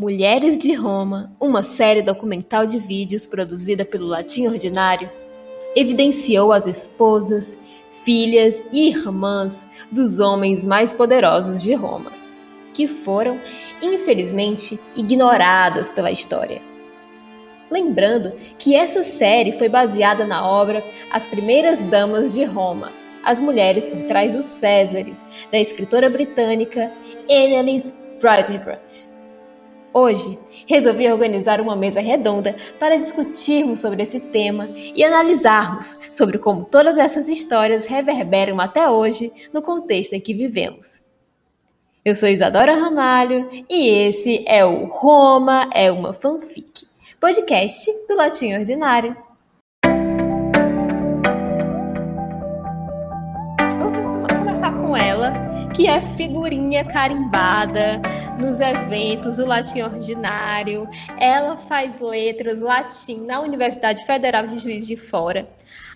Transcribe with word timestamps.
Mulheres 0.00 0.56
de 0.56 0.72
Roma, 0.72 1.30
uma 1.38 1.62
série 1.62 2.00
documental 2.00 2.64
de 2.64 2.78
vídeos 2.78 3.26
produzida 3.26 3.84
pelo 3.84 4.06
Latim 4.06 4.46
Ordinário, 4.46 5.10
evidenciou 5.76 6.52
as 6.52 6.66
esposas, 6.66 7.58
filhas 8.02 8.64
e 8.72 8.88
irmãs 8.88 9.68
dos 9.92 10.18
homens 10.18 10.64
mais 10.64 10.90
poderosos 10.90 11.62
de 11.62 11.74
Roma, 11.74 12.12
que 12.72 12.86
foram, 12.86 13.38
infelizmente, 13.82 14.80
ignoradas 14.96 15.90
pela 15.90 16.10
história. 16.10 16.62
Lembrando 17.70 18.32
que 18.58 18.74
essa 18.74 19.02
série 19.02 19.52
foi 19.52 19.68
baseada 19.68 20.26
na 20.26 20.48
obra 20.48 20.82
As 21.12 21.28
Primeiras 21.28 21.84
Damas 21.84 22.32
de 22.32 22.44
Roma, 22.44 22.90
As 23.22 23.38
Mulheres 23.38 23.86
por 23.86 24.02
Trás 24.04 24.34
dos 24.34 24.46
Césares, 24.46 25.22
da 25.52 25.60
escritora 25.60 26.08
britânica 26.08 26.90
Annelies 27.28 27.94
Freisenbrand. 28.18 29.09
Hoje, 29.92 30.38
resolvi 30.68 31.10
organizar 31.10 31.60
uma 31.60 31.74
mesa 31.74 32.00
redonda 32.00 32.54
para 32.78 32.96
discutirmos 32.96 33.80
sobre 33.80 34.04
esse 34.04 34.20
tema 34.20 34.70
e 34.74 35.02
analisarmos 35.02 35.96
sobre 36.12 36.38
como 36.38 36.64
todas 36.64 36.96
essas 36.96 37.28
histórias 37.28 37.86
reverberam 37.86 38.60
até 38.60 38.88
hoje 38.88 39.32
no 39.52 39.60
contexto 39.60 40.12
em 40.12 40.20
que 40.20 40.32
vivemos. 40.32 41.02
Eu 42.04 42.14
sou 42.14 42.28
Isadora 42.28 42.72
Ramalho 42.72 43.48
e 43.68 43.88
esse 43.88 44.44
é 44.46 44.64
o 44.64 44.84
Roma 44.84 45.68
é 45.74 45.90
uma 45.90 46.12
fanfic, 46.12 46.86
podcast 47.18 47.90
do 48.08 48.14
Latim 48.14 48.54
Ordinário. 48.54 49.16
Eu 53.80 53.92
vou 53.92 54.38
começar 54.38 54.72
com 54.80 54.96
ela, 54.96 55.32
que 55.74 55.86
é 55.86 56.00
figurinha 56.00 56.84
carimbada 56.84 58.00
nos 58.38 58.58
eventos 58.60 59.36
do 59.36 59.46
latim 59.46 59.82
ordinário. 59.82 60.88
Ela 61.18 61.56
faz 61.56 61.98
letras 62.00 62.60
latim 62.60 63.24
na 63.26 63.40
Universidade 63.40 64.04
Federal 64.04 64.46
de 64.46 64.58
Juiz 64.58 64.86
de 64.86 64.96
Fora. 64.96 65.48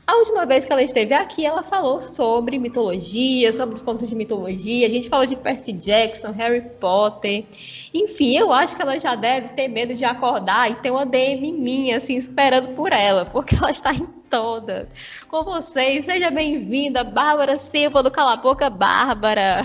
A 0.07 0.17
última 0.17 0.45
vez 0.45 0.67
que 0.67 0.73
ela 0.73 0.83
esteve 0.83 1.15
aqui, 1.15 1.47
ela 1.47 1.63
falou 1.63 2.03
sobre 2.03 2.59
mitologia, 2.59 3.51
sobre 3.55 3.75
os 3.75 3.83
contos 3.83 4.09
de 4.09 4.15
mitologia. 4.15 4.87
A 4.87 4.91
gente 4.91 5.09
falou 5.09 5.25
de 5.25 5.35
Percy 5.35 5.73
Jackson, 5.73 6.31
Harry 6.33 6.61
Potter. 6.79 7.47
Enfim, 7.93 8.37
eu 8.37 8.53
acho 8.53 8.77
que 8.77 8.83
ela 8.83 9.01
já 9.01 9.15
deve 9.15 9.49
ter 9.49 9.67
medo 9.67 9.95
de 9.95 10.05
acordar 10.05 10.71
e 10.71 10.75
ter 10.75 10.91
uma 10.91 11.07
DM 11.07 11.53
minha, 11.53 11.97
assim, 11.97 12.17
esperando 12.17 12.75
por 12.75 12.93
ela, 12.93 13.25
porque 13.25 13.55
ela 13.55 13.71
está 13.71 13.95
em 13.95 14.07
toda. 14.35 14.89
Com 15.29 15.45
vocês, 15.45 16.07
seja 16.07 16.29
bem-vinda, 16.29 17.05
Bárbara 17.05 17.57
Silva 17.57 18.03
do 18.03 18.11
Cala 18.11 18.35
Boca 18.35 18.69
Bárbara. 18.69 19.63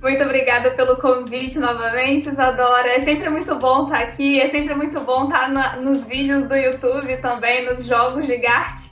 Muito 0.00 0.22
obrigada 0.22 0.70
pelo 0.70 0.96
convite 0.96 1.58
novamente, 1.58 2.30
Isadora. 2.30 2.88
É 2.94 3.02
sempre 3.02 3.28
muito 3.28 3.54
bom 3.56 3.84
estar 3.84 4.00
aqui, 4.00 4.40
é 4.40 4.48
sempre 4.48 4.74
muito 4.74 4.98
bom 5.00 5.24
estar 5.24 5.50
na, 5.50 5.76
nos 5.76 6.02
vídeos 6.04 6.48
do 6.48 6.56
YouTube 6.56 7.14
também, 7.18 7.66
nos 7.66 7.84
jogos 7.84 8.26
de 8.26 8.38
Gartic. 8.38 8.90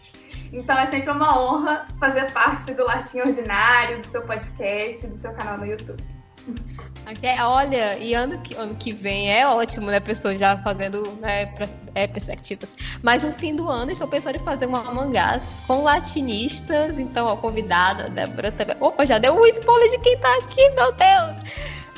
Então 0.53 0.79
é 0.79 0.91
sempre 0.91 1.11
uma 1.11 1.41
honra 1.41 1.89
fazer 1.99 2.31
parte 2.33 2.75
do 2.75 2.85
Latim 2.85 3.21
Ordinário, 3.21 4.03
do 4.03 4.07
seu 4.09 4.21
podcast, 4.21 5.07
do 5.07 5.19
seu 5.19 5.33
canal 5.33 5.57
no 5.57 5.65
YouTube. 5.65 6.05
Olha, 7.43 7.99
e 7.99 8.15
ano 8.15 8.39
que, 8.41 8.55
ano 8.55 8.75
que 8.75 8.93
vem 8.93 9.31
é 9.31 9.47
ótimo, 9.47 9.87
né? 9.87 10.01
Pessoas 10.01 10.39
já 10.39 10.57
fazendo 10.59 11.19
né, 11.21 11.55
é, 11.95 12.07
perspectivas. 12.07 12.75
Mas 13.03 13.23
no 13.23 13.33
fim 13.33 13.55
do 13.55 13.69
ano 13.69 13.91
estou 13.91 14.09
pensando 14.09 14.37
em 14.37 14.41
fazer 14.41 14.67
uma 14.67 14.83
mangás 14.95 15.61
com 15.67 15.83
latinistas. 15.83 16.99
Então, 16.99 17.29
a 17.29 17.37
convidada, 17.37 18.09
Débora 18.09 18.51
também. 18.51 18.77
Opa, 18.81 19.05
já 19.05 19.19
deu 19.19 19.35
um 19.35 19.47
spoiler 19.47 19.91
de 19.91 19.99
quem 19.99 20.19
tá 20.19 20.35
aqui, 20.39 20.71
meu 20.71 20.93
Deus! 20.93 21.55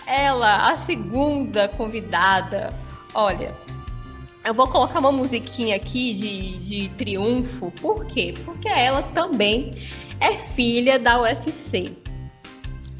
Ela, 0.06 0.72
a 0.72 0.76
segunda 0.76 1.68
convidada. 1.68 2.68
Olha, 3.14 3.54
eu 4.44 4.54
vou 4.54 4.68
colocar 4.68 4.98
uma 5.00 5.10
musiquinha 5.10 5.76
aqui 5.76 6.14
de, 6.14 6.58
de 6.58 6.88
triunfo. 6.91 7.72
Por 7.80 8.06
quê? 8.06 8.34
Porque 8.44 8.68
ela 8.68 9.02
também 9.02 9.72
é 10.20 10.32
filha 10.32 10.98
da 10.98 11.20
UFC. 11.20 11.97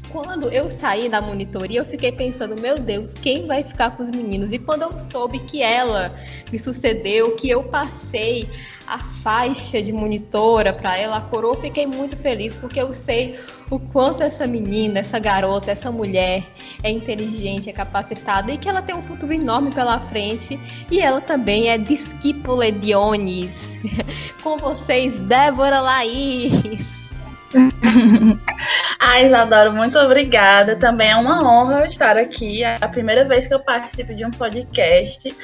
Quando 0.09 0.49
eu 0.49 0.69
saí 0.69 1.09
da 1.09 1.21
monitoria, 1.21 1.79
eu 1.79 1.85
fiquei 1.85 2.11
pensando, 2.11 2.59
meu 2.59 2.79
Deus, 2.79 3.13
quem 3.13 3.45
vai 3.45 3.63
ficar 3.63 3.91
com 3.91 4.03
os 4.03 4.09
meninos? 4.09 4.51
E 4.51 4.59
quando 4.59 4.83
eu 4.83 4.97
soube 4.97 5.39
que 5.39 5.61
ela 5.61 6.13
me 6.51 6.57
sucedeu, 6.57 7.35
que 7.35 7.49
eu 7.49 7.63
passei 7.63 8.47
a 8.87 8.97
faixa 8.97 9.81
de 9.81 9.91
monitora 9.91 10.71
para 10.71 10.97
ela, 10.97 11.17
a 11.17 11.21
coroa, 11.21 11.55
eu 11.55 11.61
fiquei 11.61 11.85
muito 11.85 12.15
feliz, 12.15 12.55
porque 12.55 12.79
eu 12.79 12.93
sei 12.93 13.37
o 13.69 13.79
quanto 13.79 14.23
essa 14.23 14.47
menina, 14.47 14.99
essa 14.99 15.19
garota, 15.19 15.71
essa 15.71 15.91
mulher 15.91 16.41
é 16.81 16.89
inteligente, 16.89 17.69
é 17.69 17.73
capacitada 17.73 18.51
e 18.51 18.57
que 18.57 18.69
ela 18.69 18.81
tem 18.81 18.95
um 18.95 19.01
futuro 19.01 19.33
enorme 19.33 19.71
pela 19.71 19.99
frente. 19.99 20.57
E 20.89 20.99
ela 20.99 21.19
também 21.19 21.69
é 21.69 21.77
discípula 21.77 22.71
de 22.71 22.95
Onis. 22.95 23.77
com 24.41 24.57
vocês, 24.57 25.19
Débora 25.19 25.81
Laís. 25.81 27.06
Ai, 28.99 29.27
Isadora, 29.27 29.71
muito 29.71 29.97
obrigada. 29.97 30.75
Também 30.75 31.11
é 31.11 31.15
uma 31.15 31.41
honra 31.41 31.87
estar 31.87 32.17
aqui. 32.17 32.63
É 32.63 32.77
a 32.81 32.87
primeira 32.87 33.25
vez 33.25 33.47
que 33.47 33.53
eu 33.53 33.59
participo 33.59 34.13
de 34.13 34.25
um 34.25 34.31
podcast 34.31 35.35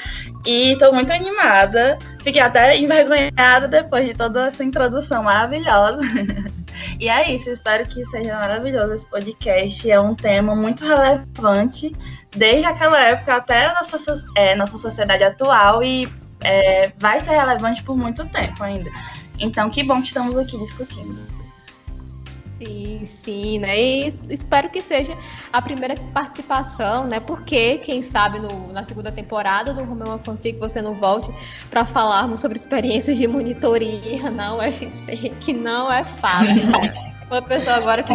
e 0.46 0.74
estou 0.74 0.94
muito 0.94 1.12
animada. 1.12 1.98
Fiquei 2.24 2.42
até 2.42 2.78
envergonhada 2.78 3.68
depois 3.68 4.08
de 4.08 4.14
toda 4.14 4.48
essa 4.48 4.64
introdução 4.64 5.24
maravilhosa. 5.24 6.02
E 7.00 7.08
é 7.08 7.32
isso, 7.32 7.50
espero 7.50 7.86
que 7.86 8.04
seja 8.06 8.34
maravilhoso 8.34 8.94
esse 8.94 9.10
podcast. 9.10 9.90
É 9.90 10.00
um 10.00 10.16
tema 10.16 10.56
muito 10.56 10.86
relevante 10.86 11.96
desde 12.32 12.66
aquela 12.66 13.00
época 13.00 13.36
até 13.36 13.66
a 13.66 13.74
nossa, 13.76 14.26
é, 14.36 14.56
nossa 14.56 14.78
sociedade 14.78 15.24
atual 15.24 15.84
e 15.84 16.08
é, 16.42 16.92
vai 16.98 17.20
ser 17.20 17.32
relevante 17.32 17.84
por 17.84 17.96
muito 17.96 18.26
tempo 18.26 18.64
ainda. 18.64 18.90
Então, 19.40 19.70
que 19.70 19.84
bom 19.84 20.02
que 20.02 20.08
estamos 20.08 20.38
aqui 20.38 20.58
discutindo. 20.58 21.33
Sim, 22.64 23.06
sim, 23.06 23.60
né? 23.60 23.78
E 23.78 24.14
espero 24.30 24.70
que 24.70 24.82
seja 24.82 25.18
a 25.52 25.62
primeira 25.62 25.96
participação, 26.14 27.06
né? 27.06 27.20
Porque, 27.20 27.78
quem 27.80 28.02
sabe, 28.02 28.40
no, 28.40 28.72
na 28.72 28.86
segunda 28.86 29.12
temporada 29.12 29.74
do 29.74 29.84
Romeu 29.84 30.18
Fanfic 30.20 30.58
você 30.60 30.82
não 30.82 30.96
volte 30.96 31.32
para 31.70 31.84
falarmos 31.84 32.40
sobre 32.40 32.58
experiências 32.58 33.18
de 33.18 33.28
monitoria 33.28 34.32
na 34.32 34.56
UFC, 34.56 35.34
que 35.40 35.52
não 35.52 35.92
é 35.92 36.04
fácil. 36.04 36.68
Né? 36.68 36.94
Uma 37.30 37.42
pessoa 37.42 37.78
agora 37.78 38.04
que, 38.04 38.14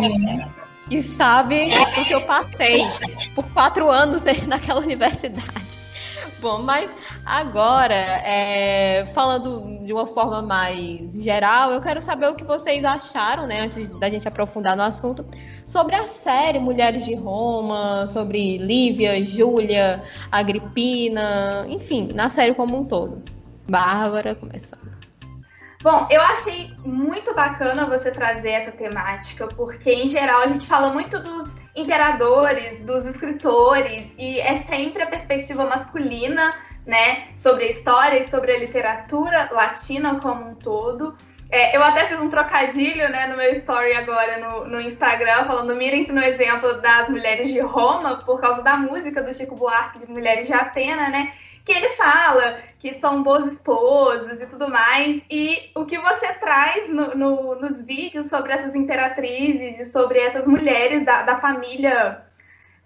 que 0.89 1.03
sabe 1.03 1.69
o 2.01 2.05
que 2.05 2.15
eu 2.15 2.21
passei 2.23 2.87
por 3.35 3.45
quatro 3.51 3.91
anos 3.91 4.23
naquela 4.47 4.81
universidade. 4.81 5.78
Bom, 6.41 6.63
mas 6.63 6.89
agora, 7.27 7.95
é, 7.95 9.07
falando 9.07 9.83
de 9.83 9.93
uma 9.93 10.07
forma 10.07 10.41
mais 10.41 11.13
geral, 11.15 11.73
eu 11.73 11.81
quero 11.81 12.01
saber 12.01 12.29
o 12.29 12.37
que 12.37 12.45
vocês 12.45 12.85
acharam, 12.85 13.45
né, 13.45 13.63
antes 13.63 13.89
da 13.91 14.09
gente 14.09 14.27
aprofundar 14.29 14.77
no 14.77 14.85
assunto, 14.85 15.27
sobre 15.67 15.97
a 15.97 16.05
série 16.05 16.61
Mulheres 16.61 17.05
de 17.05 17.15
Roma, 17.17 18.07
sobre 18.07 18.57
Lívia, 18.57 19.25
Júlia, 19.25 20.01
Agripina, 20.31 21.67
enfim, 21.69 22.11
na 22.15 22.29
série 22.29 22.55
como 22.55 22.79
um 22.79 22.85
todo. 22.85 23.21
Bárbara, 23.69 24.37
começando. 24.37 24.88
Bom, 25.81 26.09
eu 26.11 26.21
achei 26.21 26.75
muito 26.85 27.33
bacana 27.35 27.87
você 27.87 28.11
trazer 28.11 28.51
essa 28.51 28.73
temática, 28.73 29.47
porque 29.47 29.93
em 29.93 30.09
geral 30.09 30.41
a 30.41 30.49
gente 30.49 30.67
fala 30.67 30.93
muito 30.93 31.21
dos 31.21 31.55
imperadores, 31.77 32.81
dos 32.81 33.05
escritores, 33.07 34.13
e 34.19 34.41
é 34.41 34.57
sempre 34.59 35.03
a 35.03 35.07
perspectiva 35.07 35.65
masculina, 35.67 36.53
né, 36.85 37.29
sobre 37.37 37.65
a 37.65 37.71
história 37.71 38.19
e 38.19 38.29
sobre 38.29 38.51
a 38.51 38.59
literatura 38.59 39.51
latina 39.53 40.19
como 40.19 40.51
um 40.51 40.55
todo. 40.57 41.15
É, 41.51 41.77
eu 41.77 41.83
até 41.83 42.09
fiz 42.09 42.19
um 42.19 42.29
trocadilho, 42.29 43.09
né, 43.11 43.29
no 43.29 43.37
meu 43.37 43.53
story 43.53 43.95
agora 43.95 44.39
no, 44.39 44.67
no 44.67 44.81
Instagram, 44.81 45.45
falando, 45.45 45.77
mirem-se 45.77 46.11
no 46.11 46.21
exemplo 46.21 46.81
das 46.81 47.09
mulheres 47.09 47.51
de 47.51 47.61
Roma, 47.61 48.17
por 48.17 48.41
causa 48.41 48.63
da 48.63 48.77
música 48.77 49.23
do 49.23 49.33
Chico 49.33 49.55
Buarque 49.55 50.01
de 50.01 50.11
Mulheres 50.11 50.47
de 50.47 50.53
Atena, 50.53 51.09
né, 51.09 51.33
que 51.69 51.75
ele 51.75 51.91
fala 51.91 52.61
que 52.79 52.95
são 52.95 53.23
boas 53.23 53.53
esposas 53.53 54.41
e 54.41 54.47
tudo 54.47 54.71
mais. 54.71 55.23
E 55.31 55.71
o 55.75 55.85
que 55.85 55.99
você 55.99 56.33
traz 56.35 56.89
no, 56.89 57.15
no, 57.15 57.55
nos 57.57 57.83
vídeos 57.83 58.29
sobre 58.29 58.53
essas 58.53 58.75
imperatrizes 58.75 59.79
e 59.79 59.85
sobre 59.85 60.19
essas 60.19 60.47
mulheres 60.47 61.05
da, 61.05 61.23
da 61.25 61.39
família 61.39 62.25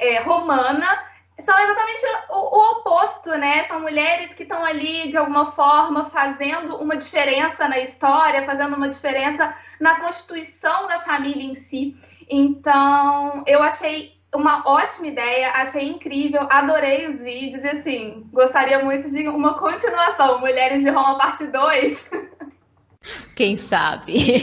é, 0.01 0.19
romana 0.19 1.01
são 1.45 1.57
exatamente 1.59 2.01
o, 2.29 2.35
o, 2.35 2.71
oposto, 2.73 3.31
né? 3.31 3.65
São 3.65 3.81
mulheres 3.81 4.35
que 4.35 4.43
estão 4.43 4.65
ali, 4.65 5.09
de 5.09 5.17
alguma 5.17 5.53
forma, 5.53 6.11
fazendo 6.11 6.77
uma 6.77 6.97
diferença 6.97 7.69
na 7.69 7.79
história, 7.79 8.45
fazendo 8.45 8.75
uma 8.75 8.89
diferença 8.89 9.55
na 9.79 10.01
constituição 10.01 10.89
da 10.89 11.01
família 11.01 11.45
em 11.45 11.55
si. 11.55 11.97
Então, 12.29 13.45
eu 13.47 13.63
achei 13.63 14.21
uma 14.35 14.67
ótima 14.67 15.09
ideia, 15.09 15.53
achei 15.53 15.89
incrível, 15.89 16.47
adorei 16.51 17.09
os 17.09 17.21
vídeos 17.21 17.63
e 17.63 17.69
assim, 17.69 18.27
gostaria 18.33 18.83
muito 18.83 19.11
de 19.11 19.29
uma 19.29 19.59
continuação, 19.59 20.41
Mulheres 20.41 20.83
de 20.83 20.91
Roma 20.91 21.19
parte 21.19 21.47
2. 21.47 22.03
Quem 23.37 23.57
sabe? 23.57 24.17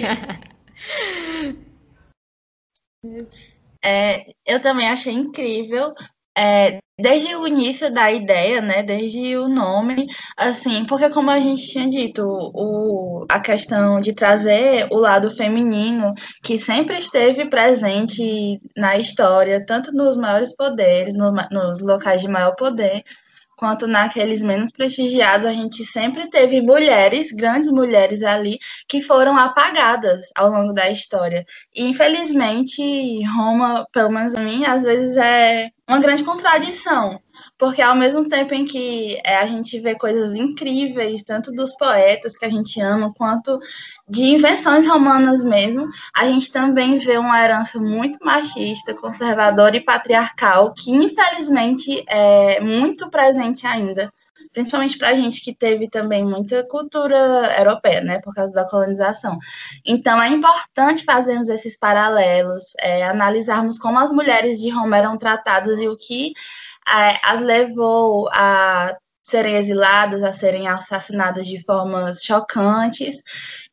é, 3.84 4.32
eu 4.46 4.62
também 4.62 4.90
achei 4.90 5.14
incrível. 5.14 5.94
É, 6.40 6.80
desde 6.98 7.36
o 7.36 7.46
início 7.46 7.94
da 7.94 8.10
ideia, 8.10 8.62
né, 8.62 8.82
desde 8.82 9.36
o 9.36 9.50
nome, 9.50 10.08
assim, 10.38 10.86
porque 10.86 11.10
como 11.10 11.30
a 11.30 11.40
gente 11.40 11.68
tinha 11.68 11.90
dito, 11.90 12.24
o, 12.26 13.26
a 13.30 13.42
questão 13.42 14.00
de 14.00 14.14
trazer 14.14 14.88
o 14.90 14.96
lado 14.98 15.30
feminino, 15.30 16.14
que 16.42 16.58
sempre 16.58 16.98
esteve 16.98 17.50
presente 17.50 18.58
na 18.76 18.98
história, 18.98 19.66
tanto 19.66 19.92
nos 19.92 20.16
maiores 20.16 20.56
poderes, 20.56 21.14
no, 21.14 21.30
nos 21.52 21.82
locais 21.82 22.22
de 22.22 22.30
maior 22.30 22.56
poder, 22.56 23.04
quanto 23.60 23.86
naqueles 23.86 24.42
menos 24.42 24.72
prestigiados, 24.72 25.46
a 25.46 25.52
gente 25.52 25.84
sempre 25.84 26.30
teve 26.30 26.62
mulheres, 26.62 27.30
grandes 27.34 27.70
mulheres 27.70 28.24
ali, 28.24 28.58
que 28.88 29.02
foram 29.02 29.38
apagadas 29.38 30.28
ao 30.34 30.50
longo 30.50 30.72
da 30.72 30.90
história. 30.90 31.46
E, 31.76 31.84
infelizmente, 31.84 32.82
Roma, 33.36 33.86
pelo 33.92 34.12
menos 34.12 34.34
a 34.34 34.40
mim, 34.40 34.64
às 34.64 34.84
vezes 34.84 35.18
é 35.18 35.70
uma 35.90 36.00
grande 36.00 36.24
contradição, 36.24 37.20
porque 37.58 37.82
ao 37.82 37.96
mesmo 37.96 38.28
tempo 38.28 38.54
em 38.54 38.66
que 38.66 39.20
é, 39.24 39.38
a 39.38 39.46
gente 39.46 39.80
vê 39.80 39.96
coisas 39.96 40.36
incríveis, 40.36 41.24
tanto 41.24 41.52
dos 41.52 41.76
poetas 41.76 42.38
que 42.38 42.46
a 42.46 42.50
gente 42.50 42.80
ama, 42.80 43.14
quanto 43.14 43.60
de 44.08 44.24
invenções 44.24 44.88
romanas 44.88 45.44
mesmo, 45.44 45.88
a 46.16 46.26
gente 46.26 46.52
também 46.52 46.98
vê 46.98 47.18
uma 47.18 47.44
herança 47.44 47.80
muito 47.80 48.18
machista, 48.24 48.94
conservadora 48.94 49.78
e 49.78 49.82
patriarcal, 49.82 50.74
que 50.74 50.92
infelizmente 50.92 52.04
é 52.08 52.60
muito 52.60 53.10
presente 53.10 53.68
ainda 53.68 54.12
principalmente 54.54 54.98
para 54.98 55.10
a 55.10 55.14
gente 55.14 55.42
que 55.42 55.54
teve 55.54 55.90
também 55.90 56.26
muita 56.26 56.64
cultura 56.64 57.56
europeia, 57.58 58.02
né, 58.02 58.20
por 58.20 58.34
causa 58.34 58.54
da 58.54 58.68
colonização. 58.68 59.38
Então, 59.86 60.22
é 60.22 60.30
importante 60.30 61.04
fazermos 61.04 61.50
esses 61.50 61.78
paralelos, 61.78 62.74
é, 62.80 63.08
analisarmos 63.08 63.78
como 63.78 64.00
as 64.00 64.12
mulheres 64.12 64.60
de 64.60 64.70
Roma 64.70 64.98
eram 64.98 65.18
tratadas 65.18 65.80
e 65.80 65.88
o 65.88 65.96
que 65.96 66.34
as 67.24 67.42
levou 67.42 68.30
a 68.32 68.96
serem 69.24 69.56
exiladas, 69.56 70.24
a 70.24 70.34
serem 70.34 70.68
assassinadas 70.68 71.46
de 71.48 71.64
formas 71.64 72.24
chocantes, 72.24 73.22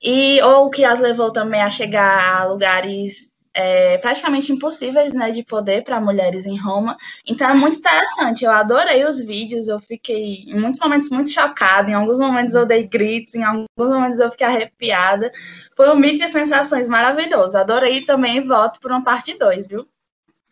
e 0.02 0.40
ou 0.42 0.70
que 0.70 0.84
as 0.84 1.00
levou 1.00 1.32
também 1.32 1.62
a 1.62 1.70
chegar 1.70 2.40
a 2.40 2.44
lugares 2.44 3.30
é, 3.56 3.96
praticamente 3.98 4.52
impossíveis 4.52 5.14
né, 5.14 5.30
de 5.30 5.42
poder 5.42 5.82
para 5.82 6.00
mulheres 6.00 6.44
em 6.44 6.58
Roma. 6.58 6.96
Então 7.26 7.48
é 7.48 7.54
muito 7.54 7.78
interessante. 7.78 8.44
Eu 8.44 8.50
adorei 8.52 9.04
os 9.04 9.24
vídeos, 9.24 9.66
eu 9.66 9.80
fiquei 9.80 10.44
em 10.46 10.60
muitos 10.60 10.78
momentos 10.78 11.08
muito 11.08 11.30
chocada, 11.30 11.90
em 11.90 11.94
alguns 11.94 12.18
momentos 12.18 12.54
eu 12.54 12.66
dei 12.66 12.86
gritos, 12.86 13.34
em 13.34 13.42
alguns 13.42 13.66
momentos 13.78 14.18
eu 14.18 14.30
fiquei 14.30 14.46
arrepiada. 14.46 15.32
Foi 15.74 15.88
um 15.90 15.96
mix 15.96 16.18
de 16.18 16.28
sensações 16.28 16.86
maravilhoso. 16.86 17.56
Adorei 17.56 18.02
também 18.04 18.44
voto 18.44 18.78
por 18.78 18.90
uma 18.90 19.02
parte 19.02 19.38
2, 19.38 19.68
viu? 19.68 19.88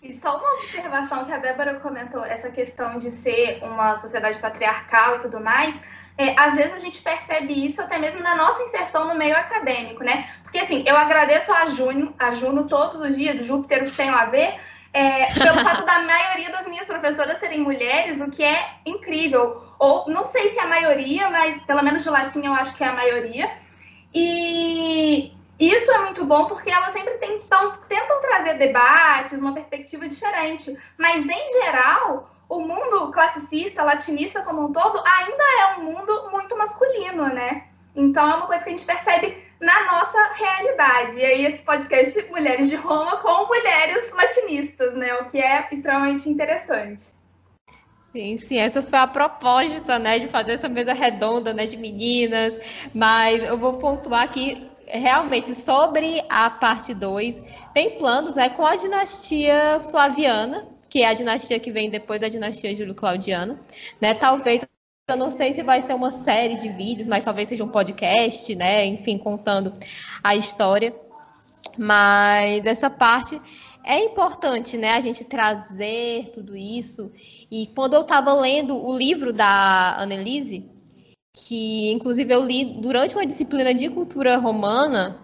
E 0.04 0.20
só 0.20 0.38
uma 0.38 0.52
observação 0.52 1.24
que 1.24 1.32
a 1.32 1.38
Débora 1.38 1.80
comentou, 1.80 2.24
essa 2.24 2.50
questão 2.50 2.98
de 2.98 3.10
ser 3.10 3.58
uma 3.64 3.98
sociedade 3.98 4.38
patriarcal 4.38 5.16
e 5.16 5.18
tudo 5.20 5.40
mais 5.40 5.74
é, 6.16 6.38
às 6.38 6.54
vezes 6.54 6.74
a 6.74 6.78
gente 6.78 7.02
percebe 7.02 7.66
isso 7.66 7.80
até 7.82 7.98
mesmo 7.98 8.20
na 8.20 8.36
nossa 8.36 8.62
inserção 8.62 9.08
no 9.08 9.14
meio 9.16 9.36
acadêmico, 9.36 10.04
né? 10.04 10.28
Porque 10.42 10.58
assim, 10.58 10.84
eu 10.86 10.96
agradeço 10.96 11.52
a 11.52 11.66
Juno, 11.66 12.14
a 12.18 12.32
Juno 12.34 12.68
todos 12.68 13.00
os 13.00 13.16
dias, 13.16 13.44
Júpiter 13.44 13.84
o 13.84 13.90
tem 13.90 14.08
a 14.08 14.26
ver, 14.26 14.54
é, 14.92 15.24
pelo 15.34 15.64
fato 15.64 15.84
da 15.84 16.02
maioria 16.02 16.50
das 16.50 16.66
minhas 16.68 16.86
professoras 16.86 17.38
serem 17.38 17.60
mulheres, 17.60 18.20
o 18.20 18.30
que 18.30 18.44
é 18.44 18.74
incrível. 18.86 19.64
Ou 19.76 20.08
não 20.08 20.24
sei 20.24 20.50
se 20.50 20.58
é 20.58 20.62
a 20.62 20.68
maioria, 20.68 21.28
mas 21.30 21.60
pelo 21.64 21.82
menos 21.82 22.04
de 22.04 22.10
latim 22.10 22.44
eu 22.44 22.54
acho 22.54 22.74
que 22.74 22.84
é 22.84 22.86
a 22.86 22.92
maioria. 22.92 23.50
E 24.14 25.32
isso 25.58 25.90
é 25.90 25.98
muito 25.98 26.24
bom 26.24 26.46
porque 26.46 26.70
elas 26.70 26.92
sempre 26.92 27.14
tentam, 27.14 27.76
tentam 27.88 28.20
trazer 28.20 28.54
debates, 28.54 29.38
uma 29.38 29.54
perspectiva 29.54 30.08
diferente. 30.08 30.76
Mas 30.98 31.24
em 31.24 31.62
geral, 31.62 32.30
o 32.48 32.60
mundo 32.60 33.12
classicista, 33.12 33.82
latinista 33.82 34.42
como 34.42 34.66
um 34.66 34.72
todo, 34.72 35.02
ainda 35.06 35.44
é 35.60 35.76
um 35.78 35.84
mundo 35.84 36.30
muito 36.30 36.56
masculino, 36.56 37.28
né? 37.28 37.68
Então 37.94 38.28
é 38.28 38.34
uma 38.34 38.46
coisa 38.46 38.64
que 38.64 38.70
a 38.70 38.72
gente 38.72 38.84
percebe 38.84 39.44
na 39.60 39.92
nossa 39.92 40.18
realidade. 40.34 41.18
E 41.18 41.24
aí 41.24 41.46
esse 41.46 41.62
podcast 41.62 42.20
Mulheres 42.30 42.68
de 42.68 42.76
Roma 42.76 43.18
com 43.18 43.46
mulheres 43.46 44.10
latinistas, 44.12 44.94
né? 44.94 45.14
O 45.20 45.26
que 45.26 45.38
é 45.38 45.68
extremamente 45.70 46.28
interessante. 46.28 47.14
Sim, 48.12 48.38
sim, 48.38 48.58
essa 48.58 48.80
foi 48.80 48.98
a 49.00 49.08
proposta, 49.08 49.98
né, 49.98 50.20
de 50.20 50.28
fazer 50.28 50.52
essa 50.52 50.68
mesa 50.68 50.92
redonda, 50.94 51.52
né, 51.52 51.66
de 51.66 51.76
meninas, 51.76 52.88
mas 52.94 53.44
eu 53.44 53.58
vou 53.58 53.78
pontuar 53.80 54.22
aqui 54.22 54.70
realmente 54.86 55.54
sobre 55.54 56.22
a 56.28 56.50
parte 56.50 56.94
2, 56.94 57.40
tem 57.72 57.98
planos, 57.98 58.34
né, 58.34 58.48
com 58.50 58.64
a 58.64 58.76
dinastia 58.76 59.80
Flaviana, 59.90 60.66
que 60.88 61.02
é 61.02 61.08
a 61.08 61.14
dinastia 61.14 61.58
que 61.58 61.72
vem 61.72 61.90
depois 61.90 62.20
da 62.20 62.28
dinastia 62.28 62.74
Júlio-Claudiana, 62.74 63.58
né? 64.00 64.14
Talvez 64.14 64.62
eu 65.08 65.16
não 65.16 65.30
sei 65.30 65.52
se 65.52 65.62
vai 65.62 65.82
ser 65.82 65.94
uma 65.94 66.10
série 66.10 66.56
de 66.56 66.68
vídeos, 66.68 67.08
mas 67.08 67.24
talvez 67.24 67.48
seja 67.48 67.64
um 67.64 67.68
podcast, 67.68 68.54
né? 68.54 68.86
Enfim, 68.86 69.18
contando 69.18 69.74
a 70.22 70.34
história. 70.36 70.94
Mas 71.76 72.64
essa 72.64 72.88
parte 72.88 73.40
é 73.84 73.98
importante, 73.98 74.78
né? 74.78 74.94
A 74.94 75.00
gente 75.00 75.24
trazer 75.24 76.30
tudo 76.32 76.56
isso. 76.56 77.10
E 77.50 77.66
quando 77.74 77.94
eu 77.94 78.00
estava 78.00 78.32
lendo 78.32 78.76
o 78.76 78.96
livro 78.96 79.32
da 79.32 79.96
Annelise, 79.98 80.70
que 81.34 81.90
inclusive 81.90 82.32
eu 82.32 82.44
li 82.44 82.64
durante 82.80 83.14
uma 83.16 83.26
disciplina 83.26 83.74
de 83.74 83.90
cultura 83.90 84.36
romana, 84.36 85.20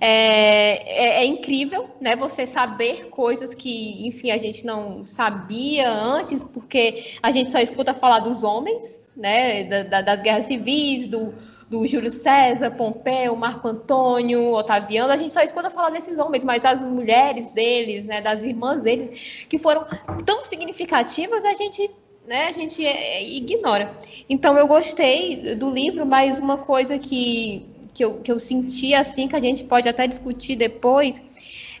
é, 0.00 1.16
é, 1.18 1.22
é, 1.22 1.26
incrível, 1.26 1.88
né? 2.00 2.14
Você 2.14 2.46
saber 2.46 3.06
coisas 3.06 3.54
que, 3.54 4.06
enfim, 4.06 4.30
a 4.30 4.38
gente 4.38 4.64
não 4.64 5.04
sabia 5.04 5.90
antes, 5.90 6.44
porque 6.44 7.16
a 7.20 7.32
gente 7.32 7.50
só 7.50 7.58
escuta 7.58 7.92
falar 7.92 8.20
dos 8.20 8.44
homens, 8.44 9.00
né? 9.16 9.64
Da, 9.64 9.82
da, 9.82 10.02
das 10.02 10.22
guerras 10.22 10.44
civis, 10.44 11.08
do, 11.08 11.34
do 11.68 11.84
Júlio 11.86 12.12
César, 12.12 12.70
Pompeu, 12.72 13.34
Marco 13.34 13.66
Antônio, 13.66 14.52
Otaviano, 14.52 15.12
a 15.12 15.16
gente 15.16 15.32
só 15.32 15.40
escuta 15.40 15.70
falar 15.70 15.90
desses 15.90 16.18
homens, 16.18 16.44
mas 16.44 16.64
as 16.64 16.84
mulheres 16.84 17.48
deles, 17.48 18.06
né? 18.06 18.20
Das 18.20 18.44
irmãs 18.44 18.80
deles, 18.80 19.46
que 19.48 19.58
foram 19.58 19.84
tão 20.24 20.44
significativas, 20.44 21.44
a 21.44 21.54
gente 21.54 21.90
né, 22.28 22.46
a 22.48 22.52
gente 22.52 22.84
é, 22.84 23.24
ignora. 23.24 23.98
Então 24.28 24.56
eu 24.56 24.66
gostei 24.66 25.56
do 25.56 25.70
livro, 25.70 26.04
mas 26.06 26.38
uma 26.38 26.58
coisa 26.58 26.98
que 26.98 27.66
que 27.94 28.04
eu, 28.04 28.20
que 28.20 28.30
eu 28.30 28.38
senti 28.38 28.94
assim, 28.94 29.26
que 29.26 29.34
a 29.34 29.40
gente 29.40 29.64
pode 29.64 29.88
até 29.88 30.06
discutir 30.06 30.54
depois, 30.54 31.20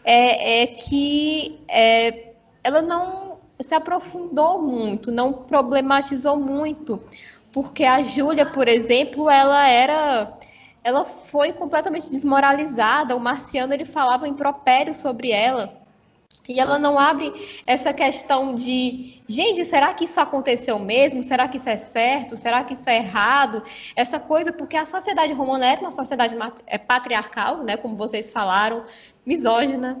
é, 0.02 0.62
é 0.62 0.66
que 0.66 1.60
é, 1.68 2.32
ela 2.64 2.82
não 2.82 3.38
se 3.60 3.72
aprofundou 3.72 4.60
muito, 4.60 5.12
não 5.12 5.32
problematizou 5.32 6.36
muito, 6.36 7.00
porque 7.52 7.84
a 7.84 8.02
Júlia, 8.02 8.44
por 8.44 8.66
exemplo, 8.66 9.30
ela 9.30 9.68
era 9.68 10.36
ela 10.82 11.04
foi 11.04 11.52
completamente 11.52 12.10
desmoralizada. 12.10 13.14
O 13.14 13.20
Marciano 13.20 13.74
ele 13.74 13.84
falava 13.84 14.26
impropério 14.26 14.94
sobre 14.94 15.30
ela. 15.30 15.76
E 16.48 16.58
ela 16.58 16.78
não 16.78 16.98
abre 16.98 17.30
essa 17.66 17.92
questão 17.92 18.54
de, 18.54 19.20
gente, 19.28 19.66
será 19.66 19.92
que 19.92 20.06
isso 20.06 20.18
aconteceu 20.18 20.78
mesmo? 20.78 21.22
Será 21.22 21.46
que 21.46 21.58
isso 21.58 21.68
é 21.68 21.76
certo? 21.76 22.38
Será 22.38 22.64
que 22.64 22.72
isso 22.72 22.88
é 22.88 22.96
errado? 22.96 23.62
Essa 23.94 24.18
coisa, 24.18 24.50
porque 24.50 24.74
a 24.74 24.86
sociedade 24.86 25.34
romana 25.34 25.66
era 25.66 25.80
uma 25.82 25.90
sociedade 25.90 26.34
é, 26.66 26.78
patriarcal, 26.78 27.62
né, 27.64 27.76
como 27.76 27.96
vocês 27.96 28.32
falaram, 28.32 28.82
misógina. 29.26 30.00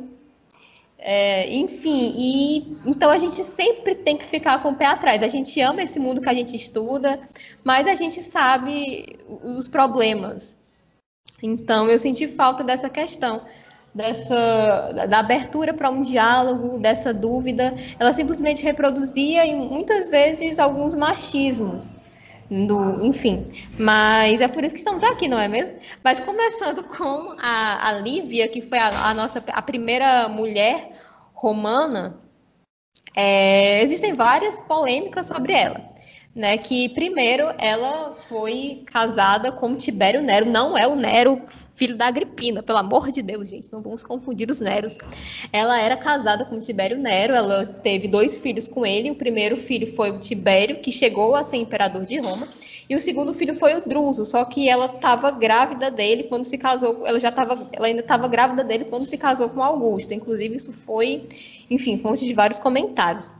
É, 1.00 1.54
enfim, 1.54 2.12
e 2.16 2.76
então 2.84 3.10
a 3.10 3.18
gente 3.18 3.36
sempre 3.44 3.94
tem 3.94 4.16
que 4.16 4.24
ficar 4.24 4.62
com 4.62 4.70
o 4.70 4.74
pé 4.74 4.86
atrás. 4.86 5.22
A 5.22 5.28
gente 5.28 5.60
ama 5.60 5.82
esse 5.82 6.00
mundo 6.00 6.20
que 6.22 6.30
a 6.30 6.34
gente 6.34 6.56
estuda, 6.56 7.20
mas 7.62 7.86
a 7.86 7.94
gente 7.94 8.22
sabe 8.22 9.04
os 9.44 9.68
problemas. 9.68 10.56
Então 11.42 11.88
eu 11.88 11.98
senti 11.98 12.26
falta 12.26 12.64
dessa 12.64 12.88
questão 12.88 13.44
dessa 13.98 14.92
da 15.08 15.18
abertura 15.18 15.74
para 15.74 15.90
um 15.90 16.00
diálogo, 16.00 16.78
dessa 16.78 17.12
dúvida, 17.12 17.74
ela 17.98 18.12
simplesmente 18.12 18.62
reproduzia 18.62 19.44
e 19.44 19.56
muitas 19.56 20.08
vezes 20.08 20.60
alguns 20.60 20.94
machismos. 20.94 21.92
Do, 22.50 23.04
enfim, 23.04 23.52
mas 23.78 24.40
é 24.40 24.48
por 24.48 24.64
isso 24.64 24.74
que 24.74 24.80
estamos 24.80 25.02
aqui, 25.02 25.28
não 25.28 25.38
é 25.38 25.48
mesmo? 25.48 25.74
Mas 26.02 26.18
começando 26.20 26.82
com 26.96 27.34
a, 27.38 27.88
a 27.88 27.92
Lívia, 27.92 28.48
que 28.48 28.62
foi 28.62 28.78
a, 28.78 29.10
a 29.10 29.12
nossa 29.12 29.42
a 29.48 29.60
primeira 29.60 30.28
mulher 30.28 30.92
romana, 31.34 32.16
é, 33.14 33.82
existem 33.82 34.14
várias 34.14 34.60
polêmicas 34.62 35.26
sobre 35.26 35.52
ela. 35.52 35.88
Né, 36.34 36.56
que 36.56 36.90
primeiro 36.90 37.52
ela 37.58 38.14
foi 38.28 38.84
casada 38.86 39.50
com 39.50 39.74
Tibério 39.74 40.22
Nero, 40.22 40.46
não 40.46 40.78
é 40.78 40.86
o 40.86 40.94
Nero 40.94 41.42
filho 41.78 41.96
da 41.96 42.06
Agripina, 42.06 42.60
pelo 42.60 42.78
amor 42.78 43.08
de 43.12 43.22
Deus, 43.22 43.48
gente, 43.48 43.72
não 43.72 43.80
vamos 43.80 44.02
confundir 44.02 44.50
os 44.50 44.58
Neros. 44.58 44.98
Ela 45.52 45.80
era 45.80 45.96
casada 45.96 46.44
com 46.44 46.58
Tibério 46.58 46.98
Nero, 46.98 47.34
ela 47.34 47.64
teve 47.66 48.08
dois 48.08 48.36
filhos 48.36 48.66
com 48.68 48.84
ele. 48.84 49.12
O 49.12 49.14
primeiro 49.14 49.56
filho 49.56 49.86
foi 49.94 50.10
o 50.10 50.18
Tibério, 50.18 50.80
que 50.80 50.90
chegou 50.90 51.36
a 51.36 51.44
ser 51.44 51.58
imperador 51.58 52.04
de 52.04 52.18
Roma, 52.18 52.48
e 52.90 52.96
o 52.96 53.00
segundo 53.00 53.32
filho 53.32 53.54
foi 53.54 53.76
o 53.76 53.88
Druso, 53.88 54.24
só 54.24 54.44
que 54.44 54.68
ela 54.68 54.86
estava 54.86 55.30
grávida 55.30 55.88
dele 55.88 56.24
quando 56.24 56.44
se 56.44 56.58
casou, 56.58 57.06
ela 57.06 57.20
já 57.20 57.28
estava, 57.28 57.68
ela 57.72 57.86
ainda 57.86 58.00
estava 58.00 58.26
grávida 58.26 58.64
dele 58.64 58.86
quando 58.86 59.04
se 59.04 59.16
casou 59.16 59.48
com 59.48 59.62
Augusto. 59.62 60.12
Inclusive 60.12 60.56
isso 60.56 60.72
foi, 60.72 61.28
enfim, 61.70 61.96
fonte 61.98 62.24
de 62.24 62.34
vários 62.34 62.58
comentários. 62.58 63.30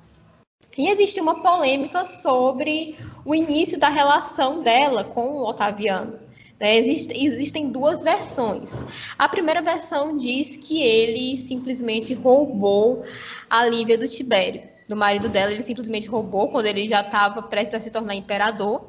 E 0.77 0.89
existe 0.89 1.21
uma 1.21 1.43
polêmica 1.43 2.07
sobre 2.07 2.97
o 3.25 3.35
início 3.35 3.81
da 3.81 3.89
relação 3.89 4.61
dela 4.61 5.03
com 5.03 5.27
o 5.31 5.49
Otaviano. 5.49 6.28
Né? 6.61 6.77
existem 6.77 7.71
duas 7.71 8.03
versões. 8.03 8.73
A 9.17 9.29
primeira 9.29 9.63
versão 9.63 10.17
diz 10.17 10.57
que 10.57 10.83
ele 10.83 11.37
simplesmente 11.37 12.15
roubou 12.15 13.03
a 13.49 13.65
Lívia 13.67 13.97
do 13.97 14.09
Tibério, 14.09 14.63
do 14.89 14.97
marido 14.97 15.29
dela. 15.29 15.53
Ele 15.53 15.63
simplesmente 15.63 16.09
roubou 16.09 16.51
quando 16.51 16.67
ele 16.67 16.89
já 16.89 17.01
estava 17.01 17.43
prestes 17.43 17.75
a 17.75 17.81
se 17.81 17.91
tornar 17.91 18.15
imperador. 18.15 18.89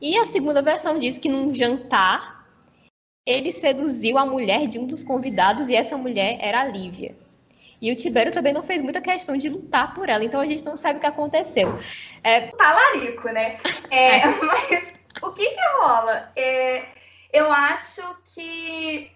E 0.00 0.16
a 0.16 0.24
segunda 0.24 0.62
versão 0.62 0.98
diz 0.98 1.18
que 1.18 1.28
num 1.28 1.52
jantar 1.52 2.40
ele 3.26 3.52
seduziu 3.52 4.16
a 4.16 4.24
mulher 4.24 4.66
de 4.66 4.78
um 4.78 4.86
dos 4.86 5.04
convidados 5.04 5.68
e 5.68 5.74
essa 5.74 5.98
mulher 5.98 6.38
era 6.40 6.60
a 6.60 6.64
Lívia. 6.64 7.14
E 7.80 7.92
o 7.92 7.96
Tibério 7.96 8.32
também 8.32 8.52
não 8.52 8.62
fez 8.62 8.82
muita 8.82 9.00
questão 9.00 9.36
de 9.36 9.48
lutar 9.48 9.94
por 9.94 10.08
ela, 10.08 10.24
então 10.24 10.40
a 10.40 10.46
gente 10.46 10.64
não 10.64 10.76
sabe 10.76 10.98
o 10.98 11.00
que 11.00 11.06
aconteceu. 11.06 11.74
É... 12.22 12.48
Talarico, 12.52 13.28
né? 13.28 13.58
É. 13.90 14.26
Mas 14.44 14.99
o 15.22 15.32
que 15.32 15.50
que 15.50 15.68
rola? 15.78 16.30
É, 16.36 16.84
eu 17.32 17.50
acho 17.50 18.02
que 18.34 19.10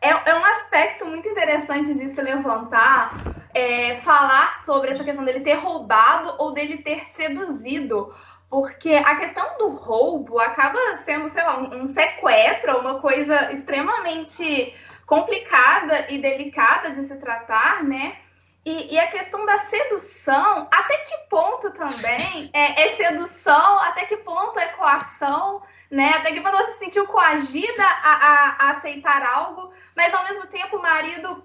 é, 0.00 0.30
é, 0.30 0.34
um 0.34 0.44
aspecto 0.44 1.06
muito 1.06 1.28
interessante 1.28 1.94
de 1.94 2.10
se 2.10 2.20
levantar, 2.20 3.14
é, 3.54 4.00
falar 4.02 4.62
sobre 4.64 4.90
essa 4.90 5.04
questão 5.04 5.24
dele 5.24 5.40
ter 5.40 5.54
roubado 5.54 6.34
ou 6.38 6.52
dele 6.52 6.78
ter 6.78 7.06
seduzido. 7.10 8.14
Porque 8.50 8.94
a 8.94 9.16
questão 9.16 9.58
do 9.58 9.68
roubo 9.70 10.38
acaba 10.38 10.78
sendo, 10.98 11.28
sei 11.30 11.42
lá, 11.42 11.58
um, 11.58 11.82
um 11.82 11.86
sequestro, 11.86 12.78
uma 12.78 13.00
coisa 13.00 13.52
extremamente 13.52 14.74
complicada 15.06 16.06
e 16.08 16.18
delicada 16.18 16.90
de 16.92 17.02
se 17.04 17.16
tratar, 17.16 17.82
né? 17.82 18.16
E, 18.64 18.94
e, 18.94 18.98
a 18.98 19.10
questão 19.10 19.44
da 19.44 19.58
sedução, 19.58 20.66
até 20.72 20.96
que 20.98 21.16
ponto 21.28 21.70
também 21.72 22.50
é, 22.54 22.86
é, 22.86 22.88
sedução, 22.96 23.78
até 23.80 24.06
que 24.06 24.16
ponto 24.18 24.58
é 24.58 24.68
coação, 24.68 25.62
né? 25.90 26.14
Até 26.16 26.32
que 26.32 26.40
ponto 26.40 26.56
você 26.56 26.72
se 26.72 26.78
sentiu 26.78 27.06
coagida 27.06 27.84
a, 27.84 28.12
a, 28.12 28.56
a, 28.58 28.70
aceitar 28.70 29.22
algo, 29.22 29.70
mas 29.94 30.14
ao 30.14 30.24
mesmo 30.24 30.46
tempo 30.46 30.78
o 30.78 30.82
marido 30.82 31.44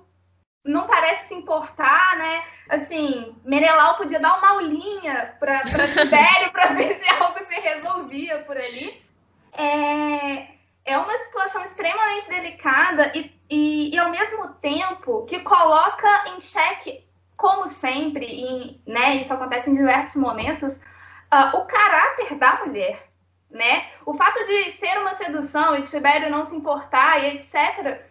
não 0.63 0.87
parece 0.87 1.27
se 1.27 1.33
importar, 1.33 2.15
né? 2.17 2.43
Assim, 2.69 3.35
Menelau 3.43 3.97
podia 3.97 4.19
dar 4.19 4.37
uma 4.37 4.51
aulinha 4.51 5.35
para 5.41 5.63
Tibério 5.63 6.51
para 6.53 6.67
ver 6.73 7.03
se 7.03 7.09
algo 7.21 7.39
se 7.39 7.59
resolvia 7.59 8.39
por 8.39 8.55
ali. 8.55 9.03
É, 9.51 10.47
é 10.85 10.97
uma 10.97 11.17
situação 11.17 11.63
extremamente 11.65 12.29
delicada 12.29 13.11
e, 13.13 13.31
e, 13.49 13.93
e, 13.93 13.99
ao 13.99 14.09
mesmo 14.09 14.47
tempo 14.55 15.25
que 15.25 15.39
coloca 15.39 16.29
em 16.29 16.39
xeque 16.39 17.08
como 17.39 17.69
sempre, 17.69 18.25
e 18.25 18.81
né, 18.85 19.15
isso 19.15 19.33
acontece 19.33 19.69
em 19.69 19.73
diversos 19.73 20.17
momentos, 20.17 20.75
uh, 20.75 21.57
o 21.57 21.65
caráter 21.65 22.35
da 22.35 22.65
mulher. 22.65 23.07
Né? 23.49 23.87
O 24.05 24.13
fato 24.13 24.43
de 24.45 24.73
ser 24.73 24.99
uma 24.99 25.15
sedução 25.15 25.75
e 25.75 25.83
Tibério 25.83 26.29
não 26.29 26.45
se 26.45 26.53
importar 26.53 27.23
e 27.23 27.37
etc., 27.37 28.05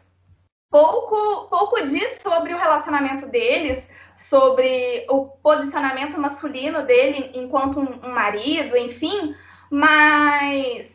pouco, 0.71 1.47
pouco 1.49 1.85
diz 1.85 2.21
sobre 2.23 2.55
o 2.55 2.59
relacionamento 2.59 3.27
deles, 3.27 3.87
sobre 4.17 5.07
o 5.11 5.27
posicionamento 5.27 6.19
masculino 6.19 6.85
dele 6.87 7.31
enquanto 7.35 7.79
um, 7.79 8.07
um 8.07 8.13
marido, 8.13 8.77
enfim, 8.77 9.37
mas 9.71 10.91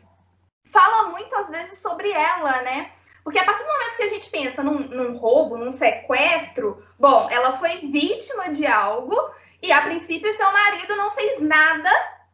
fala 0.72 1.10
muito 1.10 1.34
às 1.36 1.48
vezes 1.48 1.78
sobre 1.78 2.10
ela, 2.10 2.62
né? 2.62 2.90
Porque 3.24 3.38
a 3.38 3.44
partir 3.44 3.64
do 3.64 3.72
momento 3.72 3.96
que 3.96 4.02
a 4.02 4.08
gente 4.08 4.28
pensa 4.28 4.62
num, 4.62 4.80
num 4.80 5.16
roubo, 5.16 5.56
num 5.56 5.72
sequestro, 5.72 6.86
bom, 6.98 7.26
ela 7.30 7.58
foi 7.58 7.78
vítima 7.90 8.50
de 8.50 8.66
algo 8.66 9.16
e 9.62 9.72
a 9.72 9.80
princípio 9.80 10.32
seu 10.34 10.52
marido 10.52 10.94
não 10.94 11.10
fez 11.12 11.40
nada 11.40 11.90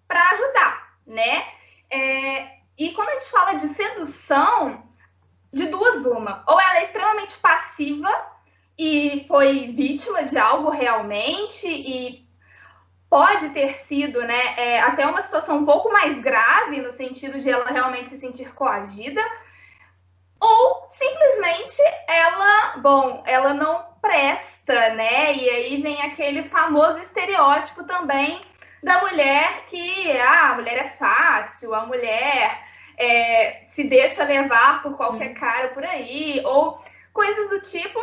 para 0.09 0.30
ajudar, 0.30 0.97
né? 1.06 1.47
É, 1.88 2.59
e 2.76 2.92
quando 2.92 3.11
a 3.11 3.12
gente 3.12 3.30
fala 3.30 3.52
de 3.52 3.68
sedução, 3.68 4.82
de 5.52 5.66
duas 5.66 6.04
uma, 6.04 6.42
ou 6.47 6.61
ela 6.61 6.78
é 6.78 6.82
extremamente 6.82 7.38
passiva 7.38 8.11
e 8.76 9.25
foi 9.28 9.73
vítima 9.73 10.25
de 10.25 10.38
algo 10.38 10.70
realmente 10.70 11.68
e 11.68 12.28
pode 13.09 13.50
ter 13.50 13.75
sido, 13.80 14.23
né, 14.23 14.54
é, 14.56 14.80
até 14.80 15.06
uma 15.06 15.23
situação 15.23 15.59
um 15.59 15.64
pouco 15.64 15.92
mais 15.92 16.18
grave 16.20 16.80
no 16.80 16.92
sentido 16.92 17.38
de 17.38 17.50
ela 17.50 17.66
realmente 17.66 18.11
se 18.11 18.18
sentir 18.18 18.54
coagida 18.54 19.20
ou 20.40 20.88
simplesmente 20.90 21.82
ela, 22.09 22.76
bom, 22.78 23.23
ela 23.26 23.52
não 23.52 23.85
presta, 24.00 24.90
né? 24.94 25.35
E 25.35 25.49
aí 25.49 25.82
vem 25.82 26.00
aquele 26.02 26.49
famoso 26.49 26.99
estereótipo 27.00 27.85
também 27.85 28.40
da 28.82 29.00
mulher 29.00 29.66
que 29.68 30.11
ah, 30.18 30.50
a 30.50 30.54
mulher 30.54 30.78
é 30.78 30.88
fácil, 30.99 31.75
a 31.75 31.85
mulher 31.85 32.59
é, 32.97 33.66
se 33.70 33.85
deixa 33.85 34.25
levar 34.25 34.82
por 34.82 34.97
qualquer 34.97 35.35
cara 35.35 35.68
por 35.68 35.85
aí, 35.85 36.40
ou 36.44 36.82
coisas 37.12 37.50
do 37.50 37.61
tipo, 37.61 38.00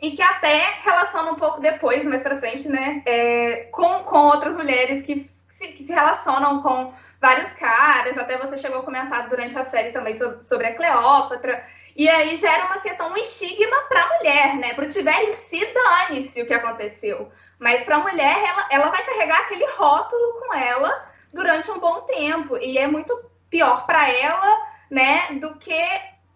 e 0.00 0.12
que 0.12 0.22
até 0.22 0.80
relaciona 0.84 1.32
um 1.32 1.36
pouco 1.36 1.60
depois, 1.60 2.04
mais 2.04 2.22
pra 2.22 2.38
frente, 2.38 2.68
né? 2.68 3.02
É, 3.04 3.68
com, 3.72 4.04
com 4.04 4.18
outras 4.26 4.54
mulheres 4.54 5.02
que 5.02 5.24
se, 5.24 5.68
que 5.68 5.82
se 5.82 5.92
relacionam 5.92 6.62
com 6.62 6.92
vários 7.20 7.50
caras, 7.54 8.16
até 8.16 8.38
você 8.38 8.56
chegou 8.56 8.80
a 8.80 8.84
comentar 8.84 9.28
durante 9.28 9.58
a 9.58 9.64
série 9.64 9.92
também 9.92 10.14
sobre, 10.42 10.66
a 10.66 10.74
Cleópatra. 10.74 11.64
E 11.96 12.08
aí 12.08 12.36
gera 12.36 12.66
uma 12.66 12.78
questão, 12.78 13.12
um 13.12 13.16
estigma 13.16 13.76
para 13.88 14.02
a 14.02 14.16
mulher, 14.16 14.56
né? 14.56 14.74
Para 14.74 14.84
o 14.84 14.88
Tibério 14.88 15.30
em 15.30 15.32
si, 15.32 15.60
dane-se 15.74 16.40
o 16.40 16.46
que 16.46 16.54
aconteceu. 16.54 17.30
Mas 17.58 17.82
para 17.82 17.96
a 17.96 18.00
mulher, 18.00 18.38
ela, 18.44 18.68
ela 18.70 18.90
vai 18.90 19.04
carregar 19.04 19.40
aquele 19.40 19.66
rótulo 19.72 20.40
com 20.40 20.54
ela 20.54 21.06
durante 21.34 21.70
um 21.70 21.80
bom 21.80 22.02
tempo. 22.02 22.56
E 22.56 22.78
é 22.78 22.86
muito 22.86 23.18
pior 23.50 23.84
para 23.84 24.08
ela, 24.10 24.58
né, 24.88 25.32
do 25.40 25.56
que 25.56 25.82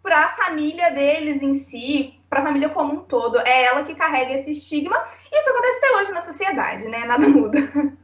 para 0.02 0.24
a 0.24 0.36
família 0.36 0.90
deles 0.90 1.40
em 1.40 1.54
si, 1.58 2.20
para 2.28 2.40
a 2.40 2.42
família 2.42 2.68
como 2.70 2.94
um 2.94 3.04
todo. 3.04 3.38
É 3.38 3.64
ela 3.64 3.84
que 3.84 3.94
carrega 3.94 4.32
esse 4.32 4.50
estigma. 4.50 5.00
E 5.30 5.38
isso 5.38 5.48
acontece 5.48 5.78
até 5.78 5.96
hoje 5.96 6.12
na 6.12 6.20
sociedade, 6.22 6.88
né? 6.88 7.04
Nada 7.04 7.28
muda. 7.28 7.58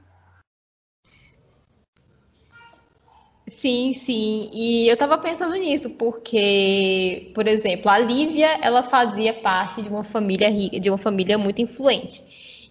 Sim, 3.61 3.93
sim. 3.93 4.49
E 4.53 4.87
eu 4.88 4.95
estava 4.95 5.19
pensando 5.19 5.55
nisso, 5.57 5.91
porque, 5.91 7.33
por 7.35 7.49
exemplo, 7.49 7.91
a 7.91 7.99
Lívia, 7.99 8.47
ela 8.62 8.85
fazia 8.85 9.35
parte 9.35 9.83
de 9.83 9.88
uma 9.88 10.05
família 10.05 10.49
rica, 10.49 10.79
de 10.79 10.88
uma 10.88 10.97
família 10.99 11.37
muito 11.37 11.61
influente. 11.61 12.23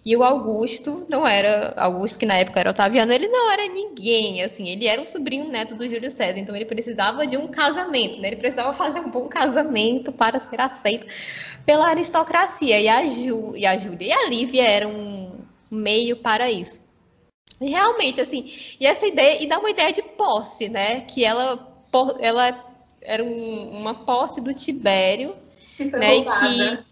E 0.04 0.16
o 0.16 0.22
Augusto 0.24 1.06
não 1.10 1.26
era, 1.26 1.74
Augusto 1.76 2.18
que 2.18 2.24
na 2.24 2.36
época 2.36 2.60
era 2.60 2.70
Otaviano, 2.70 3.12
ele 3.12 3.28
não 3.28 3.50
era 3.52 3.68
ninguém, 3.68 4.42
assim, 4.42 4.68
ele 4.68 4.86
era 4.86 5.02
um 5.02 5.04
sobrinho 5.04 5.48
neto 5.50 5.74
do 5.74 5.86
Júlio 5.86 6.10
César, 6.10 6.38
então 6.38 6.56
ele 6.56 6.64
precisava 6.64 7.26
de 7.26 7.36
um 7.36 7.48
casamento, 7.48 8.18
né? 8.18 8.28
Ele 8.28 8.36
precisava 8.36 8.72
fazer 8.72 9.00
um 9.00 9.10
bom 9.10 9.28
casamento 9.28 10.10
para 10.10 10.40
ser 10.40 10.58
aceito 10.60 11.06
pela 11.66 11.88
aristocracia. 11.88 12.80
E 12.80 12.88
a 12.88 13.06
Ju, 13.08 13.54
e 13.56 13.66
a 13.66 13.76
Júlia 13.76 14.08
e 14.08 14.12
a 14.12 14.28
Lívia 14.30 14.62
eram 14.66 14.90
um 14.92 15.32
meio 15.70 16.16
para 16.16 16.50
isso. 16.50 16.80
Realmente, 17.60 18.20
assim, 18.20 18.44
e 18.78 18.86
essa 18.86 19.06
ideia, 19.06 19.42
e 19.42 19.46
dá 19.46 19.58
uma 19.58 19.70
ideia 19.70 19.92
de 19.92 20.02
posse, 20.02 20.68
né? 20.68 21.00
Que 21.02 21.24
ela, 21.24 21.82
ela 22.20 22.64
era 23.02 23.22
um, 23.24 23.70
uma 23.78 23.94
posse 23.94 24.40
do 24.40 24.54
Tibério, 24.54 25.34
né? 25.80 26.16
E 26.16 26.24
que, 26.24 26.84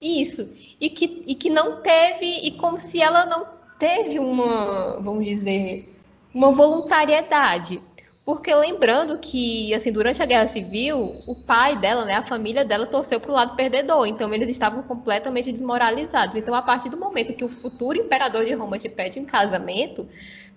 isso, 0.00 0.48
e 0.80 0.90
que, 0.90 1.22
e 1.26 1.34
que 1.34 1.48
não 1.48 1.80
teve, 1.80 2.26
e 2.46 2.50
como 2.52 2.78
se 2.78 3.00
ela 3.00 3.24
não 3.24 3.46
teve 3.78 4.18
uma, 4.18 5.00
vamos 5.00 5.24
dizer, 5.24 5.90
uma 6.34 6.50
voluntariedade. 6.50 7.80
Porque 8.24 8.54
lembrando 8.54 9.18
que, 9.18 9.74
assim, 9.74 9.92
durante 9.92 10.22
a 10.22 10.26
Guerra 10.26 10.48
Civil, 10.48 11.22
o 11.26 11.34
pai 11.34 11.76
dela, 11.76 12.06
né, 12.06 12.14
a 12.14 12.22
família 12.22 12.64
dela 12.64 12.86
torceu 12.86 13.20
para 13.20 13.30
o 13.30 13.34
lado 13.34 13.54
perdedor, 13.54 14.06
então 14.06 14.32
eles 14.32 14.48
estavam 14.48 14.82
completamente 14.82 15.52
desmoralizados. 15.52 16.34
Então, 16.34 16.54
a 16.54 16.62
partir 16.62 16.88
do 16.88 16.96
momento 16.96 17.34
que 17.34 17.44
o 17.44 17.50
futuro 17.50 17.98
imperador 17.98 18.46
de 18.46 18.54
Roma 18.54 18.78
te 18.78 18.88
pede 18.88 19.18
em 19.18 19.26
casamento, 19.26 20.08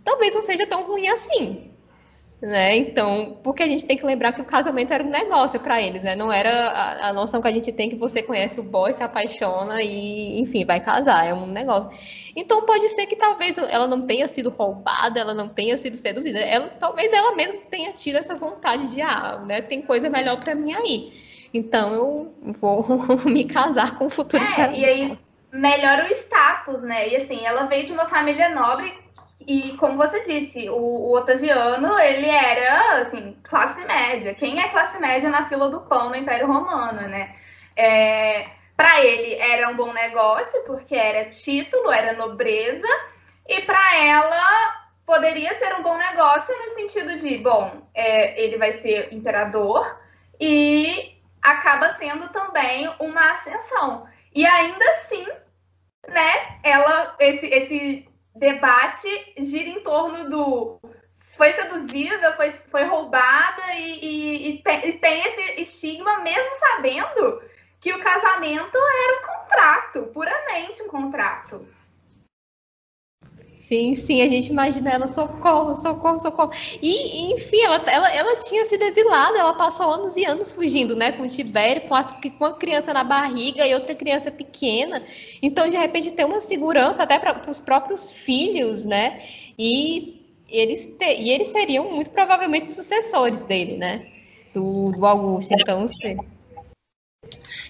talvez 0.01 0.33
não 0.33 0.41
seja 0.43 0.65
tão 0.65 0.88
ruim 0.88 1.09
assim, 1.09 1.76
né? 2.41 2.75
Então, 2.75 3.39
porque 3.41 3.63
a 3.63 3.67
gente 3.67 3.86
tem 3.86 3.98
que 3.98 4.06
lembrar 4.06 4.32
que 4.32 4.41
o 4.41 4.46
casamento 4.46 4.94
era 4.94 5.03
um 5.03 5.10
negócio 5.10 5.60
para 5.60 5.82
eles, 5.82 6.03
né? 6.03 6.15
Não 6.15 6.32
era 6.32 6.50
a, 6.50 7.10
a, 7.10 7.13
noção 7.13 7.41
que 7.41 7.48
a 7.48 7.51
gente 7.51 7.72
tem 7.72 7.89
que 7.89 7.96
você 7.96 8.22
conhece 8.22 8.60
o 8.60 8.63
boy, 8.63 8.94
se 8.94 9.01
apaixona 9.01 9.82
e, 9.82 10.39
enfim, 10.39 10.63
vai 10.63 10.79
casar, 10.79 11.25
é 11.25 11.34
um 11.34 11.48
negócio. 11.48 11.89
Então, 12.36 12.63
pode 12.65 12.89
ser 12.89 13.08
que 13.08 13.15
talvez 13.15 13.58
ela 13.58 13.88
não 13.88 14.01
tenha 14.01 14.27
sido 14.27 14.51
roubada, 14.51 15.20
ela 15.20 15.34
não 15.34 15.50
tenha 15.50 15.77
sido 15.77 15.98
seduzida, 15.98 16.39
ela, 16.39 16.67
talvez 16.79 17.12
ela 17.12 17.36
mesma 17.36 17.60
tenha 17.72 17.91
tido 17.91 18.17
essa 18.17 18.36
vontade 18.36 18.91
de, 18.91 19.01
ah, 19.01 19.44
né, 19.46 19.62
tem 19.62 19.82
coisa 19.82 20.08
melhor 20.08 20.39
para 20.39 20.53
mim 20.53 20.74
aí. 20.74 21.10
Então, 21.51 21.94
eu 21.94 22.34
vou 22.60 22.86
me 23.25 23.46
casar 23.46 23.98
com 23.98 24.06
o 24.06 24.10
futuro. 24.10 24.44
É, 24.44 24.77
e 24.77 24.86
aí 24.86 25.20
melhora 25.51 26.06
o 26.06 26.13
status, 26.13 26.84
né? 26.84 27.10
E 27.10 27.15
assim, 27.15 27.44
ela 27.46 27.63
veio 27.63 27.88
de 27.88 27.94
uma 27.94 28.08
família 28.08 28.50
nobre 28.50 28.94
e 29.48 29.77
como 29.77 29.96
você 29.96 30.22
disse, 30.24 30.70
o, 30.70 30.75
o, 30.75 31.16
Otaviano, 31.16 31.98
ele 32.00 32.30
era, 32.30 33.01
assim, 33.01 33.38
classe 33.44 33.80
média. 33.86 34.34
Quem 34.34 34.60
é 34.60 34.68
classe 34.68 35.00
média 35.00 35.30
na 35.30 35.48
fila 35.48 35.70
do 35.70 35.80
pão 35.82 36.10
no 36.10 36.18
Império 36.18 36.48
Romano, 36.48 37.08
né? 37.08 37.34
É, 37.74 38.46
para 38.75 39.06
ele 39.06 39.36
era 39.36 39.70
um 39.70 39.77
bom 39.77 39.94
negócio, 39.94 40.62
porque 40.66 40.94
era 40.96 41.30
título, 41.30 41.89
era 41.89 42.12
nobreza, 42.12 42.88
e 43.48 43.62
para 43.62 43.96
ela 43.96 44.88
poderia 45.06 45.56
ser 45.56 45.74
um 45.75 45.82
bom 45.82 45.98
negócio 45.98 46.54
no 46.58 46.70
sentido 46.72 47.18
de, 47.18 47.38
bom, 47.38 47.88
é, 47.94 48.44
ele 48.44 48.58
vai 48.58 48.74
ser 48.74 49.13
imperador 49.13 49.98
e 50.42 51.18
acaba 51.42 51.92
sendo 51.92 52.27
também 52.34 52.94
uma 53.00 53.32
ascensão. 53.32 54.06
E 54.36 54.46
ainda 54.46 54.84
assim, 54.89 55.25
né, 56.10 56.60
ela, 56.63 57.16
esse, 57.18 57.46
esse 57.46 58.10
debate 58.38 59.34
gira 59.38 59.70
em 59.70 59.82
torno 59.82 60.29
do 60.29 60.79
foi 61.38 61.53
seduzida, 61.53 62.36
foi, 62.36 62.50
foi 62.50 62.84
roubada 62.86 63.74
e, 63.75 64.00
e, 64.03 64.50
e, 64.50 64.63
tem, 64.63 64.89
e 64.89 64.94
tem 64.94 65.22
esse 65.22 65.62
estigma, 65.62 66.20
mesmo 66.22 66.56
sabendo 66.56 67.41
que 67.79 67.94
o 67.94 68.00
casamento 68.00 68.75
era 68.75 69.20
um 69.20 69.27
contrato, 69.27 70.01
puramente 70.13 70.82
um 70.82 70.88
contrato. 70.88 71.63
Sim, 73.67 73.95
sim, 73.95 74.21
a 74.21 74.29
gente 74.29 74.50
imagina 74.50 74.91
ela, 74.91 75.07
socorro, 75.07 75.75
socorro, 75.75 76.21
socorro. 76.21 76.51
E, 76.81 77.33
enfim, 77.33 77.62
ela, 77.63 77.83
ela, 77.88 78.15
ela 78.15 78.39
tinha 78.39 78.63
sido 78.65 78.81
exilada, 78.81 79.38
ela 79.38 79.53
passou 79.55 79.91
anos 79.91 80.15
e 80.15 80.24
anos 80.24 80.53
fugindo, 80.53 80.95
né, 80.95 81.12
com 81.12 81.24
o 81.24 81.27
Tibério, 81.27 81.81
com, 81.86 81.93
as, 81.93 82.09
com 82.12 82.29
uma 82.39 82.53
criança 82.53 82.93
na 82.93 83.03
barriga 83.03 83.67
e 83.67 83.74
outra 83.74 83.93
criança 83.93 84.31
pequena. 84.31 85.03
Então, 85.41 85.67
de 85.67 85.75
repente, 85.75 86.12
tem 86.12 86.25
uma 86.25 86.39
segurança 86.39 87.03
até 87.03 87.19
para 87.19 87.50
os 87.51 87.59
próprios 87.59 88.09
filhos, 88.09 88.86
né? 88.86 89.21
E 89.59 90.25
eles, 90.50 90.86
te, 90.86 91.21
e 91.21 91.29
eles 91.29 91.50
seriam 91.50 91.91
muito 91.91 92.09
provavelmente 92.09 92.71
sucessores 92.71 93.43
dele, 93.43 93.75
né? 93.75 94.07
Do, 94.53 94.91
do 94.93 95.05
Augusto. 95.05 95.53
Então, 95.53 95.86
sim. 95.89 96.15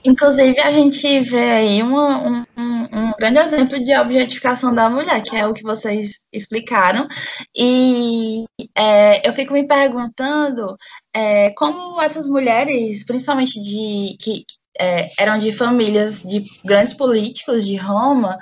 Inclusive, 0.06 0.60
a 0.60 0.72
gente 0.72 1.20
vê 1.22 1.52
aí 1.52 1.84
uma, 1.84 2.18
um, 2.18 2.46
um, 2.58 3.12
grande 3.20 3.40
exemplo 3.40 3.84
de 3.84 3.96
objetificação 3.98 4.74
da 4.74 4.90
mulher, 4.90 5.22
que 5.22 5.36
é 5.36 5.46
o 5.46 5.54
que 5.54 5.64
vocês 5.64 6.26
explicaram. 6.32 7.08
E 7.56 8.46
é, 8.76 9.28
eu 9.28 9.34
fico 9.34 9.54
me 9.54 9.68
perguntando 9.68 10.78
é, 11.14 11.50
como 11.52 12.02
essas 12.02 12.28
mulheres, 12.28 13.04
principalmente 13.06 13.60
de 13.62 14.16
que 14.20 14.46
é, 14.80 15.10
eram 15.20 15.38
de 15.38 15.52
famílias 15.52 16.22
de 16.22 16.44
grandes 16.64 16.94
políticos 16.94 17.66
de 17.66 17.76
Roma, 17.76 18.38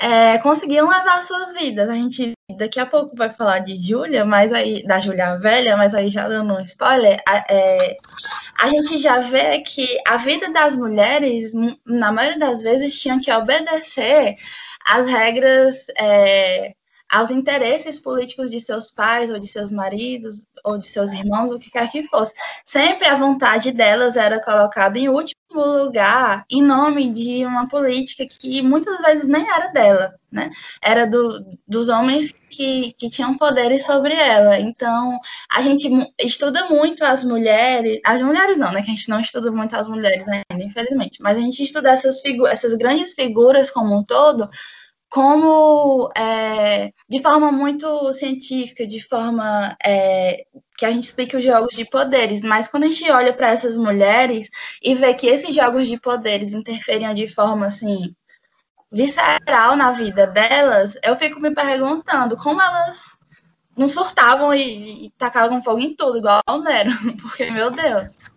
é, 0.00 0.38
conseguiam 0.38 0.88
levar 0.88 1.22
suas 1.22 1.52
vidas. 1.52 1.88
A 1.88 1.94
gente 1.94 2.32
daqui 2.56 2.80
a 2.80 2.86
pouco 2.86 3.14
vai 3.14 3.30
falar 3.30 3.58
de 3.58 3.76
Júlia, 3.82 4.24
mas 4.24 4.52
aí 4.52 4.82
da 4.86 4.98
Júlia 4.98 5.36
velha, 5.36 5.76
mas 5.76 5.94
aí 5.94 6.08
já 6.08 6.26
dando 6.26 6.54
um 6.54 6.60
spoiler, 6.60 7.22
é, 7.48 7.96
a 8.60 8.68
gente 8.70 8.98
já 8.98 9.20
vê 9.20 9.60
que 9.60 9.86
a 10.06 10.16
vida 10.16 10.50
das 10.50 10.74
mulheres, 10.74 11.52
na 11.86 12.10
maioria 12.10 12.38
das 12.38 12.62
vezes, 12.62 12.98
tinha 12.98 13.20
que 13.20 13.30
obedecer 13.30 14.36
às 14.86 15.06
regras, 15.06 15.86
é, 16.00 16.72
aos 17.10 17.30
interesses 17.30 18.00
políticos 18.00 18.50
de 18.50 18.60
seus 18.60 18.90
pais 18.90 19.30
ou 19.30 19.38
de 19.38 19.46
seus 19.46 19.70
maridos 19.70 20.46
ou 20.64 20.78
de 20.78 20.86
seus 20.86 21.12
irmãos, 21.12 21.50
o 21.50 21.58
que 21.58 21.70
quer 21.70 21.90
que 21.90 22.04
fosse. 22.04 22.34
Sempre 22.64 23.06
a 23.06 23.16
vontade 23.16 23.72
delas 23.72 24.16
era 24.16 24.42
colocada 24.42 24.98
em 24.98 25.08
último 25.08 25.38
lugar 25.54 26.44
em 26.50 26.62
nome 26.62 27.10
de 27.10 27.44
uma 27.44 27.68
política 27.68 28.26
que 28.26 28.60
muitas 28.62 28.98
vezes 29.00 29.26
nem 29.26 29.48
era 29.48 29.68
dela, 29.68 30.14
né? 30.30 30.50
Era 30.82 31.06
do, 31.06 31.44
dos 31.66 31.88
homens 31.88 32.34
que, 32.50 32.92
que 32.94 33.08
tinham 33.08 33.36
poderes 33.36 33.84
sobre 33.84 34.12
ela. 34.14 34.58
Então, 34.58 35.18
a 35.54 35.62
gente 35.62 35.88
estuda 36.18 36.66
muito 36.66 37.04
as 37.04 37.24
mulheres, 37.24 38.00
as 38.04 38.20
mulheres 38.20 38.58
não, 38.58 38.72
né? 38.72 38.82
Que 38.82 38.90
a 38.90 38.94
gente 38.94 39.08
não 39.08 39.20
estuda 39.20 39.50
muito 39.50 39.74
as 39.74 39.88
mulheres 39.88 40.26
ainda, 40.28 40.64
infelizmente, 40.64 41.22
mas 41.22 41.38
a 41.38 41.40
gente 41.40 41.62
estuda 41.62 41.90
essas, 41.90 42.22
essas 42.50 42.74
grandes 42.74 43.14
figuras 43.14 43.70
como 43.70 43.96
um 43.96 44.04
todo 44.04 44.48
como 45.08 46.10
é, 46.16 46.92
de 47.08 47.20
forma 47.22 47.50
muito 47.50 48.12
científica, 48.12 48.86
de 48.86 49.00
forma 49.00 49.76
é, 49.84 50.44
que 50.76 50.84
a 50.84 50.90
gente 50.90 51.04
explica 51.04 51.38
os 51.38 51.44
jogos 51.44 51.74
de 51.74 51.84
poderes, 51.84 52.42
mas 52.42 52.68
quando 52.68 52.84
a 52.84 52.86
gente 52.88 53.10
olha 53.10 53.32
para 53.32 53.50
essas 53.50 53.76
mulheres 53.76 54.48
e 54.82 54.94
vê 54.94 55.14
que 55.14 55.26
esses 55.26 55.54
jogos 55.54 55.88
de 55.88 55.98
poderes 55.98 56.52
interferiam 56.54 57.14
de 57.14 57.28
forma 57.28 57.66
assim 57.66 58.14
visceral 58.90 59.76
na 59.76 59.92
vida 59.92 60.26
delas, 60.26 60.96
eu 61.02 61.16
fico 61.16 61.40
me 61.40 61.54
perguntando 61.54 62.36
como 62.36 62.60
elas 62.60 63.18
não 63.76 63.88
surtavam 63.88 64.52
e, 64.52 65.06
e 65.06 65.10
tacavam 65.12 65.62
fogo 65.62 65.78
em 65.78 65.94
tudo, 65.94 66.18
igual 66.18 66.42
o 66.48 66.58
Nero, 66.58 66.90
porque, 67.22 67.50
meu 67.50 67.70
Deus. 67.70 68.27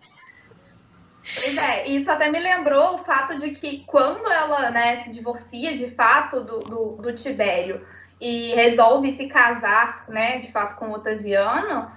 Pois 1.34 1.58
é, 1.58 1.88
isso 1.88 2.12
até 2.12 2.30
me 2.30 2.40
lembrou 2.40 2.96
o 2.96 3.04
fato 3.04 3.36
de 3.38 3.52
que 3.52 3.86
quando 3.86 4.30
ela 4.30 4.70
né, 4.72 5.04
se 5.04 5.10
divorcia 5.10 5.74
de 5.76 5.92
fato 5.92 6.42
do, 6.42 6.60
do, 6.60 6.86
do 6.98 7.14
Tibério 7.14 7.86
e 8.20 8.54
resolve 8.54 9.16
se 9.16 9.28
casar, 9.28 10.06
né, 10.10 10.40
de 10.40 10.52
fato, 10.52 10.76
com 10.76 10.90
o 10.90 10.94
Otaviano, 10.94 11.92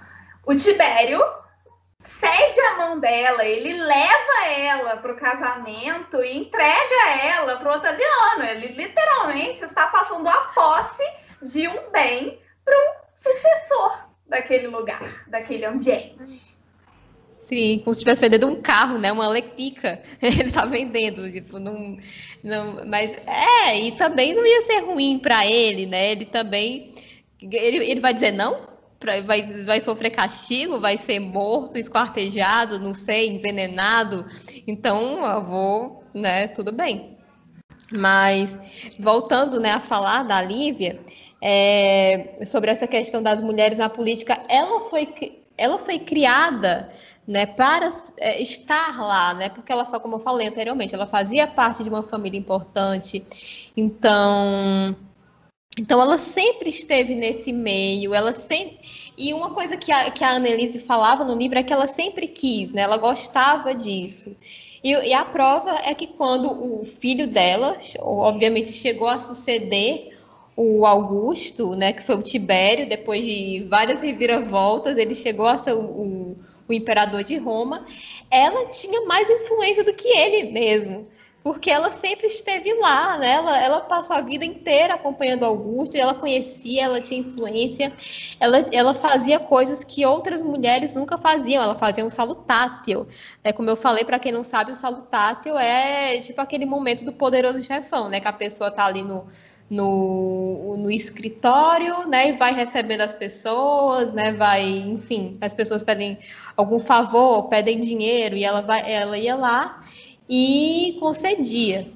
o 0.45 0.55
Tibério 0.55 1.21
cede 1.99 2.59
a 2.61 2.77
mão 2.77 2.99
dela, 2.99 3.43
ele 3.43 3.73
leva 3.73 4.47
ela 4.47 4.97
para 4.97 5.11
o 5.11 5.17
casamento 5.17 6.23
e 6.23 6.37
entrega 6.37 7.09
ela 7.23 7.57
para 7.57 7.71
o 7.71 7.75
Otaviano. 7.75 8.43
Ele 8.43 8.67
literalmente 8.67 9.63
está 9.63 9.87
passando 9.87 10.27
a 10.27 10.37
posse 10.53 11.03
de 11.41 11.67
um 11.67 11.91
bem 11.91 12.39
para 12.63 12.75
um 12.77 12.93
sucessor 13.15 14.05
daquele 14.27 14.67
lugar, 14.67 15.27
daquele 15.27 15.65
ambiente. 15.65 16.54
Sim, 17.45 17.79
como 17.79 17.93
se 17.93 17.99
estivesse 17.99 18.21
vendendo 18.21 18.47
um 18.47 18.59
carro, 18.59 18.97
né? 18.97 19.11
Uma 19.11 19.27
Letica. 19.27 20.01
Ele 20.19 20.51
tá 20.51 20.65
vendendo, 20.65 21.29
tipo, 21.29 21.59
não, 21.59 21.95
não. 22.43 22.83
Mas 22.87 23.11
é, 23.27 23.79
e 23.79 23.91
também 23.91 24.33
não 24.33 24.43
ia 24.45 24.63
ser 24.63 24.79
ruim 24.79 25.19
para 25.19 25.45
ele, 25.45 25.85
né? 25.85 26.11
Ele 26.11 26.25
também. 26.25 26.91
Ele, 27.39 27.77
ele 27.85 27.99
vai 27.99 28.13
dizer 28.15 28.31
não? 28.31 28.67
Pra, 28.99 29.21
vai, 29.21 29.43
vai 29.63 29.79
sofrer 29.79 30.09
castigo, 30.09 30.79
vai 30.79 30.97
ser 30.97 31.19
morto, 31.19 31.77
esquartejado, 31.77 32.79
não 32.79 32.95
sei, 32.95 33.29
envenenado. 33.29 34.25
Então, 34.65 35.23
eu 35.23 35.43
vou, 35.43 36.03
né? 36.15 36.47
Tudo 36.47 36.71
bem. 36.71 37.15
Mas, 37.91 38.57
voltando 38.99 39.59
né, 39.59 39.71
a 39.71 39.79
falar 39.79 40.23
da 40.23 40.41
Lívia, 40.41 40.99
é, 41.39 42.39
sobre 42.43 42.71
essa 42.71 42.87
questão 42.87 43.21
das 43.21 43.43
mulheres 43.43 43.77
na 43.77 43.89
política, 43.89 44.41
ela 44.49 44.81
foi, 44.81 45.07
ela 45.55 45.77
foi 45.77 45.99
criada 45.99 46.89
né, 47.27 47.45
para 47.45 47.91
é, 48.19 48.41
estar 48.41 49.01
lá, 49.01 49.33
né, 49.33 49.49
porque 49.49 49.71
ela, 49.71 49.85
como 49.99 50.15
eu 50.15 50.19
falei 50.19 50.47
anteriormente, 50.47 50.93
ela 50.93 51.07
fazia 51.07 51.47
parte 51.47 51.83
de 51.83 51.89
uma 51.89 52.03
família 52.03 52.37
importante, 52.37 53.71
então, 53.75 54.95
então 55.77 56.01
ela 56.01 56.17
sempre 56.17 56.69
esteve 56.69 57.15
nesse 57.15 57.51
meio, 57.51 58.13
ela 58.13 58.31
sempre, 58.31 58.79
e 59.17 59.33
uma 59.33 59.51
coisa 59.53 59.75
que 59.75 59.91
a, 59.91 60.11
que 60.11 60.23
a 60.23 60.33
Annelise 60.33 60.79
falava 60.79 61.23
no 61.23 61.35
livro 61.35 61.57
é 61.57 61.63
que 61.63 61.73
ela 61.73 61.87
sempre 61.87 62.27
quis, 62.27 62.71
né, 62.71 62.83
ela 62.83 62.97
gostava 62.97 63.73
disso, 63.73 64.35
e, 64.83 64.91
e 64.91 65.13
a 65.13 65.25
prova 65.25 65.71
é 65.83 65.95
que 65.95 66.05
quando 66.05 66.79
o 66.79 66.85
filho 66.85 67.25
dela, 67.25 67.75
obviamente, 67.99 68.71
chegou 68.71 69.07
a 69.07 69.17
suceder 69.17 70.09
o 70.57 70.85
Augusto, 70.85 71.75
né, 71.75 71.91
que 71.91 72.01
foi 72.01 72.15
o 72.15 72.21
Tibério, 72.21 72.87
depois 72.87 73.23
de 73.25 73.67
várias 73.69 74.01
reviravoltas, 74.01 74.97
ele 74.97 75.13
chegou 75.13 75.45
a 75.45 75.57
ser 75.57 75.73
o, 75.73 75.81
o, 75.81 76.37
o, 76.67 76.73
imperador 76.73 77.23
de 77.23 77.37
Roma. 77.37 77.85
Ela 78.31 78.67
tinha 78.67 79.05
mais 79.05 79.29
influência 79.29 79.83
do 79.83 79.93
que 79.93 80.07
ele 80.07 80.51
mesmo, 80.51 81.07
porque 81.43 81.69
ela 81.69 81.91
sempre 81.91 82.27
esteve 82.27 82.73
lá, 82.75 83.17
né? 83.17 83.33
Ela, 83.33 83.61
ela 83.61 83.81
passou 83.81 84.15
a 84.15 84.21
vida 84.21 84.45
inteira 84.45 84.93
acompanhando 84.93 85.43
Augusto, 85.43 85.97
e 85.97 85.99
ela 85.99 86.13
conhecia, 86.13 86.85
ela 86.85 87.01
tinha 87.01 87.19
influência, 87.19 87.91
ela, 88.39 88.59
ela 88.71 88.93
fazia 88.93 89.37
coisas 89.39 89.83
que 89.83 90.05
outras 90.05 90.41
mulheres 90.41 90.95
nunca 90.95 91.17
faziam. 91.17 91.61
Ela 91.61 91.75
fazia 91.75 92.05
um 92.05 92.09
salutátil, 92.09 93.05
né? 93.43 93.51
Como 93.51 93.69
eu 93.69 93.75
falei, 93.75 94.05
para 94.05 94.19
quem 94.19 94.31
não 94.31 94.43
sabe, 94.43 94.71
o 94.71 94.75
salutátil 94.75 95.57
é 95.57 96.17
tipo 96.21 96.39
aquele 96.39 96.65
momento 96.65 97.03
do 97.03 97.11
poderoso 97.11 97.61
chefão, 97.61 98.07
né? 98.07 98.21
Que 98.21 98.27
a 98.29 98.33
pessoa 98.33 98.71
tá 98.71 98.85
ali 98.85 99.03
no 99.03 99.27
no, 99.69 100.77
no 100.77 100.91
escritório, 100.91 102.07
né, 102.07 102.29
e 102.29 102.31
vai 102.33 102.53
recebendo 102.53 103.01
as 103.01 103.13
pessoas, 103.13 104.13
né, 104.13 104.31
vai, 104.33 104.63
enfim, 104.63 105.37
as 105.41 105.53
pessoas 105.53 105.83
pedem 105.83 106.17
algum 106.55 106.79
favor, 106.79 107.49
pedem 107.49 107.79
dinheiro, 107.79 108.35
e 108.35 108.43
ela, 108.43 108.61
vai, 108.61 108.91
ela 108.91 109.17
ia 109.17 109.35
lá 109.35 109.81
e 110.29 110.97
concedia. 110.99 111.91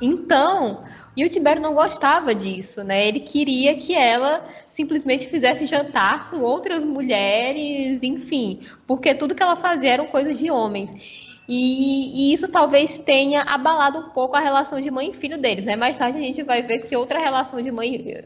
Então, 0.00 0.82
e 1.16 1.24
o 1.24 1.28
Tibério 1.28 1.62
não 1.62 1.72
gostava 1.72 2.34
disso, 2.34 2.82
né? 2.82 3.06
Ele 3.06 3.20
queria 3.20 3.76
que 3.76 3.94
ela 3.94 4.44
simplesmente 4.68 5.28
fizesse 5.28 5.66
jantar 5.66 6.30
com 6.30 6.40
outras 6.40 6.84
mulheres, 6.84 8.02
enfim, 8.02 8.60
porque 8.86 9.14
tudo 9.14 9.34
que 9.34 9.42
ela 9.42 9.54
fazia 9.54 9.92
eram 9.92 10.06
coisas 10.06 10.38
de 10.38 10.50
homens. 10.50 11.33
E, 11.46 12.30
e, 12.30 12.32
isso 12.32 12.48
talvez 12.48 12.98
tenha 12.98 13.42
abalado 13.42 13.98
um 13.98 14.08
pouco 14.10 14.36
a 14.36 14.40
relação 14.40 14.80
de 14.80 14.90
mãe 14.90 15.10
e 15.10 15.14
filho 15.14 15.36
deles, 15.36 15.66
né? 15.66 15.76
Mais 15.76 15.98
tarde 15.98 16.18
a 16.18 16.22
gente 16.22 16.42
vai 16.42 16.62
ver 16.62 16.80
que 16.80 16.96
outra 16.96 17.18
relação 17.18 17.60
de 17.60 17.70
mãe, 17.70 18.22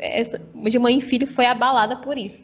de 0.55 0.79
mãe 0.79 0.99
e 0.99 1.01
filho 1.01 1.27
foi 1.27 1.47
abalada 1.47 1.97
por 1.97 2.17
isso. 2.17 2.39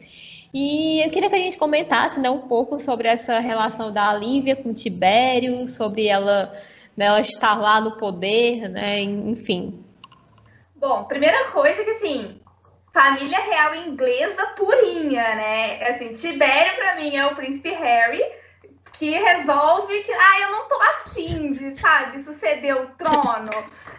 E 0.53 1.01
eu 1.05 1.09
queria 1.09 1.29
que 1.29 1.35
a 1.35 1.39
gente 1.39 1.57
comentasse 1.57 2.19
né, 2.19 2.29
um 2.29 2.47
pouco 2.47 2.79
sobre 2.79 3.09
essa 3.09 3.39
relação 3.39 3.91
da 3.91 4.13
Lívia 4.13 4.55
com 4.55 4.73
Tibério, 4.73 5.67
sobre 5.67 6.07
ela, 6.07 6.51
né, 6.95 7.05
ela 7.05 7.19
estar 7.19 7.59
lá 7.59 7.81
no 7.81 7.97
poder, 7.97 8.69
né? 8.69 9.01
Enfim. 9.01 9.83
Bom, 10.75 11.03
primeira 11.05 11.51
coisa 11.51 11.83
que 11.83 11.91
assim, 11.91 12.39
família 12.93 13.39
real 13.39 13.75
inglesa 13.75 14.45
purinha, 14.55 15.35
né? 15.35 15.89
Assim, 15.89 16.13
Tibério 16.13 16.75
para 16.77 16.95
mim 16.95 17.15
é 17.15 17.25
o 17.25 17.35
príncipe 17.35 17.71
Harry, 17.71 18.23
que 18.97 19.11
resolve 19.11 20.03
que, 20.03 20.11
ah, 20.11 20.41
eu 20.41 20.51
não 20.51 20.67
tô 20.67 20.75
afim 20.81 21.51
de, 21.51 21.79
sabe, 21.79 22.21
suceder 22.23 22.75
o 22.75 22.87
trono. 22.97 23.51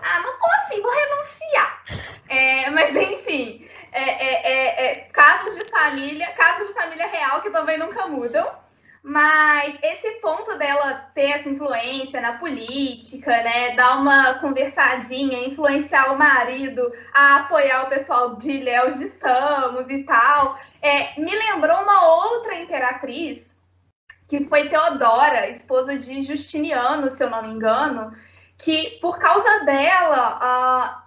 Ah, 0.03 0.21
não 0.21 0.39
tô 0.39 0.47
afim, 0.63 0.81
vou 0.81 0.93
renunciar. 0.93 1.83
É, 2.29 2.71
mas 2.71 2.95
enfim, 2.95 3.69
é, 3.93 4.03
é, 4.03 4.53
é, 4.53 4.85
é 4.85 4.95
casos 5.13 5.55
de 5.55 5.65
família, 5.71 6.33
casos 6.33 6.69
de 6.69 6.75
família 6.75 7.07
real 7.07 7.41
que 7.43 7.51
também 7.51 7.79
nunca 7.79 8.07
mudam. 8.07 8.67
Mas 9.09 9.79
esse 9.85 10.21
ponto 10.21 10.59
dela 10.59 11.09
ter 11.15 11.31
essa 11.31 11.49
influência 11.49 12.21
na 12.21 12.39
política, 12.39 13.31
né, 13.31 13.71
dar 13.77 13.99
uma 13.99 14.35
conversadinha, 14.41 15.47
influenciar 15.47 16.13
o 16.13 16.19
marido 16.19 16.93
a 17.15 17.37
apoiar 17.37 17.85
o 17.85 17.89
pessoal 17.89 18.35
de 18.35 18.51
Ilhéus 18.51 18.99
de 18.99 19.07
Samos 19.11 19.89
e 19.89 20.03
tal, 20.03 20.59
é, 20.83 21.21
me 21.21 21.31
lembrou 21.31 21.83
uma 21.83 22.05
outra 22.17 22.57
imperatriz, 22.57 23.46
que 24.29 24.45
foi 24.47 24.69
Teodora, 24.69 25.49
esposa 25.51 25.99
de 25.99 26.23
Justiniano, 26.23 27.11
se 27.11 27.23
eu 27.23 27.31
não 27.31 27.43
me 27.43 27.55
engano, 27.55 28.13
que 28.59 28.99
por 29.01 29.19
causa 29.19 29.65
dela, 29.65 30.39
uh, 30.43 31.03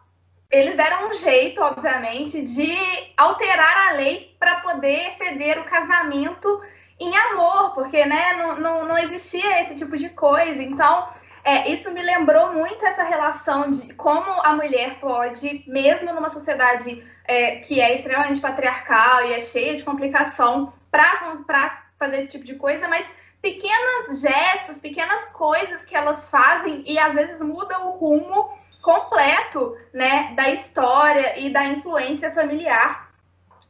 eles 0.52 0.76
deram 0.76 1.10
um 1.10 1.14
jeito, 1.14 1.62
obviamente, 1.62 2.42
de 2.42 2.74
alterar 3.18 3.90
a 3.90 3.92
lei 3.94 4.36
para 4.40 4.62
poder 4.62 5.16
ceder 5.18 5.60
o 5.60 5.66
casamento 5.66 6.62
em 7.00 7.16
amor, 7.16 7.74
porque 7.74 8.06
né, 8.06 8.34
não, 8.34 8.56
não, 8.60 8.88
não 8.88 8.98
existia 8.98 9.62
esse 9.62 9.76
tipo 9.76 9.98
de 9.98 10.10
coisa. 10.10 10.62
Então, 10.62 11.10
é, 11.44 11.70
isso 11.72 11.90
me 11.92 12.02
lembrou 12.02 12.54
muito 12.54 12.86
essa 12.86 13.04
relação 13.04 13.70
de 13.70 13.94
como 13.94 14.30
a 14.44 14.54
mulher 14.54 15.00
pode, 15.00 15.64
mesmo 15.68 16.14
numa 16.14 16.30
sociedade 16.30 17.04
é, 17.26 17.58
que 17.58 17.80
é 17.80 17.96
extremamente 17.96 18.42
patriarcal 18.42 19.26
e 19.26 19.34
é 19.34 19.42
cheia 19.42 19.76
de 19.76 19.84
complicação, 19.84 20.74
para 20.92 21.89
fazer 22.00 22.20
esse 22.20 22.32
tipo 22.32 22.46
de 22.46 22.56
coisa, 22.56 22.88
mas 22.88 23.06
pequenos 23.42 24.22
gestos, 24.22 24.80
pequenas 24.80 25.26
coisas 25.26 25.86
que 25.86 25.96
elas 25.96 26.30
fazem 26.30 26.84
e 26.88 26.98
às 26.98 27.14
vezes 27.14 27.40
mudam 27.40 27.90
o 27.90 27.98
rumo 27.98 28.58
completo 28.82 29.78
né, 29.94 30.34
da 30.36 30.50
história 30.50 31.38
e 31.38 31.52
da 31.52 31.66
influência 31.66 32.32
familiar. 32.32 33.10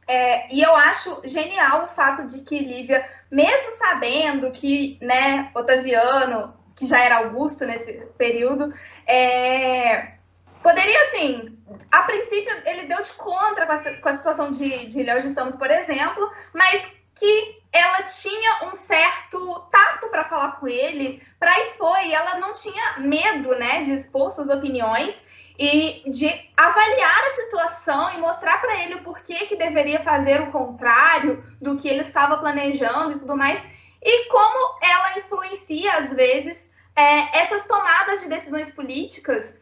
É, 0.06 0.52
e 0.52 0.62
eu 0.62 0.74
acho 0.74 1.20
genial 1.24 1.84
o 1.84 1.88
fato 1.88 2.26
de 2.26 2.40
que 2.40 2.58
Lívia 2.58 3.08
mesmo 3.30 3.72
sabendo 3.78 4.50
que, 4.50 4.98
né, 5.00 5.50
Otaviano, 5.54 6.52
que 6.76 6.84
já 6.84 6.98
era 6.98 7.18
Augusto 7.18 7.64
nesse 7.64 7.92
período, 8.18 8.74
é, 9.06 10.14
poderia, 10.62 11.00
assim, 11.04 11.56
a 11.92 12.02
princípio 12.02 12.52
ele 12.64 12.86
deu 12.86 13.00
de 13.02 13.12
contra 13.12 13.66
com 13.66 13.72
a, 13.72 13.78
com 14.00 14.08
a 14.08 14.14
situação 14.14 14.50
de, 14.50 14.86
de 14.86 15.02
Léo 15.02 15.20
de 15.20 15.28
Stamos, 15.28 15.54
por 15.54 15.70
exemplo, 15.70 16.28
mas 16.52 16.84
que 17.14 17.59
ela 17.72 18.02
tinha 18.02 18.68
um 18.70 18.74
certo 18.74 19.60
tato 19.70 20.08
para 20.08 20.24
falar 20.24 20.58
com 20.58 20.66
ele, 20.66 21.22
para 21.38 21.60
expor, 21.60 21.98
e 22.04 22.12
ela 22.12 22.38
não 22.38 22.52
tinha 22.52 22.98
medo, 22.98 23.54
né, 23.56 23.84
de 23.84 23.92
expor 23.92 24.30
suas 24.30 24.48
opiniões, 24.48 25.22
e 25.58 26.02
de 26.10 26.26
avaliar 26.56 27.20
a 27.24 27.30
situação 27.32 28.10
e 28.14 28.18
mostrar 28.18 28.60
para 28.60 28.82
ele 28.82 28.94
o 28.94 29.02
porquê 29.02 29.46
que 29.46 29.56
deveria 29.56 30.02
fazer 30.02 30.40
o 30.40 30.50
contrário 30.50 31.44
do 31.60 31.76
que 31.76 31.86
ele 31.86 32.00
estava 32.00 32.38
planejando 32.38 33.12
e 33.12 33.18
tudo 33.18 33.36
mais, 33.36 33.62
e 34.02 34.28
como 34.30 34.78
ela 34.82 35.18
influencia, 35.18 35.98
às 35.98 36.12
vezes, 36.14 36.58
é, 36.96 37.38
essas 37.40 37.64
tomadas 37.66 38.20
de 38.20 38.28
decisões 38.28 38.70
políticas 38.70 39.54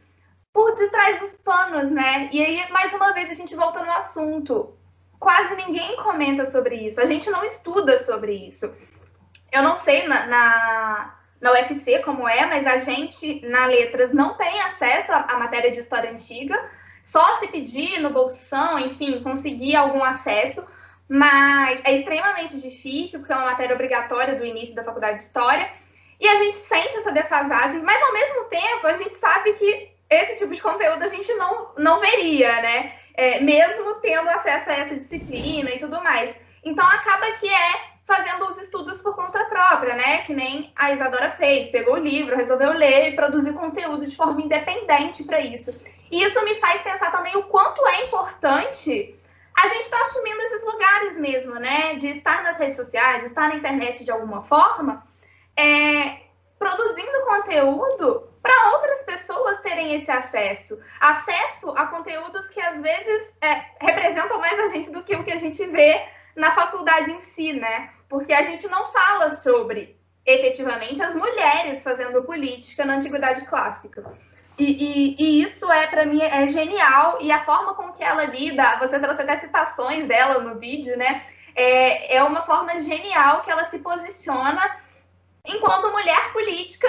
por 0.53 0.75
detrás 0.77 1.21
dos 1.21 1.33
panos, 1.39 1.91
né? 1.91 2.29
E 2.33 2.43
aí, 2.43 2.71
mais 2.71 2.93
uma 2.93 3.13
vez, 3.13 3.31
a 3.31 3.35
gente 3.35 3.55
volta 3.55 3.85
no 3.85 3.91
assunto. 3.93 4.77
Quase 5.19 5.55
ninguém 5.57 5.97
comenta 5.97 6.45
sobre 6.45 6.77
isso, 6.77 7.01
a 7.01 7.07
gente 7.07 7.31
não 7.31 7.45
estuda 7.45 7.99
sobre 7.99 8.33
isso. 8.33 8.73
Eu 9.51 9.63
não 9.63 9.77
sei 9.77 10.07
na, 10.07 10.27
na 10.27 11.19
na 11.41 11.53
UFC 11.53 12.01
como 12.01 12.29
é, 12.29 12.47
mas 12.47 12.67
a 12.67 12.77
gente 12.79 13.47
na 13.47 13.67
Letras 13.67 14.13
não 14.13 14.35
tem 14.35 14.61
acesso 14.63 15.13
à, 15.13 15.39
matéria 15.39 15.71
de 15.71 15.81
história 15.81 16.11
antiga, 16.11 16.57
só 17.05 17.39
se 17.39 17.49
pedir 17.49 18.01
no 18.01 18.11
bolsão, 18.11 18.79
enfim, 18.79 19.23
conseguir 19.23 19.77
algum 19.77 20.03
acesso, 20.03 20.65
mas 21.09 21.81
é 21.85 21.93
extremamente 21.93 22.61
difícil, 22.61 23.21
porque 23.21 23.33
é 23.33 23.37
uma 23.37 23.51
matéria 23.53 23.75
obrigatória 23.75 24.35
do 24.35 24.45
início 24.45 24.75
da 24.75 24.85
faculdade 24.85 25.19
de 25.19 25.23
História, 25.23 25.71
e 26.21 26.29
a 26.29 26.35
gente 26.37 26.57
sente 26.57 26.97
essa 26.97 27.13
defasagem, 27.13 27.81
mas 27.83 28.03
ao 28.03 28.13
mesmo 28.13 28.45
tempo 28.45 28.87
a 28.87 28.95
gente 28.95 29.15
sabe 29.15 29.53
que 29.55 29.91
esse 30.11 30.37
tipo 30.37 30.53
de 30.53 30.61
conteúdo 30.61 31.03
a 31.03 31.09
gente 31.09 31.33
não, 31.35 31.71
não 31.79 32.01
veria, 32.01 32.61
né? 32.61 32.93
É, 33.19 33.41
mesmo 33.41 33.97
tendo 33.97 34.31
acesso 34.31 34.71
a 34.71 34.75
essa 34.75 34.95
disciplina 34.95 35.71
e 35.71 35.81
tudo 35.81 36.01
mais. 36.05 36.33
Então 36.65 36.87
acaba 36.87 37.33
que 37.33 37.49
é 37.53 37.99
fazendo 38.07 38.45
os 38.47 38.59
estudos 38.59 39.01
por 39.01 39.17
conta 39.17 39.45
própria, 39.47 39.97
né? 39.97 40.19
Que 40.19 40.33
nem 40.33 40.73
a 40.77 40.93
Isadora 40.93 41.33
fez, 41.33 41.69
pegou 41.69 41.95
o 41.95 41.99
livro, 41.99 42.37
resolveu 42.37 42.73
ler 42.73 43.09
e 43.09 43.17
produzir 43.17 43.53
conteúdo 43.55 44.07
de 44.07 44.15
forma 44.15 44.41
independente 44.41 45.25
para 45.25 45.41
isso. 45.41 45.75
E 46.13 46.23
isso 46.23 46.43
me 46.45 46.55
faz 46.61 46.81
pensar 46.81 47.11
também 47.11 47.37
o 47.37 47.43
quanto 47.43 47.85
é 47.89 48.07
importante 48.07 49.15
a 49.61 49.67
gente 49.67 49.81
estar 49.81 49.99
tá 49.99 50.03
assumindo 50.05 50.41
esses 50.41 50.65
lugares 50.65 51.17
mesmo, 51.17 51.55
né? 51.55 51.97
De 51.97 52.11
estar 52.11 52.45
nas 52.45 52.57
redes 52.57 52.77
sociais, 52.77 53.23
de 53.23 53.27
estar 53.27 53.49
na 53.49 53.57
internet 53.57 54.05
de 54.05 54.13
alguma 54.13 54.45
forma, 54.45 55.05
é, 55.57 56.21
produzindo 56.57 57.27
conteúdo 57.27 58.28
para 58.43 58.73
outras 58.73 59.03
pessoas 59.03 59.61
terem 59.61 59.95
esse 59.95 60.11
acesso. 60.11 60.79
Acesso 61.01 61.71
a 61.77 61.87
conteúdos 61.87 62.49
que 62.49 62.61
às 62.61 62.81
vezes 62.81 63.35
é, 63.41 63.65
representam 63.81 64.39
mais 64.39 64.59
a 64.61 64.69
gente 64.69 64.91
do 64.91 65.03
que 65.03 65.15
o 65.17 65.25
que 65.25 65.33
a 65.33 65.37
gente 65.37 65.65
vê 65.67 66.07
na 66.37 66.53
faculdade 66.55 67.11
em 67.11 67.21
si, 67.21 67.53
né? 67.53 67.91
Porque 68.09 68.33
a 68.33 68.43
gente 68.43 68.67
não 68.69 68.93
fala 68.93 69.31
sobre 69.31 69.99
efetivamente 70.25 71.03
as 71.03 71.15
mulheres 71.15 71.83
fazendo 71.83 72.23
política 72.23 72.85
na 72.85 72.95
antiguidade 72.95 73.45
clássica. 73.47 74.05
E, 74.59 74.65
e, 74.65 75.17
e 75.19 75.43
isso 75.43 75.71
é 75.71 75.87
para 75.87 76.05
mim 76.05 76.21
é 76.21 76.49
genial 76.49 77.19
e 77.21 77.31
a 77.31 77.45
forma 77.45 77.75
com 77.75 77.93
que 77.93 78.03
ela 78.03 78.25
lida, 78.25 78.77
você 78.79 78.99
trouxe 78.99 79.23
até 79.23 79.37
citações 79.39 80.07
dela 80.07 80.41
no 80.41 80.59
vídeo, 80.59 80.97
né? 80.97 81.25
É, 81.55 82.17
é 82.17 82.23
uma 82.23 82.43
forma 82.43 82.79
genial 82.81 83.43
que 83.43 83.51
ela 83.51 83.67
se 83.67 83.79
posiciona 83.79 84.79
enquanto 85.45 85.91
mulher 85.91 86.33
política, 86.33 86.89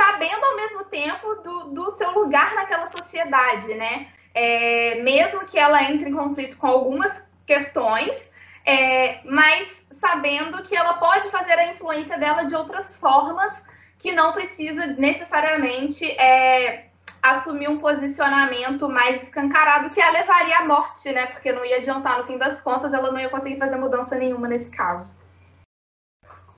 sabendo 0.00 0.42
ao 0.42 0.56
mesmo 0.56 0.84
tempo 0.84 1.34
do, 1.42 1.64
do 1.72 1.90
seu 1.90 2.10
lugar 2.12 2.54
naquela 2.54 2.86
sociedade, 2.86 3.74
né? 3.74 4.08
É, 4.32 5.02
mesmo 5.02 5.44
que 5.44 5.58
ela 5.58 5.82
entre 5.82 6.08
em 6.08 6.14
conflito 6.14 6.56
com 6.56 6.66
algumas 6.66 7.22
questões, 7.44 8.30
é, 8.64 9.20
mas 9.24 9.84
sabendo 9.92 10.62
que 10.62 10.74
ela 10.74 10.94
pode 10.94 11.28
fazer 11.30 11.52
a 11.52 11.66
influência 11.72 12.16
dela 12.16 12.44
de 12.44 12.54
outras 12.54 12.96
formas, 12.96 13.62
que 13.98 14.12
não 14.12 14.32
precisa 14.32 14.86
necessariamente 14.86 16.10
é, 16.12 16.86
assumir 17.22 17.68
um 17.68 17.78
posicionamento 17.78 18.88
mais 18.88 19.22
escancarado 19.22 19.90
que 19.90 20.00
a 20.00 20.10
levaria 20.10 20.60
à 20.60 20.64
morte, 20.64 21.12
né? 21.12 21.26
Porque 21.26 21.52
não 21.52 21.62
ia 21.62 21.76
adiantar 21.76 22.16
no 22.18 22.26
fim 22.26 22.38
das 22.38 22.58
contas, 22.62 22.94
ela 22.94 23.12
não 23.12 23.20
ia 23.20 23.28
conseguir 23.28 23.58
fazer 23.58 23.76
mudança 23.76 24.16
nenhuma 24.16 24.48
nesse 24.48 24.70
caso. 24.70 25.14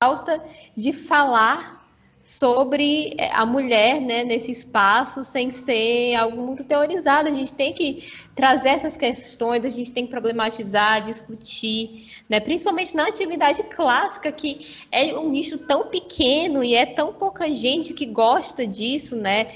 Falta 0.01 0.41
de 0.77 0.93
falar 0.93 1.82
sobre 2.25 3.15
eh, 3.19 3.31
a 3.33 3.45
mulher 3.45 4.01
né, 4.01 4.23
nesse 4.23 4.53
espaço 4.53 5.25
sem 5.25 5.51
ser 5.51 6.15
algo 6.15 6.41
muito 6.41 6.65
teorizado. 6.65 7.29
A 7.29 7.33
gente 7.33 7.53
tem 7.53 7.73
que 7.73 8.09
trazer 8.35 8.71
essas 8.71 8.97
questões, 8.97 9.65
a 9.65 9.71
gente 9.71 9.91
tem 9.91 10.05
que 10.05 10.11
problematizar, 10.11 11.01
discutir, 11.01 12.11
né, 12.29 12.39
principalmente 12.39 12.95
na 12.95 13.09
antiguidade 13.09 13.63
clássica, 13.65 14.31
que 14.31 14.67
é 14.91 15.19
um 15.19 15.31
nicho 15.31 15.59
tão 15.59 15.89
pequeno 15.89 16.63
e 16.63 16.75
é 16.75 16.87
tão 16.87 17.13
pouca 17.13 17.53
gente 17.53 17.93
que 17.93 18.07
gosta 18.07 18.67
disso, 18.67 19.17
né? 19.17 19.49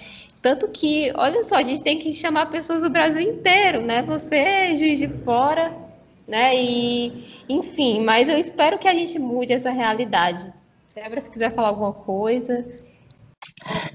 Tanto 0.42 0.68
que, 0.68 1.12
olha 1.16 1.42
só, 1.44 1.56
a 1.56 1.62
gente 1.62 1.82
tem 1.82 1.98
que 1.98 2.12
chamar 2.12 2.46
pessoas 2.46 2.82
do 2.82 2.90
Brasil 2.90 3.20
inteiro, 3.20 3.80
né? 3.80 4.02
Você, 4.02 4.76
juiz 4.76 4.98
de 4.98 5.08
fora, 5.08 5.76
né? 6.26 6.54
E, 6.54 7.42
enfim, 7.48 8.00
mas 8.04 8.28
eu 8.28 8.38
espero 8.38 8.78
que 8.78 8.86
a 8.86 8.94
gente 8.94 9.18
mude 9.18 9.52
essa 9.52 9.70
realidade. 9.70 10.52
Débora, 10.96 11.20
se 11.20 11.30
quiser 11.30 11.54
falar 11.54 11.68
alguma 11.68 11.92
coisa. 11.92 12.66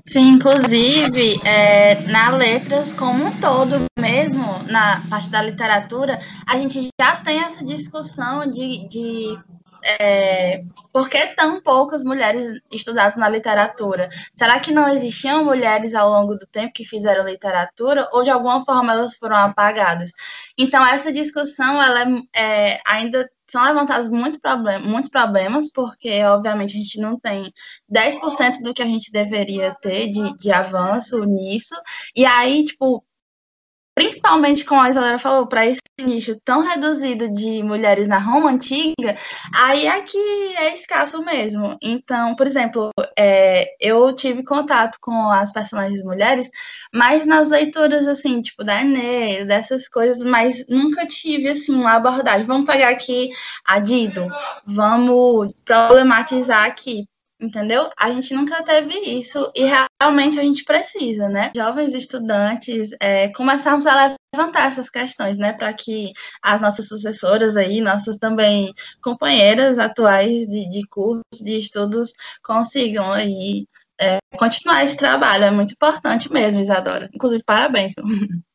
Sim, 0.05 0.33
inclusive, 0.33 1.41
é, 1.43 1.99
na 2.01 2.29
letras 2.29 2.93
como 2.93 3.25
um 3.25 3.39
todo 3.39 3.85
mesmo, 3.99 4.45
na 4.69 5.01
parte 5.09 5.27
da 5.31 5.41
literatura, 5.41 6.19
a 6.47 6.59
gente 6.59 6.89
já 7.01 7.15
tem 7.15 7.39
essa 7.39 7.65
discussão 7.65 8.45
de, 8.45 8.87
de 8.87 9.39
é, 9.83 10.63
por 10.93 11.09
que 11.09 11.25
tão 11.35 11.59
poucas 11.59 12.03
mulheres 12.03 12.61
estudadas 12.71 13.15
na 13.15 13.27
literatura? 13.27 14.07
Será 14.35 14.59
que 14.59 14.71
não 14.71 14.87
existiam 14.87 15.43
mulheres 15.43 15.95
ao 15.95 16.07
longo 16.07 16.35
do 16.35 16.45
tempo 16.45 16.71
que 16.71 16.85
fizeram 16.85 17.25
literatura 17.25 18.07
ou 18.11 18.23
de 18.23 18.29
alguma 18.29 18.63
forma 18.63 18.93
elas 18.93 19.17
foram 19.17 19.37
apagadas? 19.37 20.11
Então, 20.55 20.85
essa 20.85 21.11
discussão 21.11 21.81
ela 21.81 22.03
é, 22.35 22.75
é 22.75 22.81
ainda 22.85 23.27
são 23.51 23.63
levantados 23.65 24.09
muito 24.09 24.39
problem 24.39 24.79
muitos 24.79 25.09
problemas, 25.09 25.69
porque, 25.71 26.23
obviamente, 26.23 26.77
a 26.77 26.81
gente 26.81 26.99
não 26.99 27.19
tem 27.19 27.51
10% 27.91 28.61
do 28.63 28.73
que 28.73 28.81
a 28.81 28.85
gente 28.85 29.11
deveria 29.11 29.75
ter 29.81 30.09
de, 30.09 30.35
de 30.37 30.51
avanço 30.51 31.19
nisso. 31.25 31.75
E 32.15 32.25
aí, 32.25 32.63
tipo, 32.63 33.03
principalmente 33.93 34.63
como 34.65 34.81
a 34.81 34.89
Isadora 34.89 35.19
falou, 35.19 35.47
para 35.47 35.65
esse 35.65 35.81
nicho 36.01 36.39
tão 36.43 36.61
reduzido 36.61 37.31
de 37.31 37.61
mulheres 37.63 38.07
na 38.07 38.17
Roma 38.17 38.49
antiga, 38.49 39.15
aí 39.55 39.85
é 39.87 40.01
que 40.01 40.17
é 40.57 40.73
escasso 40.73 41.23
mesmo. 41.23 41.77
Então, 41.81 42.35
por 42.35 42.47
exemplo, 42.47 42.89
é, 43.17 43.67
eu 43.79 44.13
tive 44.15 44.43
contato 44.43 44.97
com 45.01 45.29
as 45.29 45.51
personagens 45.51 46.03
mulheres, 46.03 46.49
mas 46.93 47.25
nas 47.25 47.49
leituras, 47.49 48.07
assim, 48.07 48.41
tipo, 48.41 48.63
da 48.63 48.81
Eneida, 48.81 49.45
dessas 49.45 49.87
coisas, 49.87 50.23
mas 50.23 50.65
nunca 50.67 51.05
tive, 51.05 51.49
assim, 51.49 51.75
uma 51.75 51.93
abordagem. 51.93 52.45
Vamos 52.45 52.65
pegar 52.65 52.89
aqui 52.89 53.29
a 53.65 53.79
Dido, 53.79 54.27
vamos 54.65 55.53
problematizar 55.65 56.65
aqui 56.65 57.05
entendeu? 57.41 57.89
A 57.97 58.11
gente 58.11 58.33
nunca 58.33 58.63
teve 58.63 58.99
isso 58.99 59.51
e 59.55 59.63
realmente 59.63 60.39
a 60.39 60.43
gente 60.43 60.63
precisa, 60.63 61.27
né? 61.27 61.51
Jovens 61.55 61.93
estudantes 61.93 62.91
é, 62.99 63.29
começarmos 63.29 63.85
a 63.85 64.15
levantar 64.33 64.67
essas 64.67 64.89
questões, 64.89 65.37
né? 65.37 65.53
Para 65.53 65.73
que 65.73 66.13
as 66.41 66.61
nossas 66.61 66.87
sucessoras 66.87 67.57
aí, 67.57 67.81
nossas 67.81 68.17
também 68.17 68.73
companheiras 69.01 69.79
atuais 69.79 70.47
de, 70.47 70.69
de 70.69 70.87
cursos, 70.87 71.23
de 71.41 71.57
estudos, 71.57 72.13
consigam 72.43 73.11
aí 73.11 73.65
é, 73.99 74.19
continuar 74.37 74.83
esse 74.83 74.95
trabalho. 74.95 75.45
É 75.45 75.51
muito 75.51 75.73
importante 75.73 76.31
mesmo, 76.31 76.61
Isadora. 76.61 77.09
Inclusive, 77.13 77.43
parabéns. 77.43 77.93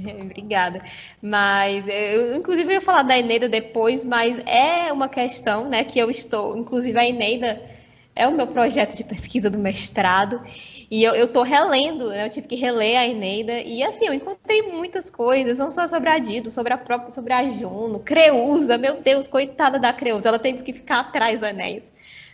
Obrigada. 0.22 0.82
Mas 1.22 1.86
eu, 1.88 2.34
inclusive, 2.36 2.72
ia 2.72 2.80
falar 2.80 3.02
da 3.02 3.18
Eneida 3.18 3.48
depois, 3.48 4.04
mas 4.04 4.38
é 4.46 4.92
uma 4.92 5.08
questão, 5.08 5.68
né, 5.68 5.84
que 5.84 5.98
eu 5.98 6.10
estou, 6.10 6.56
inclusive 6.56 6.98
a 6.98 7.06
Eneida 7.06 7.60
é 8.20 8.28
o 8.28 8.34
meu 8.34 8.46
projeto 8.46 8.96
de 8.96 9.02
pesquisa 9.02 9.48
do 9.48 9.58
mestrado. 9.58 10.42
E 10.90 11.02
eu, 11.02 11.24
estou 11.24 11.42
relendo, 11.42 12.10
né? 12.10 12.26
eu 12.26 12.30
tive 12.30 12.46
que 12.46 12.56
reler 12.56 12.98
a 12.98 13.06
Eneida. 13.06 13.60
E 13.60 13.82
assim, 13.82 14.06
eu 14.06 14.14
encontrei 14.14 14.62
muitas 14.62 15.08
coisas, 15.08 15.58
não 15.58 15.70
só 15.70 15.88
sobre 15.88 16.10
a 16.10 16.18
Dido, 16.18 16.50
sobre 16.50 16.72
a 16.72 16.78
própria, 16.78 17.10
sobre 17.10 17.32
a 17.32 17.50
Juno, 17.50 18.00
Creusa, 18.00 18.76
meu 18.76 19.02
Deus, 19.02 19.26
coitada 19.26 19.78
da 19.78 19.92
Creusa, 19.92 20.28
ela 20.28 20.38
teve 20.38 20.62
que 20.62 20.72
ficar 20.72 21.00
atrás 21.00 21.40
do 21.40 21.46
Enéas. 21.46 21.92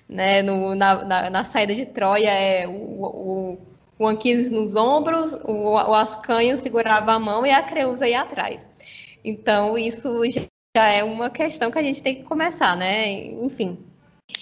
Né? 0.09 0.43
No, 0.43 0.75
na, 0.75 1.05
na, 1.05 1.31
na, 1.31 1.45
saída 1.45 1.75
de 1.75 1.87
Troia, 1.87 2.31
é, 2.31 2.67
o, 2.67 2.73
o, 2.73 3.59
o 3.99 4.07
Anquises 4.07 4.51
nos 4.51 4.75
ombros, 4.75 5.35
o, 5.45 5.73
o 5.73 5.95
Ascanio 5.95 6.57
segurava 6.57 7.13
a 7.13 7.19
mão 7.19 7.47
e 7.47 7.51
a 7.51 7.63
Creusa 7.63 8.09
ia 8.09 8.23
atrás. 8.23 8.69
Então, 9.25 9.77
isso 9.77 10.09
já 10.77 10.89
é 10.89 11.03
uma 11.03 11.31
questão 11.31 11.71
que 11.71 11.79
a 11.79 11.83
gente 11.83 12.03
tem 12.03 12.17
que 12.17 12.23
começar, 12.23 12.77
né? 12.77 13.09
Enfim, 13.43 13.79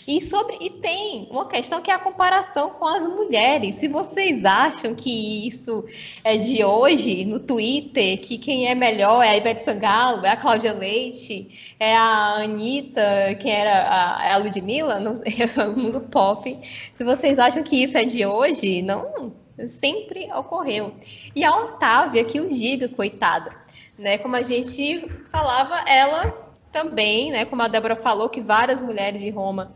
e, 0.06 0.20
sobre, 0.20 0.56
e 0.60 0.70
tem 0.70 1.28
uma 1.30 1.46
questão 1.46 1.80
que 1.80 1.90
é 1.90 1.94
a 1.94 1.98
comparação 1.98 2.70
com 2.70 2.86
as 2.86 3.06
mulheres. 3.06 3.76
Se 3.76 3.88
vocês 3.88 4.44
acham 4.44 4.94
que 4.94 5.48
isso 5.48 5.84
é 6.22 6.36
de 6.36 6.62
hoje, 6.64 7.24
no 7.24 7.40
Twitter, 7.40 8.20
que 8.20 8.36
quem 8.36 8.68
é 8.68 8.74
melhor 8.74 9.22
é 9.22 9.30
a 9.30 9.36
Ivete 9.36 9.62
Sangalo, 9.62 10.24
é 10.24 10.30
a 10.30 10.36
Cláudia 10.36 10.72
Leite, 10.72 11.74
é 11.80 11.96
a 11.96 12.36
Anitta, 12.42 13.34
quem 13.40 13.52
era 13.52 14.18
a, 14.18 14.26
é 14.26 14.32
a 14.32 14.36
Ludmilla, 14.38 15.00
no, 15.00 15.12
no 15.12 15.76
mundo 15.76 16.00
pop. 16.02 16.58
Se 16.94 17.04
vocês 17.04 17.38
acham 17.38 17.62
que 17.62 17.82
isso 17.82 17.96
é 17.96 18.04
de 18.04 18.26
hoje, 18.26 18.82
não, 18.82 19.32
sempre 19.68 20.28
ocorreu. 20.34 20.94
E 21.34 21.44
a 21.44 21.56
Otávia, 21.56 22.24
que 22.24 22.40
o 22.40 22.48
diga, 22.48 22.88
coitada. 22.88 23.54
Né? 23.98 24.18
Como 24.18 24.36
a 24.36 24.42
gente 24.42 25.08
falava, 25.30 25.76
ela 25.88 26.43
também, 26.74 27.30
né, 27.30 27.44
como 27.44 27.62
a 27.62 27.68
Débora 27.68 27.94
falou, 27.94 28.28
que 28.28 28.40
várias 28.40 28.82
mulheres 28.82 29.22
de 29.22 29.30
Roma 29.30 29.72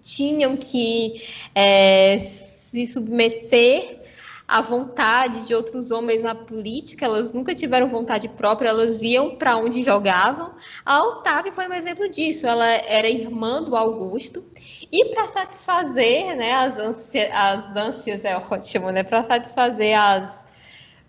tinham 0.00 0.56
que 0.56 1.20
é, 1.52 2.16
se 2.20 2.86
submeter 2.86 4.02
à 4.46 4.60
vontade 4.60 5.44
de 5.44 5.52
outros 5.52 5.90
homens 5.90 6.22
na 6.22 6.32
política, 6.32 7.04
elas 7.04 7.32
nunca 7.32 7.52
tiveram 7.56 7.88
vontade 7.88 8.28
própria, 8.28 8.68
elas 8.68 9.02
iam 9.02 9.34
para 9.34 9.56
onde 9.56 9.82
jogavam. 9.82 10.54
A 10.84 11.02
Otávia 11.02 11.52
foi 11.52 11.66
um 11.66 11.72
exemplo 11.72 12.08
disso, 12.08 12.46
ela 12.46 12.64
era 12.64 13.08
irmã 13.08 13.60
do 13.60 13.74
Augusto, 13.74 14.44
e 14.92 15.06
para 15.06 15.26
satisfazer 15.26 16.36
né, 16.36 16.52
as, 16.52 16.78
ânsias, 16.78 17.28
as 17.32 17.76
ânsias, 17.76 18.24
é 18.24 18.36
ótimo, 18.36 18.92
né, 18.92 19.02
para 19.02 19.24
satisfazer 19.24 19.98
as 19.98 20.45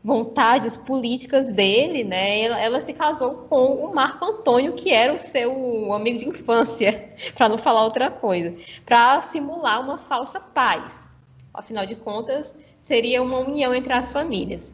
vontades 0.07 0.77
políticas 0.77 1.51
dele, 1.51 2.05
né? 2.05 2.39
Ela, 2.39 2.59
ela, 2.61 2.79
se 2.79 2.93
casou 2.93 3.45
com 3.49 3.73
o 3.85 3.93
Marco 3.93 4.23
Antônio, 4.23 4.71
que 4.73 4.89
era 4.89 5.13
o 5.13 5.19
seu 5.19 5.91
amigo 5.91 6.17
de 6.17 6.29
infância, 6.29 7.11
para 7.35 7.49
não 7.49 7.57
falar 7.57 7.83
outra 7.83 8.09
coisa, 8.09 8.55
para 8.85 9.21
simular 9.21 9.81
uma 9.81 9.97
falsa 9.97 10.39
paz. 10.39 11.05
Afinal 11.53 11.85
de 11.85 11.97
contas, 11.97 12.55
seria 12.81 13.21
uma 13.21 13.39
união 13.39 13.75
entre 13.75 13.91
as 13.91 14.13
famílias. 14.13 14.73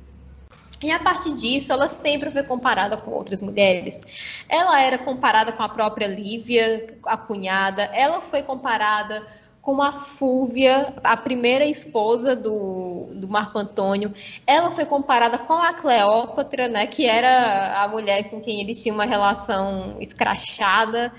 E 0.84 0.92
a 0.92 1.00
partir 1.00 1.34
disso, 1.34 1.72
ela 1.72 1.88
sempre 1.88 2.30
foi 2.30 2.44
comparada 2.44 2.96
com 2.96 3.10
outras 3.10 3.42
mulheres. 3.42 4.46
Ela 4.48 4.84
era 4.84 5.00
comparada 5.00 5.52
com 5.52 5.64
a 5.64 5.70
própria 5.70 6.06
Lívia, 6.06 6.96
a 7.08 7.18
cunhada, 7.18 7.86
ela 7.86 8.22
foi 8.22 8.44
comparada 8.44 9.26
com 9.64 9.82
a 9.82 9.94
Fúvia, 9.94 10.94
a 11.02 11.16
primeira 11.16 11.66
esposa 11.66 12.36
do, 12.36 13.08
do 13.16 13.30
Marco 13.30 13.58
Antônio. 13.58 14.12
Ela 14.46 14.70
foi 14.70 14.86
comparada 14.86 15.38
com 15.38 15.54
a 15.54 15.74
Cleópatra, 15.74 16.68
né, 16.68 16.86
que 16.86 17.06
era 17.06 17.82
a 17.82 17.88
mulher 17.88 18.30
com 18.30 18.42
quem 18.42 18.60
ele 18.60 18.76
tinha 18.76 18.94
uma 18.94 19.06
relação 19.06 19.96
escrachada, 20.02 21.14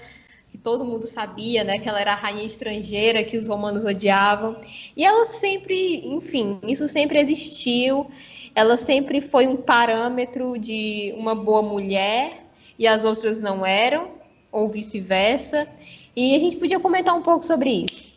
que 0.52 0.59
todo 0.59 0.85
mundo 0.85 1.07
sabia, 1.07 1.64
né, 1.64 1.78
que 1.78 1.88
ela 1.88 1.98
era 1.98 2.12
a 2.12 2.16
rainha 2.16 2.44
estrangeira, 2.44 3.24
que 3.24 3.38
os 3.38 3.48
romanos 3.48 3.83
odiavam. 3.83 4.61
E 4.94 5.02
ela 5.02 5.24
sempre, 5.24 6.07
enfim, 6.07 6.61
isso 6.64 6.87
sempre 6.87 7.18
existiu. 7.18 8.11
Ela 8.54 8.76
sempre 8.76 9.22
foi 9.22 9.46
um 9.46 9.57
parâmetro 9.57 10.59
de 10.59 11.14
uma 11.16 11.35
boa 11.35 11.62
mulher 11.62 12.46
e 12.78 12.87
as 12.87 13.04
outras 13.07 13.40
não 13.40 13.64
eram, 13.64 14.11
ou 14.52 14.68
vice-versa. 14.68 15.66
E 16.14 16.37
a 16.37 16.38
gente 16.38 16.59
podia 16.59 16.78
comentar 16.78 17.16
um 17.16 17.22
pouco 17.22 17.42
sobre 17.42 17.70
isso 17.70 18.13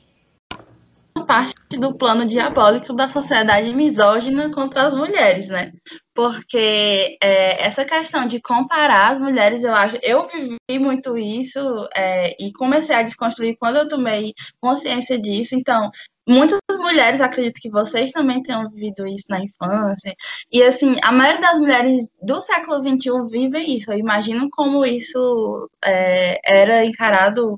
parte 1.27 1.77
do 1.77 1.93
plano 1.95 2.25
diabólico 2.25 2.95
da 2.95 3.09
sociedade 3.09 3.73
misógina 3.73 4.49
contra 4.51 4.83
as 4.83 4.95
mulheres, 4.95 5.49
né? 5.49 5.71
Porque 6.15 7.17
é, 7.21 7.63
essa 7.63 7.85
questão 7.85 8.25
de 8.25 8.41
comparar 8.41 9.11
as 9.11 9.19
mulheres, 9.19 9.63
eu 9.63 9.73
acho, 9.73 9.99
eu 10.01 10.27
vivi 10.29 10.79
muito 10.79 11.17
isso 11.17 11.59
é, 11.95 12.35
e 12.43 12.51
comecei 12.53 12.95
a 12.95 13.03
desconstruir 13.03 13.55
quando 13.59 13.75
eu 13.75 13.89
tomei 13.89 14.33
consciência 14.59 15.19
disso. 15.19 15.53
Então, 15.53 15.91
muitas 16.27 16.59
mulheres, 16.79 17.21
acredito 17.21 17.59
que 17.61 17.69
vocês 17.69 18.11
também 18.11 18.41
tenham 18.41 18.67
vivido 18.69 19.05
isso 19.05 19.25
na 19.29 19.39
infância. 19.39 20.15
E 20.51 20.63
assim, 20.63 20.95
a 21.03 21.11
maioria 21.11 21.41
das 21.41 21.59
mulheres 21.59 22.09
do 22.23 22.41
século 22.41 22.79
XXI 22.79 23.29
vivem 23.29 23.77
isso. 23.77 23.91
Eu 23.91 23.97
imagino 23.99 24.49
como 24.49 24.85
isso 24.85 25.69
é, 25.85 26.39
era 26.45 26.85
encarado 26.85 27.55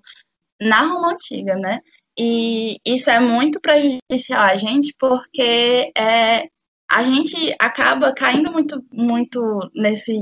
na 0.62 0.82
Roma 0.82 1.14
antiga, 1.14 1.56
né? 1.56 1.80
E 2.20 2.78
isso 2.86 3.10
é 3.10 3.20
muito 3.20 3.62
prejudicial 3.62 4.42
a 4.42 4.58
gente, 4.58 4.94
porque 5.00 5.90
é, 5.98 6.44
a 6.92 7.04
gente 7.04 7.56
acaba 7.58 8.14
caindo 8.14 8.52
muito, 8.52 8.84
muito 8.92 9.72
nesse, 9.74 10.18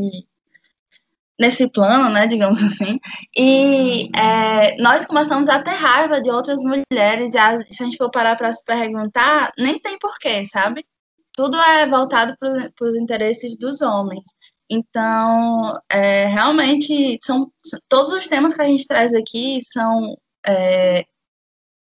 nesse 1.39 1.67
plano, 1.71 2.09
né, 2.09 2.27
digamos 2.27 2.61
assim, 2.63 2.99
e 3.35 4.09
é, 4.15 4.77
nós 4.81 5.05
começamos 5.07 5.47
a 5.49 5.61
ter 5.61 5.71
raiva 5.71 6.21
de 6.21 6.29
outras 6.29 6.59
mulheres, 6.61 7.33
e 7.33 7.73
se 7.73 7.81
a 7.81 7.85
gente 7.85 7.97
for 7.97 8.11
parar 8.11 8.35
para 8.35 8.53
se 8.53 8.63
perguntar, 8.63 9.51
nem 9.57 9.79
tem 9.79 9.97
porquê, 9.97 10.45
sabe? 10.45 10.85
Tudo 11.33 11.59
é 11.59 11.87
voltado 11.87 12.35
para 12.37 12.87
os 12.87 12.95
interesses 12.95 13.57
dos 13.57 13.81
homens. 13.81 14.23
Então, 14.69 15.79
é, 15.89 16.25
realmente, 16.25 17.17
são 17.23 17.51
todos 17.87 18.11
os 18.11 18.27
temas 18.27 18.53
que 18.55 18.61
a 18.61 18.65
gente 18.65 18.85
traz 18.85 19.13
aqui 19.13 19.61
são 19.71 20.15
é, 20.45 21.03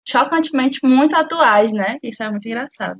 chocantemente 0.08 0.80
muito 0.84 1.16
atuais, 1.16 1.72
né? 1.74 1.98
Isso 2.02 2.24
é 2.24 2.30
muito 2.30 2.48
engraçado. 2.48 3.00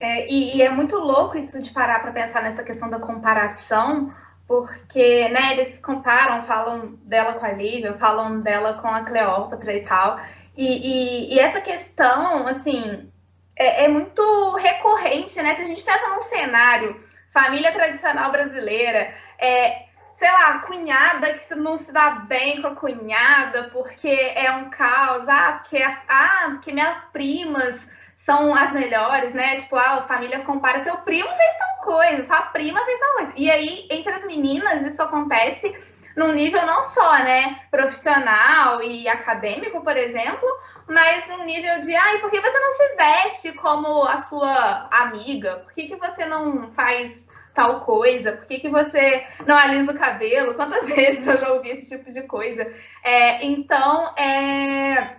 É, 0.00 0.30
e, 0.30 0.56
e, 0.56 0.62
é 0.62 0.70
muito 0.70 0.96
louco 0.96 1.36
isso 1.36 1.58
de 1.60 1.70
parar 1.70 2.00
para 2.00 2.12
pensar 2.12 2.42
nessa 2.42 2.62
questão 2.62 2.88
da 2.88 3.00
comparação, 3.00 4.14
porque 4.46 5.28
né, 5.28 5.54
eles 5.54 5.80
comparam, 5.80 6.46
falam 6.46 6.94
dela 7.02 7.34
com 7.34 7.44
a 7.44 7.52
Lívia, 7.52 7.94
falam 7.94 8.40
dela 8.40 8.74
com 8.74 8.86
a 8.86 9.02
Cleópatra 9.02 9.74
e 9.74 9.84
tal. 9.84 10.20
E, 10.56 10.66
e, 10.66 11.34
e 11.34 11.38
essa 11.38 11.60
questão, 11.60 12.46
assim, 12.46 13.10
é, 13.56 13.84
é, 13.84 13.88
muito 13.88 14.54
recorrente, 14.54 15.40
né? 15.42 15.56
Se 15.56 15.62
a 15.62 15.64
gente 15.64 15.82
pensa 15.82 16.08
num 16.08 16.22
cenário, 16.22 17.04
família 17.32 17.72
tradicional 17.72 18.30
brasileira, 18.30 19.12
é, 19.38 19.87
sei 20.18 20.30
lá, 20.30 20.58
cunhada 20.58 21.34
que 21.34 21.54
não 21.54 21.78
se 21.78 21.92
dá 21.92 22.10
bem 22.10 22.60
com 22.60 22.68
a 22.68 22.74
cunhada 22.74 23.70
porque 23.72 24.08
é 24.08 24.50
um 24.50 24.68
caos, 24.70 25.28
ah, 25.28 25.60
porque, 25.62 25.82
ah, 26.08 26.48
porque 26.52 26.72
minhas 26.72 27.04
primas 27.12 27.86
são 28.18 28.54
as 28.54 28.72
melhores, 28.72 29.32
né? 29.32 29.56
Tipo, 29.56 29.76
ah, 29.76 29.94
a 29.94 30.02
família 30.02 30.40
compara, 30.40 30.82
seu 30.82 30.96
primo 30.98 31.28
fez 31.28 31.56
tal 31.58 31.84
coisa, 31.84 32.24
sua 32.24 32.42
prima 32.42 32.84
fez 32.84 33.00
tal 33.00 33.12
coisa. 33.14 33.32
E 33.36 33.50
aí, 33.50 33.86
entre 33.90 34.12
as 34.12 34.24
meninas, 34.26 34.82
isso 34.82 35.02
acontece 35.02 35.72
num 36.16 36.32
nível 36.32 36.66
não 36.66 36.82
só, 36.82 37.18
né, 37.18 37.60
profissional 37.70 38.82
e 38.82 39.08
acadêmico, 39.08 39.80
por 39.82 39.96
exemplo, 39.96 40.48
mas 40.88 41.28
num 41.28 41.44
nível 41.44 41.80
de, 41.80 41.94
ai, 41.94 42.18
por 42.18 42.28
que 42.28 42.40
você 42.40 42.58
não 42.58 42.72
se 42.72 42.96
veste 42.96 43.52
como 43.52 44.02
a 44.02 44.16
sua 44.22 44.88
amiga? 44.90 45.62
Por 45.64 45.72
que, 45.74 45.86
que 45.86 45.96
você 45.96 46.26
não 46.26 46.72
faz 46.72 47.24
tal 47.58 47.80
coisa? 47.80 48.30
Por 48.30 48.46
que, 48.46 48.60
que 48.60 48.68
você 48.68 49.26
não 49.44 49.56
alisa 49.56 49.90
o 49.90 49.98
cabelo? 49.98 50.54
Quantas 50.54 50.86
vezes 50.94 51.26
eu 51.26 51.36
já 51.36 51.52
ouvi 51.52 51.70
esse 51.70 51.88
tipo 51.88 52.12
de 52.12 52.22
coisa? 52.22 52.72
É, 53.02 53.44
então, 53.44 54.16
é, 54.16 55.16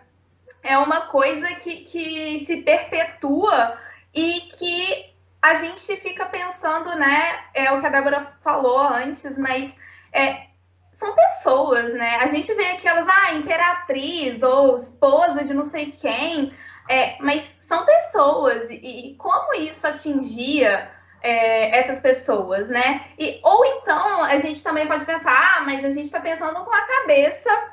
é 0.63 0.77
uma 0.77 1.01
coisa 1.07 1.47
que, 1.55 1.83
que 1.83 2.45
se 2.45 2.61
perpetua 2.61 3.77
e 4.15 4.39
que 4.57 5.13
a 5.41 5.55
gente 5.55 5.97
fica 5.97 6.25
pensando, 6.27 6.95
né? 6.95 7.39
É 7.53 7.69
o 7.73 7.81
que 7.81 7.87
a 7.87 7.89
Débora 7.89 8.33
falou 8.41 8.79
antes, 8.79 9.37
mas 9.37 9.73
é, 10.13 10.47
são 10.93 11.13
pessoas, 11.13 11.93
né? 11.93 12.19
A 12.21 12.27
gente 12.27 12.53
vê 12.53 12.67
aquelas, 12.67 13.05
ah, 13.05 13.33
imperatriz 13.33 14.41
ou 14.41 14.77
esposa 14.77 15.43
de 15.43 15.53
não 15.53 15.65
sei 15.65 15.91
quem, 15.91 16.53
é, 16.87 17.17
mas 17.19 17.43
são 17.67 17.85
pessoas. 17.85 18.69
E, 18.69 19.11
e 19.11 19.15
como 19.15 19.53
isso 19.55 19.85
atingia 19.85 20.89
é, 21.21 21.79
essas 21.79 21.99
pessoas, 21.99 22.67
né? 22.67 23.05
E, 23.17 23.39
ou 23.43 23.65
então 23.65 24.23
a 24.23 24.37
gente 24.37 24.63
também 24.63 24.87
pode 24.87 25.05
pensar, 25.05 25.57
ah, 25.57 25.61
mas 25.61 25.83
a 25.83 25.89
gente 25.89 26.05
está 26.05 26.19
pensando 26.19 26.63
com 26.63 26.73
a 26.73 26.81
cabeça 26.81 27.69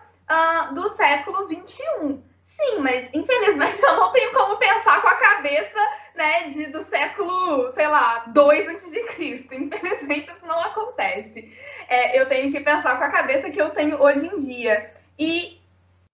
do 0.72 0.88
século 0.90 1.46
XXI. 1.48 2.20
Sim, 2.44 2.78
mas 2.78 3.09
infelizmente 3.12 3.82
eu 3.85 3.96
não 3.96 4.12
tenho 4.12 4.32
como 4.32 4.56
pensar 4.56 5.02
com 5.02 5.09
a 5.09 5.14
cabeça 5.14 5.78
né, 6.14 6.48
de, 6.48 6.66
do 6.66 6.85
século, 6.85 7.72
sei 7.72 7.87
lá, 7.87 8.24
2 8.28 8.68
antes 8.68 8.90
de 8.90 9.02
Cristo. 9.04 9.54
Infelizmente 9.54 10.30
isso 10.30 10.46
não 10.46 10.61
acontece. 10.61 11.52
É, 11.88 12.18
eu 12.18 12.26
tenho 12.26 12.50
que 12.50 12.61
pensar 12.61 12.96
com 12.96 13.04
a 13.04 13.11
cabeça 13.11 13.50
que 13.50 13.61
eu 13.61 13.70
tenho 13.70 14.00
hoje 14.00 14.26
em 14.26 14.38
dia. 14.38 14.92
E 15.18 15.61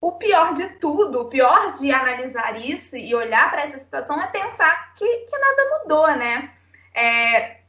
o 0.01 0.13
pior 0.13 0.55
de 0.55 0.69
tudo, 0.81 1.21
o 1.21 1.29
pior 1.29 1.75
de 1.75 1.93
analisar 1.93 2.61
isso 2.61 2.97
e 2.97 3.15
olhar 3.15 3.51
para 3.51 3.63
essa 3.63 3.79
situação 3.79 4.21
é 4.21 4.27
pensar 4.27 4.95
que, 4.95 5.07
que 5.07 5.39
nada 5.39 5.79
mudou, 5.79 6.09
né? 6.17 6.51
É, 6.95 7.63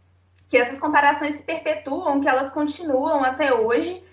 que 0.49 0.57
essas 0.57 0.77
comparações 0.77 1.36
se 1.36 1.41
perpetuam, 1.41 2.21
que 2.21 2.27
elas 2.27 2.51
continuam 2.51 3.23
até 3.23 3.53
hoje. 3.53 4.03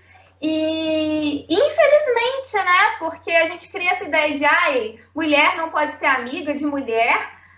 E 0.40 1.44
infelizmente, 1.50 2.54
né? 2.54 2.96
Porque 2.98 3.30
a 3.30 3.46
gente 3.46 3.70
cria 3.70 3.90
essa 3.90 4.04
ideia 4.04 4.34
de 4.34 4.44
ai, 4.46 4.98
mulher 5.14 5.54
não 5.56 5.68
pode 5.68 5.96
ser 5.96 6.06
amiga 6.06 6.54
de 6.54 6.64
mulher, 6.64 7.14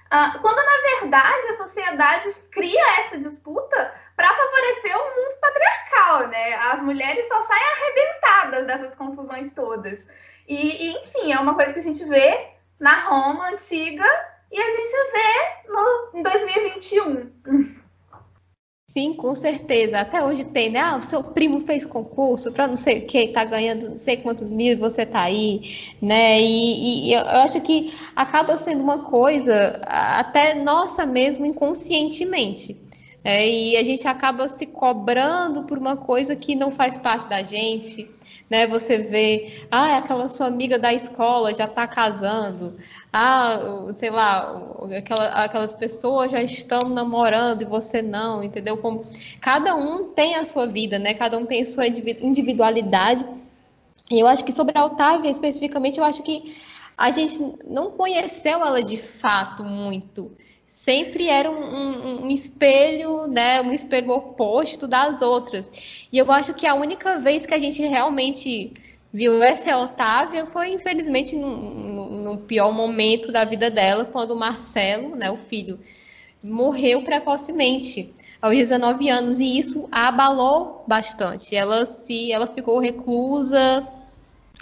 uh, 0.06 0.40
quando 0.40 0.56
na 0.56 0.98
verdade 0.98 1.48
a 1.48 1.56
sociedade 1.58 2.36
cria 2.50 2.98
essa 2.98 3.18
disputa 3.18 3.94
para 4.16 4.34
favorecer 4.34 4.96
o 4.96 5.16
mundo 5.16 5.40
patriarcal, 5.40 6.26
né? 6.26 6.54
As 6.54 6.82
mulheres 6.82 7.28
só 7.28 7.40
saem 7.42 7.62
arrebentadas 7.62 8.66
dessas 8.66 8.94
confusões 8.96 9.52
todas. 9.54 10.08
E, 10.48 10.88
e, 10.88 10.90
enfim, 10.90 11.32
é 11.32 11.38
uma 11.38 11.54
coisa 11.54 11.72
que 11.72 11.78
a 11.78 11.82
gente 11.82 12.04
vê 12.04 12.48
na 12.80 12.98
Roma 12.98 13.50
antiga 13.50 14.04
e 14.52 14.60
a 14.60 14.70
gente 14.70 14.90
vê 15.12 15.72
no, 15.72 16.18
em 16.18 16.22
2021. 16.22 17.72
Sim, 18.92 19.14
com 19.14 19.34
certeza. 19.34 20.00
Até 20.00 20.22
hoje 20.22 20.44
tem, 20.44 20.68
né? 20.68 20.80
Ah, 20.80 20.98
o 20.98 21.02
seu 21.02 21.24
primo 21.24 21.62
fez 21.62 21.86
concurso 21.86 22.52
para 22.52 22.68
não 22.68 22.76
sei 22.76 22.98
o 22.98 23.06
que, 23.06 23.28
tá 23.28 23.42
ganhando 23.42 23.88
não 23.88 23.96
sei 23.96 24.18
quantos 24.18 24.50
mil 24.50 24.72
e 24.72 24.76
você 24.76 25.06
tá 25.06 25.22
aí, 25.22 25.62
né? 26.00 26.38
E, 26.38 27.08
e, 27.08 27.14
eu 27.14 27.22
acho 27.22 27.58
que 27.62 27.90
acaba 28.14 28.58
sendo 28.58 28.82
uma 28.82 29.02
coisa 29.04 29.80
até 29.86 30.52
nossa 30.52 31.06
mesmo 31.06 31.46
inconscientemente. 31.46 32.78
É, 33.24 33.48
e 33.48 33.76
a 33.76 33.84
gente 33.84 34.06
acaba 34.08 34.48
se 34.48 34.66
cobrando 34.66 35.62
por 35.62 35.78
uma 35.78 35.96
coisa 35.96 36.34
que 36.34 36.56
não 36.56 36.72
faz 36.72 36.98
parte 36.98 37.28
da 37.28 37.40
gente, 37.42 38.10
né? 38.50 38.66
Você 38.66 38.98
vê, 38.98 39.64
ah, 39.70 39.98
aquela 39.98 40.28
sua 40.28 40.46
amiga 40.46 40.76
da 40.76 40.92
escola 40.92 41.54
já 41.54 41.66
está 41.66 41.86
casando, 41.86 42.76
ah, 43.12 43.92
sei 43.94 44.10
lá, 44.10 44.60
aquela, 44.98 45.44
aquelas 45.44 45.72
pessoas 45.72 46.32
já 46.32 46.42
estão 46.42 46.88
namorando 46.88 47.62
e 47.62 47.64
você 47.64 48.02
não, 48.02 48.42
entendeu? 48.42 48.78
Como 48.78 49.04
cada 49.40 49.76
um 49.76 50.08
tem 50.12 50.34
a 50.34 50.44
sua 50.44 50.66
vida, 50.66 50.98
né? 50.98 51.14
Cada 51.14 51.38
um 51.38 51.46
tem 51.46 51.62
a 51.62 51.66
sua 51.66 51.86
individualidade. 51.86 53.24
E 54.10 54.18
eu 54.18 54.26
acho 54.26 54.44
que 54.44 54.52
sobre 54.52 54.76
a 54.76 54.84
Otávia 54.84 55.30
especificamente, 55.30 55.98
eu 55.98 56.04
acho 56.04 56.24
que 56.24 56.56
a 56.98 57.10
gente 57.12 57.38
não 57.66 57.92
conheceu 57.92 58.64
ela 58.64 58.82
de 58.82 58.96
fato 58.96 59.64
muito 59.64 60.32
sempre 60.74 61.28
era 61.28 61.50
um, 61.50 61.54
um, 61.54 62.24
um, 62.24 62.28
espelho, 62.28 63.26
né, 63.26 63.60
um 63.60 63.72
espelho 63.72 64.10
oposto 64.10 64.88
das 64.88 65.20
outras. 65.22 66.08
E 66.10 66.18
eu 66.18 66.32
acho 66.32 66.54
que 66.54 66.66
a 66.66 66.74
única 66.74 67.18
vez 67.18 67.44
que 67.44 67.54
a 67.54 67.58
gente 67.58 67.82
realmente 67.82 68.72
viu 69.12 69.42
essa 69.42 69.76
Otávia 69.76 70.46
foi, 70.46 70.72
infelizmente, 70.72 71.36
no, 71.36 72.38
pior 72.38 72.72
momento 72.72 73.30
da 73.30 73.44
vida 73.44 73.70
dela, 73.70 74.04
quando 74.04 74.32
o 74.32 74.36
Marcelo, 74.36 75.14
né, 75.14 75.30
o 75.30 75.36
filho, 75.36 75.78
morreu 76.42 77.02
precocemente 77.02 78.12
aos 78.40 78.54
19 78.56 79.08
anos 79.08 79.38
e 79.38 79.58
isso 79.58 79.88
a 79.92 80.08
abalou 80.08 80.84
bastante. 80.88 81.54
Ela 81.54 81.86
se, 81.86 82.32
ela 82.32 82.46
ficou 82.46 82.78
reclusa, 82.78 83.86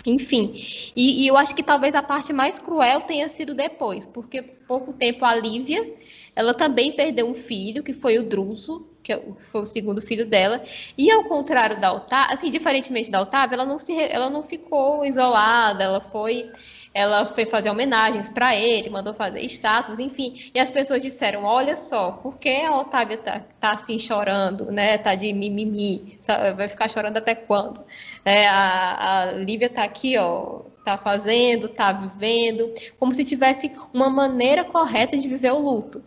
enfim, 0.07 0.53
e, 0.97 1.25
e, 1.25 1.27
eu 1.27 1.37
acho 1.37 1.55
que 1.55 1.63
talvez 1.63 1.95
a 1.95 2.03
parte 2.03 2.33
mais 2.33 2.59
cruel 2.59 3.03
tenha 3.03 3.29
sido 3.29 3.55
depois, 3.55 4.07
porque 4.07 4.43
pouco 4.43 4.93
tempo 4.93 5.25
a 5.25 5.35
Lívia, 5.35 5.95
ela 6.35 6.55
também 6.55 6.93
perdeu 6.93 7.29
um 7.29 7.35
filho, 7.35 7.83
que 7.83 7.93
foi 7.93 8.19
o 8.19 8.23
Druso, 8.23 8.87
que 9.03 9.13
é 9.13 9.23
foi 9.51 9.63
o 9.63 9.67
segundo 9.67 10.01
filho 10.01 10.27
dela, 10.27 10.63
e 10.97 11.11
ao 11.11 11.25
contrário 11.25 11.81
da 11.81 11.93
Otávia, 11.93 12.35
assim, 12.35 12.51
diferentemente 12.51 13.11
da 13.11 13.21
Otávia, 13.21 13.57
ela 13.57 13.67
não, 13.67 13.79
se, 13.79 13.95
ela 13.95 14.31
não 14.31 14.43
ficou 14.43 15.05
isolada, 15.05 15.85
ela 15.85 16.01
foi 16.01 16.51
ela 16.93 17.27
foi 17.27 17.47
fazer 17.47 17.71
homenagens 17.71 18.29
para 18.29 18.55
ele, 18.55 18.91
mandou 18.91 19.15
fazer 19.15 19.41
estátuas, 19.41 19.99
enfim. 19.99 20.35
E 20.55 20.59
as 20.59 20.71
pessoas 20.73 21.03
disseram: 21.03 21.45
olha 21.45 21.77
só, 21.77 22.13
por 22.13 22.37
que 22.39 22.63
a 22.63 22.77
Otávia 22.77 23.17
tá, 23.17 23.45
tá 23.61 23.71
assim 23.71 23.99
chorando, 23.99 24.73
né? 24.73 24.99
Tá 24.99 25.15
de 25.15 25.33
mimimi, 25.33 26.19
tá, 26.25 26.53
vai 26.53 26.69
ficar 26.69 26.89
chorando 26.89 27.17
até 27.17 27.35
quando? 27.35 27.81
É, 28.25 28.47
a, 28.49 29.23
a 29.23 29.33
Lívia 29.33 29.69
tá 29.69 29.85
aqui, 29.85 30.19
ó, 30.19 30.63
tá 30.85 30.99
fazendo, 30.99 31.69
tá 31.69 31.93
vivendo, 31.93 32.73
como 32.99 33.15
se 33.15 33.25
tivesse 33.25 33.73
uma 33.93 34.11
maneira 34.11 34.65
correta 34.65 35.17
de 35.17 35.29
viver 35.29 35.53
o 35.53 35.59
luto 35.59 36.03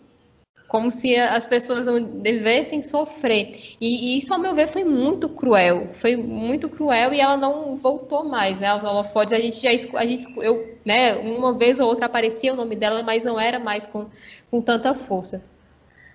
como 0.73 0.89
se 0.89 1.15
as 1.15 1.45
pessoas 1.45 1.85
devessem 2.15 2.81
sofrer. 2.81 3.51
E, 3.79 4.15
e, 4.15 4.17
isso, 4.17 4.33
ao 4.33 4.39
meu 4.39 4.55
ver, 4.55 4.67
foi 4.67 4.83
muito 4.83 5.29
cruel. 5.29 5.89
Foi 5.93 6.15
muito 6.15 6.67
cruel 6.67 7.13
e 7.13 7.21
ela 7.21 7.37
não 7.37 7.77
voltou 7.77 8.23
mais, 8.23 8.59
né? 8.59 8.69
Aos 8.69 8.83
holofotes, 8.83 9.33
a 9.33 9.39
gente 9.39 9.61
já 9.61 9.69
a 9.69 10.03
gente, 10.03 10.25
eu, 10.37 10.75
né, 10.83 11.13
uma 11.13 11.55
vez 11.55 11.79
ou 11.79 11.87
outra 11.87 12.07
aparecia 12.07 12.51
o 12.51 12.55
nome 12.55 12.75
dela, 12.75 13.03
mas 13.03 13.23
não 13.23 13.39
era 13.39 13.59
mais 13.59 13.85
com, 13.85 14.09
com 14.49 14.59
tanta 14.59 14.95
força. 14.95 15.43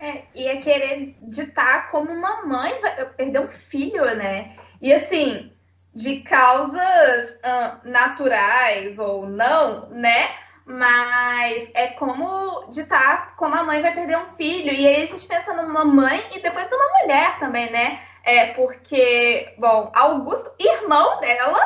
É, 0.01 0.23
e 0.35 0.49
é 0.49 0.57
querer 0.57 1.15
ditar 1.23 1.93
como 1.93 2.11
uma 2.11 2.45
mãe 2.45 2.73
perder 3.17 3.39
um 3.39 3.49
filho, 3.49 4.05
né? 4.17 4.57
E 4.83 4.93
assim, 4.93 5.53
de 5.95 6.19
causas 6.23 7.31
uh, 7.45 7.89
naturais 7.89 8.99
ou 8.99 9.25
não, 9.25 9.89
né? 9.91 10.31
Mas 10.69 11.71
é 11.73 11.89
como 11.89 12.67
ditar 12.69 13.35
como 13.37 13.55
a 13.55 13.63
mãe 13.63 13.81
vai 13.81 13.95
perder 13.95 14.19
um 14.19 14.37
filho. 14.37 14.71
E 14.71 14.87
aí 14.87 15.03
a 15.03 15.07
gente 15.07 15.27
pensa 15.27 15.55
numa 15.55 15.85
mãe 15.85 16.29
e 16.37 16.43
depois 16.43 16.71
numa 16.71 17.01
mulher 17.01 17.39
também, 17.39 17.71
né? 17.71 18.03
É 18.23 18.53
porque, 18.53 19.55
bom, 19.57 19.91
Augusto, 19.95 20.53
irmão 20.59 21.19
dela, 21.21 21.61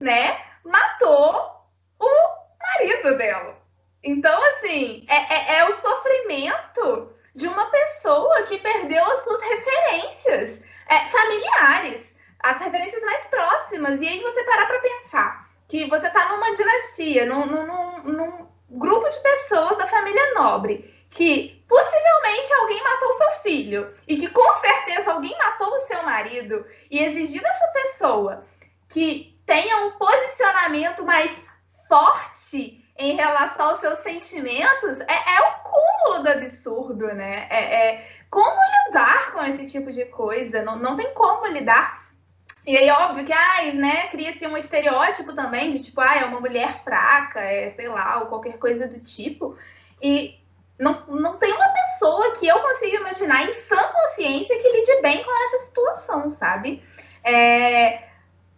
né, 0.00 0.40
matou 0.64 1.62
o 2.00 2.10
marido 2.60 3.16
dela. 3.16 3.56
Então, 4.02 4.44
assim, 4.46 5.06
é, 5.08 5.34
é, 5.34 5.58
é 5.58 5.68
o 5.68 5.76
sofrimento 5.76 7.12
de 7.32 7.46
uma 7.46 7.66
pessoa 7.66 8.42
que 8.42 8.58
perdeu 8.58 9.04
as 9.04 9.20
suas 9.20 9.40
referências 9.40 10.64
é, 10.88 11.08
familiares, 11.08 12.16
as 12.40 12.58
referências 12.58 13.02
mais 13.04 13.24
próximas. 13.26 14.00
E 14.00 14.08
aí 14.08 14.20
você 14.20 14.42
parar 14.42 14.66
para 14.66 14.80
pensar 14.80 15.45
que 15.68 15.86
você 15.88 16.06
está 16.06 16.28
numa 16.28 16.52
dinastia, 16.54 17.26
num, 17.26 17.46
num, 17.46 18.02
num, 18.02 18.46
grupo 18.68 19.08
de 19.08 19.20
pessoas 19.20 19.78
da 19.78 19.86
família 19.86 20.34
nobre, 20.34 20.92
que 21.10 21.64
possivelmente 21.68 22.52
alguém 22.52 22.82
matou 22.82 23.12
seu 23.14 23.30
filho 23.42 23.94
e 24.06 24.16
que 24.16 24.28
com 24.28 24.52
certeza 24.54 25.12
alguém 25.12 25.36
matou 25.38 25.68
o 25.68 25.86
seu 25.86 26.02
marido, 26.02 26.66
e 26.90 27.02
exigir 27.02 27.40
dessa 27.40 27.66
pessoa 27.68 28.44
que 28.88 29.38
tenha 29.46 29.76
um 29.86 29.92
posicionamento 29.92 31.04
mais 31.04 31.30
forte 31.88 32.84
em 32.98 33.14
relação 33.14 33.70
aos 33.70 33.80
seus 33.80 33.98
sentimentos 34.00 35.00
é, 35.00 35.36
é 35.36 35.40
o 35.40 35.52
cúmulo 35.62 36.22
do 36.22 36.30
absurdo, 36.30 37.06
né? 37.08 37.46
É, 37.50 37.74
é, 37.74 38.10
como 38.30 38.56
lidar 38.86 39.32
com 39.32 39.42
esse 39.44 39.66
tipo 39.66 39.92
de 39.92 40.04
coisa? 40.06 40.62
Não, 40.62 40.76
não 40.76 40.96
tem 40.96 41.12
como 41.14 41.46
lidar 41.46 42.05
e 42.66 42.76
aí, 42.76 42.90
óbvio 42.90 43.24
que, 43.24 43.32
ai, 43.32 43.72
né, 43.72 44.08
cria-se 44.08 44.44
um 44.44 44.56
estereótipo 44.56 45.32
também 45.34 45.70
de, 45.70 45.78
tipo, 45.78 46.00
ah, 46.00 46.16
é 46.16 46.24
uma 46.24 46.40
mulher 46.40 46.82
fraca, 46.82 47.40
é, 47.40 47.70
sei 47.70 47.86
lá, 47.86 48.18
ou 48.18 48.26
qualquer 48.26 48.58
coisa 48.58 48.88
do 48.88 48.98
tipo. 48.98 49.56
E 50.02 50.36
não, 50.76 51.06
não 51.06 51.36
tem 51.36 51.52
uma 51.52 51.68
pessoa 51.68 52.32
que 52.32 52.48
eu 52.48 52.58
consiga 52.58 52.96
imaginar 52.96 53.48
em 53.48 53.54
sã 53.54 53.76
consciência 53.76 54.60
que 54.60 54.72
lide 54.72 55.00
bem 55.00 55.22
com 55.22 55.44
essa 55.44 55.66
situação, 55.66 56.28
sabe? 56.28 56.82
É, 57.22 58.08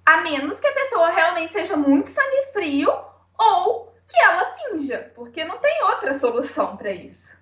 a 0.07 0.23
menos 0.23 0.59
que 0.59 0.67
a 0.67 0.73
pessoa 0.73 1.11
realmente 1.11 1.53
seja 1.53 1.77
muito 1.77 2.09
sangue 2.09 2.53
frio 2.55 2.91
ou 3.39 3.93
que 4.09 4.19
ela 4.21 4.55
finja, 4.57 5.13
porque 5.15 5.45
não 5.45 5.59
tem 5.59 5.83
outra 5.85 6.19
solução 6.19 6.79
para 6.79 6.93
isso. 6.93 7.37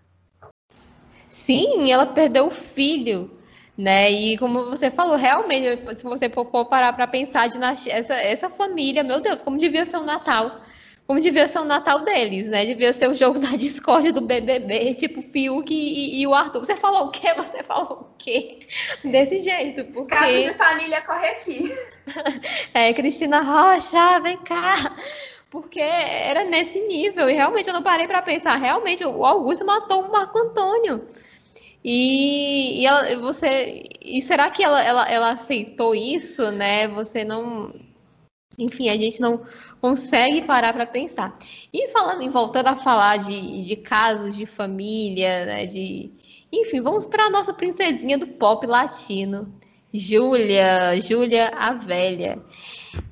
Sim, 1.29 1.93
ela 1.93 2.07
perdeu 2.07 2.49
o 2.49 2.51
filho 2.51 3.36
Né? 3.77 4.11
E 4.11 4.39
como 4.39 4.71
você 4.71 4.91
falou, 4.91 5.17
realmente, 5.17 5.99
se 5.99 6.05
você 6.05 6.31
for 6.31 6.45
parar 6.65 6.93
para 6.95 7.07
pensar 7.07 7.49
de 7.49 7.59
essa, 7.91 8.15
essa 8.15 8.49
família, 8.49 9.03
meu 9.03 9.21
Deus, 9.21 9.43
como 9.43 9.59
devia 9.59 9.85
ser 9.85 9.99
o 9.99 10.05
Natal 10.05 10.63
como 11.07 11.21
devia 11.21 11.47
ser 11.47 11.61
o 11.61 11.65
Natal 11.65 12.01
deles, 12.01 12.49
né? 12.49 12.67
Devia 12.67 12.93
ser 12.93 13.09
o 13.09 13.15
jogo 13.15 13.39
da 13.41 13.51
Discord 13.51 14.11
do 14.11 14.21
BBB, 14.21 14.95
tipo 14.95 15.23
Fiuk 15.23 15.73
e, 15.73 16.21
e, 16.21 16.27
o 16.27 16.35
Arthur. 16.35 16.65
Você 16.65 16.75
falou 16.75 17.07
o 17.07 17.11
quê? 17.11 17.33
Você 17.37 17.63
falou 17.63 18.11
o 18.11 18.17
quê? 18.19 18.59
Desse 19.05 19.41
jeito, 19.41 19.85
porque... 19.93 20.15
Caso 20.15 20.33
de 20.33 20.55
família 20.55 21.01
corre 21.03 21.29
aqui. 21.29 21.79
é, 22.75 22.93
Cristina 22.93 23.41
Rocha, 23.41 24.19
vem 24.21 24.37
cá. 24.39 24.97
Porque 25.49 25.81
era 25.81 26.45
nesse 26.45 26.81
nível, 26.81 27.31
e 27.31 27.33
realmente 27.33 27.69
eu 27.69 27.75
não 27.75 27.83
parei 27.83 28.09
para 28.09 28.21
pensar. 28.21 28.57
Realmente, 28.57 29.05
o 29.05 29.25
Augusto 29.25 29.65
matou 29.65 30.03
o 30.03 30.13
Marco 30.13 30.37
Antônio. 30.37 31.07
E, 31.89 32.81
e 32.83 32.87
ela, 32.87 33.17
você. 33.21 33.85
E 34.05 34.21
será 34.21 34.51
que 34.51 34.63
ela, 34.63 34.83
ela, 34.83 35.09
ela 35.09 35.31
aceitou 35.31 35.95
isso, 35.95 36.51
né? 36.51 36.89
Você 36.89 37.25
não 37.25 37.73
enfim, 38.59 38.89
a 38.89 38.97
gente 38.97 39.21
não 39.21 39.43
consegue 39.81 40.43
parar 40.43 40.73
para 40.73 40.87
pensar. 40.87 41.39
E 41.73 41.89
falando, 41.91 42.23
em 42.23 42.29
voltando 42.29 42.69
a 42.69 42.77
falar 42.77 43.19
de, 43.19 43.63
de 43.63 43.77
casos 43.77 44.35
de 44.35 44.47
família, 44.47 45.45
né, 45.45 45.67
de, 45.67 46.11
enfim, 46.51 46.81
vamos 46.81 47.07
para 47.07 47.27
a 47.27 47.31
nossa 47.31 47.53
princesinha 47.53 48.17
do 48.17 48.27
pop 48.27 48.67
latino, 48.67 49.53
Júlia, 49.99 51.01
Júlia 51.01 51.51
a 51.55 51.73
velha. 51.73 52.39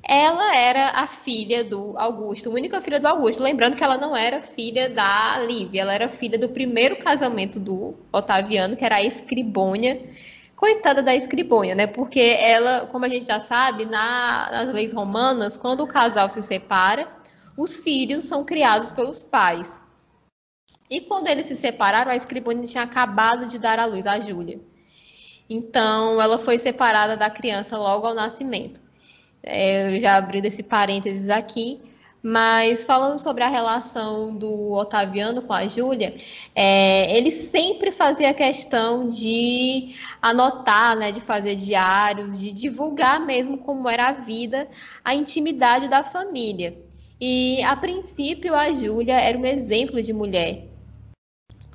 Ela 0.07 0.55
era 0.55 0.89
a 0.91 1.07
filha 1.07 1.63
do 1.63 1.97
Augusto, 1.97 2.49
a 2.49 2.53
única 2.53 2.81
filha 2.81 2.99
do 2.99 3.07
Augusto. 3.07 3.43
Lembrando 3.43 3.75
que 3.75 3.83
ela 3.83 3.97
não 3.97 4.15
era 4.15 4.41
filha 4.41 4.89
da 4.89 5.39
Lívia, 5.39 5.81
ela 5.81 5.93
era 5.93 6.09
filha 6.09 6.37
do 6.37 6.49
primeiro 6.49 6.97
casamento 6.97 7.59
do 7.59 7.95
Otaviano, 8.11 8.75
que 8.75 8.85
era 8.85 8.95
a 8.95 9.03
Escribônia 9.03 10.07
coitada 10.55 11.03
da 11.03 11.13
escribonha, 11.13 11.75
né? 11.75 11.85
Porque 11.85 12.19
ela, 12.19 12.87
como 12.87 13.05
a 13.05 13.09
gente 13.09 13.25
já 13.25 13.39
sabe, 13.39 13.85
na, 13.85 14.49
nas 14.51 14.73
leis 14.73 14.93
romanas, 14.93 15.57
quando 15.57 15.81
o 15.81 15.87
casal 15.87 16.29
se 16.29 16.41
separa, 16.41 17.07
os 17.57 17.77
filhos 17.77 18.25
são 18.25 18.43
criados 18.43 18.91
pelos 18.91 19.23
pais. 19.23 19.81
E 20.89 21.01
quando 21.01 21.27
eles 21.27 21.47
se 21.47 21.55
separaram, 21.55 22.11
a 22.11 22.15
escribonha 22.15 22.63
tinha 22.63 22.83
acabado 22.83 23.47
de 23.47 23.59
dar 23.59 23.79
à 23.79 23.85
luz 23.85 24.05
a 24.05 24.19
Júlia. 24.19 24.59
Então, 25.49 26.21
ela 26.21 26.39
foi 26.39 26.57
separada 26.57 27.15
da 27.15 27.29
criança 27.29 27.77
logo 27.77 28.07
ao 28.07 28.13
nascimento. 28.13 28.81
É, 29.43 29.95
eu 29.95 30.01
já 30.01 30.17
abrindo 30.17 30.45
esse 30.45 30.63
parênteses 30.63 31.29
aqui, 31.29 31.79
mas 32.27 32.83
falando 32.83 33.19
sobre 33.19 33.43
a 33.43 33.47
relação 33.47 34.35
do 34.35 34.71
Otaviano 34.71 35.43
com 35.43 35.53
a 35.53 35.67
Júlia, 35.67 36.15
é, 36.55 37.15
ele 37.15 37.29
sempre 37.29 37.91
fazia 37.91 38.33
questão 38.33 39.07
de 39.07 39.93
anotar, 40.19 40.97
né, 40.97 41.11
de 41.11 41.21
fazer 41.21 41.55
diários, 41.55 42.39
de 42.39 42.51
divulgar 42.51 43.23
mesmo 43.23 43.59
como 43.59 43.87
era 43.87 44.07
a 44.07 44.13
vida, 44.13 44.67
a 45.03 45.13
intimidade 45.13 45.87
da 45.87 46.03
família. 46.03 46.75
E 47.21 47.63
a 47.63 47.75
princípio 47.75 48.55
a 48.55 48.73
Júlia 48.73 49.19
era 49.21 49.37
um 49.37 49.45
exemplo 49.45 50.01
de 50.01 50.11
mulher, 50.11 50.65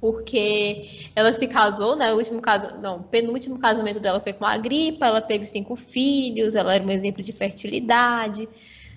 porque 0.00 1.10
ela 1.14 1.32
se 1.32 1.46
casou, 1.46 1.94
né? 1.94 2.12
O 2.12 2.16
último 2.16 2.40
caso, 2.40 2.78
não, 2.80 3.02
penúltimo 3.02 3.58
casamento 3.58 4.00
dela 4.00 4.18
foi 4.20 4.32
com 4.32 4.46
a 4.46 4.56
Gripa, 4.56 5.06
ela 5.06 5.20
teve 5.20 5.44
cinco 5.44 5.76
filhos, 5.76 6.54
ela 6.54 6.74
era 6.74 6.82
um 6.82 6.90
exemplo 6.90 7.22
de 7.22 7.32
fertilidade. 7.32 8.48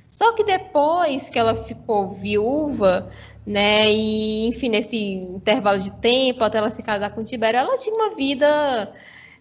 Só 0.07 0.31
que 0.33 0.43
depois 0.43 1.29
que 1.29 1.37
ela 1.37 1.55
ficou 1.55 2.11
viúva, 2.11 3.09
né, 3.45 3.85
e 3.87 4.47
enfim, 4.47 4.69
nesse 4.69 4.95
intervalo 4.95 5.79
de 5.79 5.91
tempo 5.91 6.43
até 6.43 6.59
ela 6.59 6.69
se 6.69 6.81
casar 6.81 7.09
com 7.09 7.21
o 7.21 7.23
Tibério, 7.23 7.59
ela 7.59 7.77
tinha 7.77 7.95
uma 7.95 8.15
vida 8.15 8.93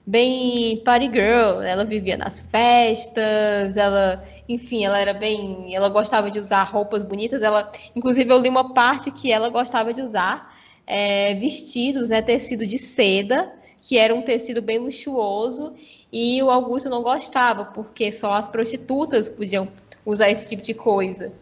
bem 0.04 0.78
party 0.78 1.06
girl, 1.06 1.60
ela 1.62 1.84
vivia 1.84 2.16
nas 2.16 2.40
festas, 2.40 3.76
ela, 3.76 4.20
enfim, 4.48 4.84
ela 4.84 4.98
era 4.98 5.14
bem, 5.14 5.72
ela 5.74 5.88
gostava 5.88 6.30
de 6.30 6.40
usar 6.40 6.64
roupas 6.64 7.04
bonitas, 7.04 7.42
ela, 7.42 7.70
inclusive 7.94 8.32
eu 8.32 8.38
li 8.38 8.48
uma 8.48 8.74
parte 8.74 9.12
que 9.12 9.30
ela 9.30 9.48
gostava 9.48 9.92
de 9.92 10.02
usar 10.02 10.50
é, 10.86 11.34
vestidos, 11.34 12.08
né, 12.08 12.22
tecido 12.22 12.66
de 12.66 12.78
seda, 12.78 13.52
que 13.80 13.98
era 13.98 14.14
um 14.14 14.22
tecido 14.22 14.62
bem 14.62 14.78
luxuoso, 14.78 15.74
e 16.12 16.42
o 16.42 16.50
Augusto 16.50 16.88
não 16.88 17.02
gostava, 17.02 17.66
porque 17.66 18.12
só 18.12 18.32
as 18.32 18.48
prostitutas 18.48 19.28
podiam 19.28 19.68
usar 20.04 20.30
esse 20.30 20.48
tipo 20.48 20.62
de 20.62 20.74
coisa. 20.74 21.32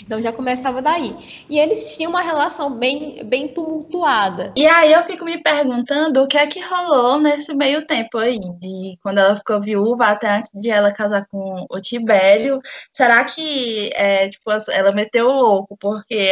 Então 0.00 0.20
já 0.20 0.32
começava 0.32 0.82
daí. 0.82 1.14
E 1.48 1.58
eles 1.58 1.94
tinham 1.94 2.10
uma 2.10 2.22
relação 2.22 2.70
bem, 2.70 3.24
bem 3.24 3.48
tumultuada. 3.48 4.52
E 4.56 4.66
aí 4.66 4.92
eu 4.92 5.04
fico 5.04 5.24
me 5.24 5.40
perguntando 5.40 6.22
o 6.22 6.26
que 6.26 6.36
é 6.36 6.46
que 6.46 6.60
rolou 6.60 7.20
nesse 7.20 7.54
meio 7.54 7.86
tempo 7.86 8.18
aí, 8.18 8.38
de 8.38 8.98
quando 9.02 9.18
ela 9.18 9.36
ficou 9.36 9.60
viúva 9.60 10.06
até 10.06 10.28
antes 10.28 10.50
de 10.54 10.70
ela 10.70 10.92
casar 10.92 11.26
com 11.30 11.66
o 11.70 11.80
Tibério. 11.80 12.60
Será 12.92 13.24
que 13.24 13.90
é, 13.94 14.28
tipo, 14.28 14.50
ela 14.70 14.92
meteu 14.92 15.28
o 15.28 15.32
louco 15.32 15.76
porque 15.78 16.30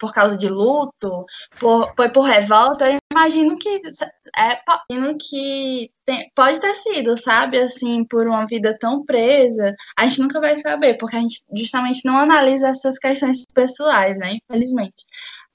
por 0.00 0.12
causa 0.12 0.36
de 0.36 0.48
luto, 0.48 1.26
por, 1.60 1.94
foi 1.94 2.08
por 2.08 2.22
revolta, 2.22 2.90
eu 2.90 2.98
imagino 3.12 3.56
que 3.58 3.80
é 4.36 4.58
imagino 4.90 5.16
que 5.18 5.90
tem, 6.06 6.30
pode 6.34 6.60
ter 6.60 6.74
sido, 6.74 7.16
sabe, 7.16 7.58
assim, 7.58 8.04
por 8.04 8.26
uma 8.26 8.46
vida 8.46 8.74
tão 8.80 9.04
presa, 9.04 9.74
a 9.98 10.04
gente 10.06 10.20
nunca 10.20 10.40
vai 10.40 10.56
saber, 10.58 10.94
porque 10.94 11.16
a 11.16 11.20
gente 11.20 11.44
justamente 11.54 12.04
não 12.04 12.16
analisa 12.16 12.68
essas 12.68 12.98
questões 12.98 13.44
pessoais, 13.54 14.16
né, 14.18 14.38
infelizmente. 14.42 15.04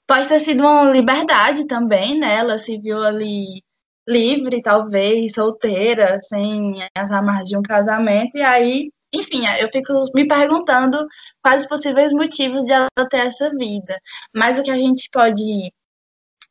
Pode 0.06 0.28
ter 0.28 0.40
sido 0.40 0.60
uma 0.60 0.84
liberdade 0.90 1.66
também, 1.66 2.18
né, 2.18 2.36
ela 2.36 2.58
se 2.58 2.78
viu 2.78 3.02
ali 3.02 3.62
livre, 4.08 4.62
talvez, 4.62 5.32
solteira, 5.34 6.20
sem 6.22 6.76
as 6.96 7.10
amarras 7.10 7.48
de 7.48 7.58
um 7.58 7.62
casamento, 7.62 8.36
e 8.36 8.42
aí 8.42 8.90
enfim, 9.20 9.42
eu 9.60 9.68
fico 9.72 9.92
me 10.14 10.26
perguntando 10.26 11.04
quais 11.42 11.62
os 11.62 11.68
possíveis 11.68 12.12
motivos 12.12 12.64
de 12.64 12.72
ela 12.72 12.88
ter 13.10 13.26
essa 13.28 13.50
vida. 13.50 13.98
Mas 14.34 14.58
o 14.58 14.62
que 14.62 14.70
a 14.70 14.76
gente 14.76 15.08
pode 15.10 15.72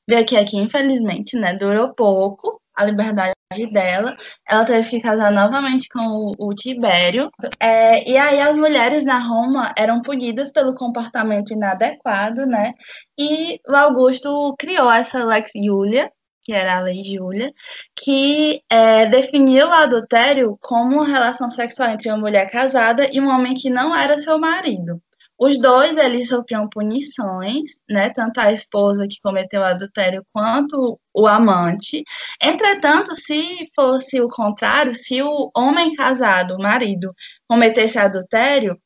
ver 0.08 0.18
aqui 0.18 0.36
é 0.36 0.46
que, 0.46 0.58
infelizmente, 0.58 1.38
né, 1.38 1.54
durou 1.54 1.94
pouco 1.96 2.62
a 2.76 2.86
liberdade 2.86 3.34
dela. 3.72 4.16
Ela 4.48 4.66
teve 4.66 4.90
que 4.90 5.02
casar 5.02 5.32
novamente 5.32 5.88
com 5.90 6.02
o, 6.02 6.50
o 6.50 6.54
Tibério. 6.54 7.30
É, 7.60 8.08
e 8.10 8.18
aí 8.18 8.40
as 8.42 8.56
mulheres 8.56 9.06
na 9.06 9.18
Roma 9.20 9.74
eram 9.78 10.02
punidas 10.02 10.52
pelo 10.52 10.76
comportamento 10.76 11.52
inadequado, 11.54 12.46
né? 12.46 12.74
E 13.18 13.60
o 13.68 13.76
Augusto 13.76 14.54
criou 14.60 14.92
essa 14.92 15.24
Lex 15.24 15.52
Julia, 15.56 16.12
que 16.46 16.54
era 16.54 16.78
a 16.78 16.80
Lei 16.82 17.04
Júlia, 17.04 17.52
que 17.96 18.62
é, 18.70 19.08
definia 19.08 19.68
o 19.68 19.72
adultério 19.72 20.56
como 20.62 20.98
uma 20.98 21.08
relação 21.08 21.50
sexual 21.50 21.90
entre 21.90 22.10
uma 22.10 22.20
mulher 22.20 22.50
casada 22.52 23.10
e 23.12 23.20
um 23.20 23.28
homem 23.30 23.56
que 23.56 23.70
não 23.70 23.96
era 23.96 24.20
seu 24.20 24.38
marido. 24.40 25.02
Os 25.38 25.60
dois 25.60 25.98
eles 25.98 26.30
sofriam 26.30 26.68
punições, 26.70 27.72
né? 27.90 28.10
Tanto 28.10 28.40
a 28.40 28.54
esposa 28.54 29.06
que 29.10 29.20
cometeu 29.22 29.62
o 29.62 29.66
adultério 29.66 30.26
quanto 30.32 30.98
o 31.14 31.28
amante. 31.28 32.04
Entretanto, 32.42 33.14
se 33.16 33.70
fosse 33.76 34.22
o 34.22 34.30
contrário, 34.30 34.96
se 34.96 35.22
o 35.22 35.52
homem 35.58 35.94
casado, 35.96 36.56
o 36.56 36.62
marido, 36.62 37.10
cometesse 37.50 37.98
adultério, 38.00 38.80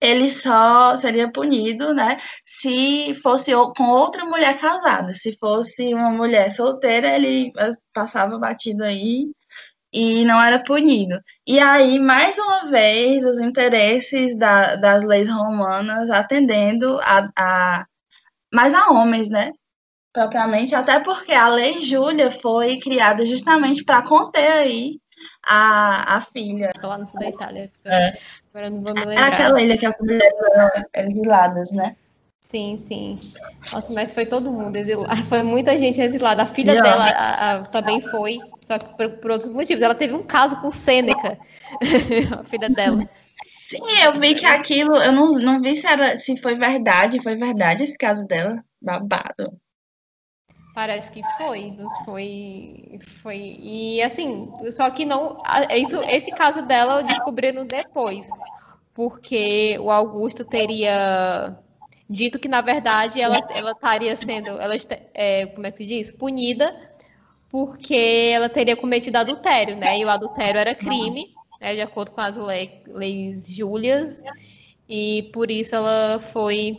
ele 0.00 0.30
só 0.30 0.96
seria 0.96 1.30
punido, 1.30 1.92
né, 1.92 2.18
se 2.60 3.14
fosse 3.22 3.52
com 3.76 3.84
outra 3.84 4.24
mulher 4.24 4.58
casada. 4.58 5.14
Se 5.14 5.36
fosse 5.38 5.94
uma 5.94 6.10
mulher 6.10 6.50
solteira, 6.50 7.14
ele 7.14 7.52
eh, 7.56 7.70
passava 7.94 8.38
batido 8.38 8.82
aí 8.82 9.30
e 9.92 10.24
não 10.24 10.42
era 10.42 10.62
punido. 10.62 11.20
E 11.46 11.60
aí, 11.60 11.98
mais 12.00 12.36
uma 12.38 12.68
vez, 12.70 13.24
os 13.24 13.38
interesses 13.38 14.36
da, 14.36 14.74
das 14.76 15.04
leis 15.04 15.28
romanas 15.28 16.10
atendendo 16.10 16.98
a, 17.00 17.28
a 17.36 17.86
mais 18.52 18.74
a 18.74 18.90
homens, 18.90 19.28
né? 19.28 19.52
Propriamente, 20.12 20.74
até 20.74 20.98
porque 20.98 21.32
a 21.32 21.48
lei 21.48 21.80
Júlia 21.80 22.30
foi 22.30 22.80
criada 22.80 23.24
justamente 23.24 23.84
para 23.84 24.02
conter 24.02 24.50
aí 24.50 24.98
a, 25.46 26.16
a 26.16 26.20
filha. 26.22 26.72
Lá 26.82 26.98
no 26.98 27.06
sul 27.06 27.20
da 27.20 27.28
Itália. 27.28 27.70
É. 27.84 28.12
Agora 28.52 28.70
não 28.70 28.82
vou 28.82 28.94
me 28.94 29.04
lembrar. 29.04 29.26
Era 29.26 29.34
aquela 29.34 29.62
ilha 29.62 29.78
que 29.78 29.86
as 29.86 29.96
mulheres 30.00 30.34
eram 30.52 30.70
exiladas, 30.96 31.70
né? 31.70 31.96
Sim, 32.50 32.78
sim. 32.78 33.20
Nossa, 33.70 33.92
mas 33.92 34.10
foi 34.10 34.24
todo 34.24 34.50
mundo 34.50 34.74
exilado. 34.74 35.14
Foi 35.24 35.42
muita 35.42 35.76
gente 35.76 36.00
exilada. 36.00 36.42
A 36.42 36.46
filha 36.46 36.80
dela 36.80 37.04
a, 37.04 37.56
a, 37.56 37.62
também 37.66 38.00
foi, 38.00 38.38
só 38.66 38.78
que 38.78 38.96
por, 38.96 39.10
por, 39.18 39.30
outros 39.32 39.50
motivos. 39.50 39.82
Ela 39.82 39.94
teve 39.94 40.14
um 40.14 40.22
caso 40.22 40.58
com 40.62 40.70
Sêneca, 40.70 41.38
a 42.40 42.44
filha 42.44 42.70
dela. 42.70 43.06
Sim, 43.68 43.82
eu 44.02 44.18
vi 44.18 44.34
que 44.34 44.46
aquilo, 44.46 44.96
eu 44.96 45.12
não, 45.12 45.32
não 45.32 45.60
vi 45.60 45.76
se, 45.76 45.86
era, 45.86 46.16
se 46.16 46.38
foi 46.38 46.54
verdade. 46.54 47.22
Foi 47.22 47.36
verdade 47.36 47.84
esse 47.84 47.98
caso 47.98 48.24
dela? 48.24 48.58
Babado. 48.80 49.52
Parece 50.74 51.12
que 51.12 51.22
foi, 51.36 51.76
foi, 52.06 52.98
foi. 53.20 53.58
E 53.60 54.02
assim, 54.02 54.50
só 54.72 54.88
que 54.88 55.04
não. 55.04 55.42
Isso, 55.76 56.00
esse 56.08 56.30
caso 56.30 56.62
dela 56.62 57.02
descobriram 57.02 57.66
depois, 57.66 58.26
porque 58.94 59.76
o 59.80 59.90
Augusto 59.90 60.46
teria 60.46 61.58
dito 62.08 62.38
que 62.38 62.48
na 62.48 62.60
verdade 62.60 63.20
ela, 63.20 63.38
ela 63.50 63.72
estaria 63.72 64.16
sendo, 64.16 64.50
ela 64.50 64.74
é, 65.14 65.46
como 65.46 65.66
é 65.66 65.70
que 65.70 65.78
se 65.78 65.86
diz, 65.86 66.12
punida 66.12 66.74
porque 67.50 68.30
ela 68.34 68.48
teria 68.48 68.76
cometido 68.76 69.18
adultério, 69.18 69.76
né? 69.76 69.98
E 69.98 70.04
o 70.04 70.10
adultério 70.10 70.58
era 70.58 70.74
crime, 70.74 71.32
né, 71.60 71.74
de 71.74 71.80
acordo 71.80 72.10
com 72.10 72.20
as 72.20 72.36
leis, 72.36 72.70
leis 72.86 73.48
Júlias, 73.48 74.22
e 74.88 75.30
por 75.32 75.50
isso 75.50 75.74
ela 75.74 76.18
foi 76.18 76.76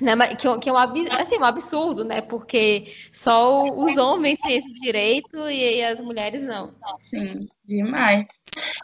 né, 0.00 0.16
que, 0.34 0.58
que, 0.58 0.68
é 0.68 0.72
um, 0.72 0.76
assim, 0.76 1.38
um 1.38 1.44
absurdo, 1.44 2.04
né? 2.04 2.20
Porque 2.20 2.84
só 3.12 3.64
os 3.64 3.96
homens 3.96 4.38
têm 4.40 4.56
esse 4.56 4.72
direito 4.72 5.36
e, 5.48 5.78
e, 5.78 5.84
as 5.84 6.00
mulheres 6.00 6.42
não. 6.42 6.74
Sim, 7.02 7.46
demais. 7.64 8.24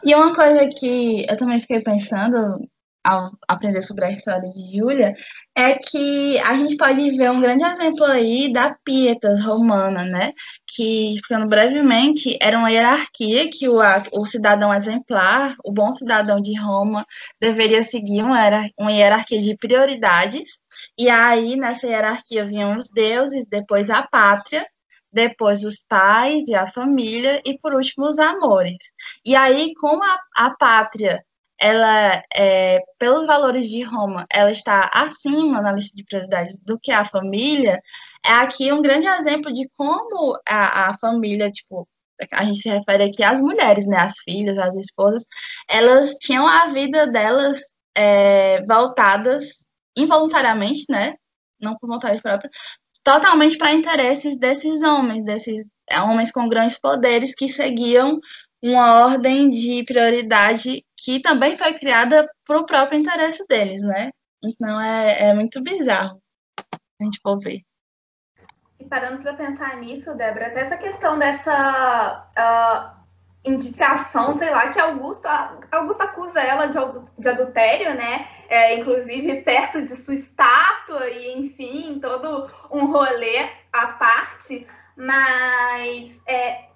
E 0.05 0.15
uma 0.15 0.33
coisa 0.33 0.67
que 0.67 1.25
eu 1.29 1.35
também 1.35 1.59
fiquei 1.59 1.81
pensando 1.81 2.65
ao 3.03 3.31
aprender 3.47 3.81
sobre 3.81 4.05
a 4.05 4.11
história 4.11 4.49
de 4.51 4.77
Júlia 4.77 5.13
é 5.59 5.75
que 5.75 6.39
a 6.39 6.55
gente 6.55 6.77
pode 6.77 7.11
ver 7.17 7.29
um 7.31 7.41
grande 7.41 7.65
exemplo 7.65 8.05
aí 8.05 8.51
da 8.51 8.73
Pietas 8.85 9.43
romana, 9.43 10.05
né? 10.05 10.31
Que, 10.65 11.15
ficando 11.17 11.47
brevemente, 11.47 12.37
era 12.41 12.57
uma 12.57 12.71
hierarquia 12.71 13.49
que 13.49 13.67
o, 13.67 13.79
o 14.13 14.25
cidadão 14.25 14.73
exemplar, 14.73 15.55
o 15.63 15.71
bom 15.71 15.91
cidadão 15.91 16.39
de 16.39 16.57
Roma, 16.57 17.05
deveria 17.41 17.83
seguir 17.83 18.23
uma, 18.23 18.39
uma 18.77 18.91
hierarquia 18.91 19.41
de 19.41 19.57
prioridades. 19.57 20.59
E 20.97 21.09
aí, 21.09 21.57
nessa 21.57 21.87
hierarquia, 21.87 22.45
vinham 22.45 22.77
os 22.77 22.89
deuses, 22.89 23.45
depois 23.49 23.89
a 23.89 24.01
pátria, 24.07 24.65
depois 25.11 25.63
os 25.65 25.83
pais 25.87 26.47
e 26.47 26.55
a 26.55 26.67
família, 26.71 27.41
e 27.45 27.57
por 27.59 27.73
último 27.73 28.07
os 28.07 28.17
amores. 28.17 28.77
E 29.25 29.35
aí, 29.35 29.73
com 29.75 30.01
a, 30.01 30.17
a 30.37 30.51
pátria 30.51 31.21
ela, 31.59 32.23
é, 32.33 32.79
pelos 32.97 33.25
valores 33.25 33.69
de 33.69 33.83
Roma, 33.83 34.25
ela 34.31 34.51
está 34.51 34.89
acima 34.93 35.61
na 35.61 35.73
lista 35.73 35.95
de 35.95 36.03
prioridades 36.03 36.57
do 36.63 36.79
que 36.79 36.91
a 36.91 37.03
família, 37.03 37.81
é 38.25 38.31
aqui 38.31 38.71
um 38.71 38.81
grande 38.81 39.07
exemplo 39.07 39.53
de 39.53 39.69
como 39.77 40.37
a, 40.47 40.89
a 40.89 40.97
família, 40.99 41.51
tipo, 41.51 41.87
a 42.33 42.43
gente 42.43 42.61
se 42.61 42.69
refere 42.69 43.03
aqui 43.03 43.23
às 43.23 43.39
mulheres, 43.39 43.85
né, 43.85 43.97
as 43.97 44.19
filhas, 44.19 44.57
as 44.57 44.75
esposas, 44.75 45.25
elas 45.69 46.13
tinham 46.15 46.47
a 46.47 46.71
vida 46.71 47.07
delas 47.07 47.59
é, 47.95 48.63
voltadas 48.65 49.65
involuntariamente, 49.97 50.85
né, 50.89 51.15
não 51.59 51.77
por 51.77 51.87
vontade 51.87 52.21
própria, 52.21 52.49
totalmente 53.03 53.57
para 53.57 53.73
interesses 53.73 54.37
desses 54.37 54.81
homens, 54.81 55.25
desses 55.25 55.65
é, 55.89 55.99
homens 56.01 56.31
com 56.31 56.47
grandes 56.47 56.79
poderes 56.79 57.33
que 57.35 57.49
seguiam 57.49 58.19
uma 58.63 59.05
ordem 59.05 59.49
de 59.49 59.83
prioridade 59.83 60.83
que 60.97 61.21
também 61.21 61.55
foi 61.55 61.73
criada 61.73 62.29
para 62.45 62.59
o 62.59 62.65
próprio 62.65 62.99
interesse 62.99 63.45
deles, 63.47 63.81
né? 63.81 64.09
Então 64.43 64.79
é, 64.81 65.29
é 65.29 65.33
muito 65.33 65.61
bizarro 65.61 66.21
a 67.01 67.03
gente 67.03 67.19
for 67.21 67.39
ver. 67.39 67.61
E 68.79 68.85
parando 68.85 69.21
para 69.21 69.33
pensar 69.33 69.77
nisso, 69.77 70.13
Débora, 70.15 70.47
até 70.47 70.61
essa 70.61 70.77
questão 70.77 71.19
dessa 71.19 72.25
uh, 72.37 72.99
indiciação, 73.43 74.37
sei 74.37 74.49
lá, 74.49 74.69
que 74.69 74.79
Augusto, 74.79 75.27
Augusto 75.71 76.01
acusa 76.01 76.39
ela 76.39 76.65
de, 76.65 76.77
de 77.17 77.29
adultério, 77.29 77.93
né? 77.93 78.27
É, 78.47 78.77
inclusive 78.79 79.41
perto 79.41 79.81
de 79.81 79.95
sua 79.97 80.15
estátua 80.15 81.09
e, 81.09 81.37
enfim, 81.37 81.99
todo 81.99 82.49
um 82.71 82.85
rolê 82.85 83.49
à 83.71 83.87
parte. 83.87 84.65
Mas 84.95 86.11
é, 86.25 86.68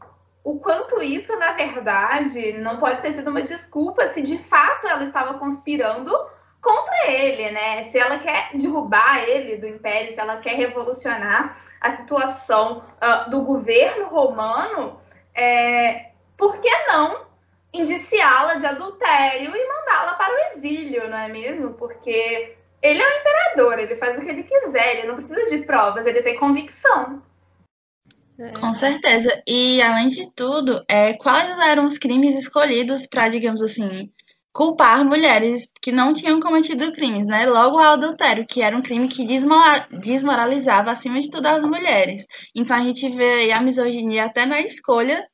o 0.44 0.60
quanto 0.60 1.02
isso, 1.02 1.36
na 1.38 1.54
verdade, 1.54 2.54
não 2.54 2.78
pode 2.78 3.02
ter 3.02 3.14
sido 3.14 3.30
uma 3.30 3.42
desculpa 3.42 4.12
se 4.12 4.22
de 4.22 4.38
fato 4.38 4.88
ela 4.88 5.06
estava 5.06 5.36
conspirando 5.36 6.12
contra 6.62 7.12
ele, 7.12 7.52
né? 7.52 7.84
Se 7.84 7.98
ela 7.98 8.20
quer 8.20 8.50
derrubar 8.54 9.24
ele 9.24 9.58
do 9.58 9.68
império, 9.68 10.12
se 10.12 10.20
ela 10.20 10.38
quer 10.38 10.56
revolucionar 10.56 11.58
a 11.80 11.98
situação 11.98 12.84
uh, 13.02 13.30
do 13.30 13.42
governo 13.42 14.08
romano, 14.08 15.00
é, 15.34 16.12
por 16.38 16.58
que 16.58 16.70
não 16.88 17.26
indiciá-la 17.74 18.56
de 18.56 18.66
adultério 18.66 19.56
e 19.56 19.68
mandá-la 19.68 20.14
para 20.14 20.34
o 20.34 20.40
exílio, 20.52 21.10
não 21.10 21.18
é 21.18 21.28
mesmo? 21.28 21.74
Porque 21.74 22.56
ele 22.82 23.02
é 23.02 23.06
o 23.06 23.20
imperador, 23.20 23.80
ele 23.80 23.96
faz 23.96 24.18
o 24.18 24.22
que 24.22 24.30
ele 24.30 24.44
quiser, 24.44 24.98
ele 24.98 25.08
não 25.08 25.16
precisa 25.16 25.46
de 25.46 25.66
provas, 25.66 26.06
ele 26.06 26.22
tem 26.22 26.38
convicção. 26.38 27.22
É. 28.40 28.50
Com 28.60 28.74
certeza. 28.74 29.42
E, 29.48 29.82
além 29.82 30.10
de 30.10 30.32
tudo, 30.34 30.84
é, 30.88 31.14
quais 31.14 31.50
eram 31.60 31.86
os 31.88 31.98
crimes 31.98 32.36
escolhidos 32.36 33.06
para, 33.06 33.30
digamos 33.30 33.62
assim, 33.62 34.10
culpar 34.52 35.06
mulheres 35.06 35.70
que 35.82 35.92
não 35.92 36.14
tinham 36.14 36.40
cometido 36.40 36.92
crimes, 36.94 37.28
né? 37.28 37.46
Logo 37.46 37.78
o 37.78 37.80
adultério, 37.80 38.46
que 38.46 38.62
era 38.62 38.76
um 38.78 38.82
crime 38.82 39.08
que 39.08 39.26
desmoralizava, 39.26 40.92
acima 40.92 41.20
de 41.20 41.30
tudo, 41.30 41.46
as 41.48 41.64
mulheres. 41.64 42.26
Então, 42.56 42.78
a 42.78 42.82
gente 42.82 43.08
vê 43.10 43.52
a 43.52 43.62
misoginia 43.62 44.26
até 44.26 44.46
na 44.46 44.62
escolha 44.62 45.28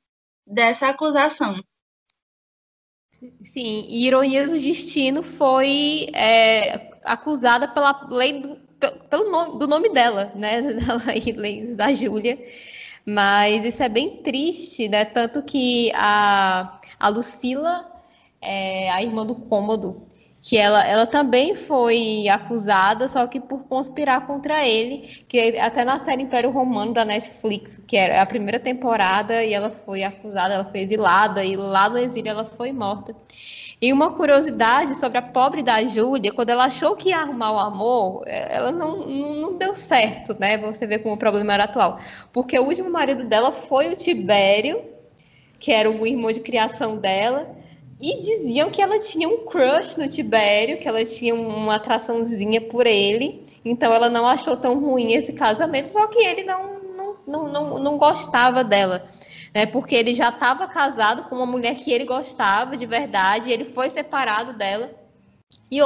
dessa 0.46 0.88
acusação. 0.88 1.56
Sim, 3.44 3.86
e 3.90 4.08
Ironias 4.08 4.52
do 4.52 4.60
Destino 4.60 5.22
foi 5.22 6.08
é, 6.16 6.90
acusada 7.04 7.68
pela 7.68 8.08
lei 8.10 8.42
do, 8.42 8.56
pelo 9.10 9.30
nome, 9.30 9.60
do 9.60 9.68
nome 9.68 9.90
dela, 9.90 10.32
né? 10.36 10.62
Da 11.76 11.86
da 11.86 11.94
Júlia. 11.94 12.38
Mas 13.12 13.66
isso 13.66 13.82
é 13.82 13.90
bem 13.90 14.18
triste, 14.18 14.88
né? 14.88 15.04
Tanto 15.04 15.42
que 15.42 15.92
a, 15.96 16.80
a 17.00 17.10
Lucila, 17.10 17.86
é, 18.40 18.92
a 18.92 19.02
irmã 19.02 19.26
do 19.26 19.34
Cômodo, 19.34 20.08
que 20.42 20.58
ela, 20.58 20.86
ela 20.86 21.08
também 21.08 21.56
foi 21.56 22.30
acusada, 22.30 23.08
só 23.08 23.26
que 23.26 23.40
por 23.40 23.64
conspirar 23.64 24.28
contra 24.28 24.66
ele, 24.68 25.00
que 25.28 25.58
até 25.58 25.84
na 25.84 25.98
série 26.00 26.22
Império 26.24 26.52
Romano 26.52 26.94
da 26.94 27.04
Netflix, 27.04 27.82
que 27.88 27.98
era 27.98 28.22
a 28.22 28.26
primeira 28.28 28.60
temporada, 28.60 29.44
e 29.44 29.54
ela 29.54 29.72
foi 29.72 30.04
acusada, 30.04 30.54
ela 30.54 30.66
foi 30.66 30.82
exilada, 30.82 31.44
e 31.44 31.56
lá 31.56 31.90
no 31.90 31.98
exílio 31.98 32.30
ela 32.30 32.46
foi 32.46 32.72
morta. 32.72 33.16
E 33.82 33.94
uma 33.94 34.12
curiosidade 34.12 34.94
sobre 34.96 35.18
a 35.18 35.22
pobre 35.22 35.64
da 35.64 35.82
Júlia, 35.86 36.34
quando 36.34 36.50
ela 36.50 36.66
achou 36.66 36.98
que 36.98 37.10
ia 37.10 37.20
arrumar 37.20 37.54
o 37.54 37.60
amor, 37.60 38.24
ela 38.28 38.74
não, 38.74 39.08
não, 39.08 39.36
não 39.36 39.58
deu 39.58 39.74
certo, 39.74 40.36
né? 40.38 40.58
Você 40.58 40.86
vê 40.86 41.00
como 41.00 41.16
o 41.16 41.18
problema 41.18 41.54
era 41.54 41.64
atual. 41.64 41.98
Porque 42.34 42.60
o 42.60 42.66
último 42.66 42.90
marido 42.90 43.24
dela 43.24 43.54
foi 43.54 43.88
o 43.88 43.96
Tibério, 43.96 44.82
que 45.58 45.72
era 45.72 45.90
o 45.90 46.06
irmão 46.06 46.30
de 46.30 46.42
criação 46.42 46.98
dela, 46.98 47.56
e 48.02 48.20
diziam 48.20 48.70
que 48.70 48.82
ela 48.82 49.00
tinha 49.00 49.30
um 49.30 49.46
crush 49.46 49.98
no 49.98 50.10
Tibério, 50.10 50.78
que 50.78 50.88
ela 50.88 51.04
tinha 51.06 51.34
uma 51.34 51.76
atraçãozinha 51.76 52.60
por 52.62 52.86
ele. 52.86 53.46
Então 53.64 53.94
ela 53.94 54.10
não 54.10 54.28
achou 54.28 54.58
tão 54.58 54.78
ruim 54.78 55.14
esse 55.14 55.32
casamento, 55.32 55.88
só 55.88 56.08
que 56.08 56.20
ele 56.20 56.44
não, 56.44 56.80
não, 56.98 57.16
não, 57.26 57.48
não, 57.48 57.76
não 57.76 57.98
gostava 57.98 58.62
dela. 58.62 59.06
Né, 59.54 59.66
porque 59.66 59.96
ele 59.96 60.14
já 60.14 60.30
estava 60.30 60.68
casado 60.68 61.24
com 61.24 61.36
uma 61.36 61.46
mulher 61.46 61.76
que 61.76 61.92
ele 61.92 62.06
gostava 62.06 62.78
de 62.78 62.86
verdade, 62.86 63.52
ele 63.52 63.66
foi 63.66 63.90
separado 63.90 64.54
dela. 64.54 64.92
E, 65.72 65.80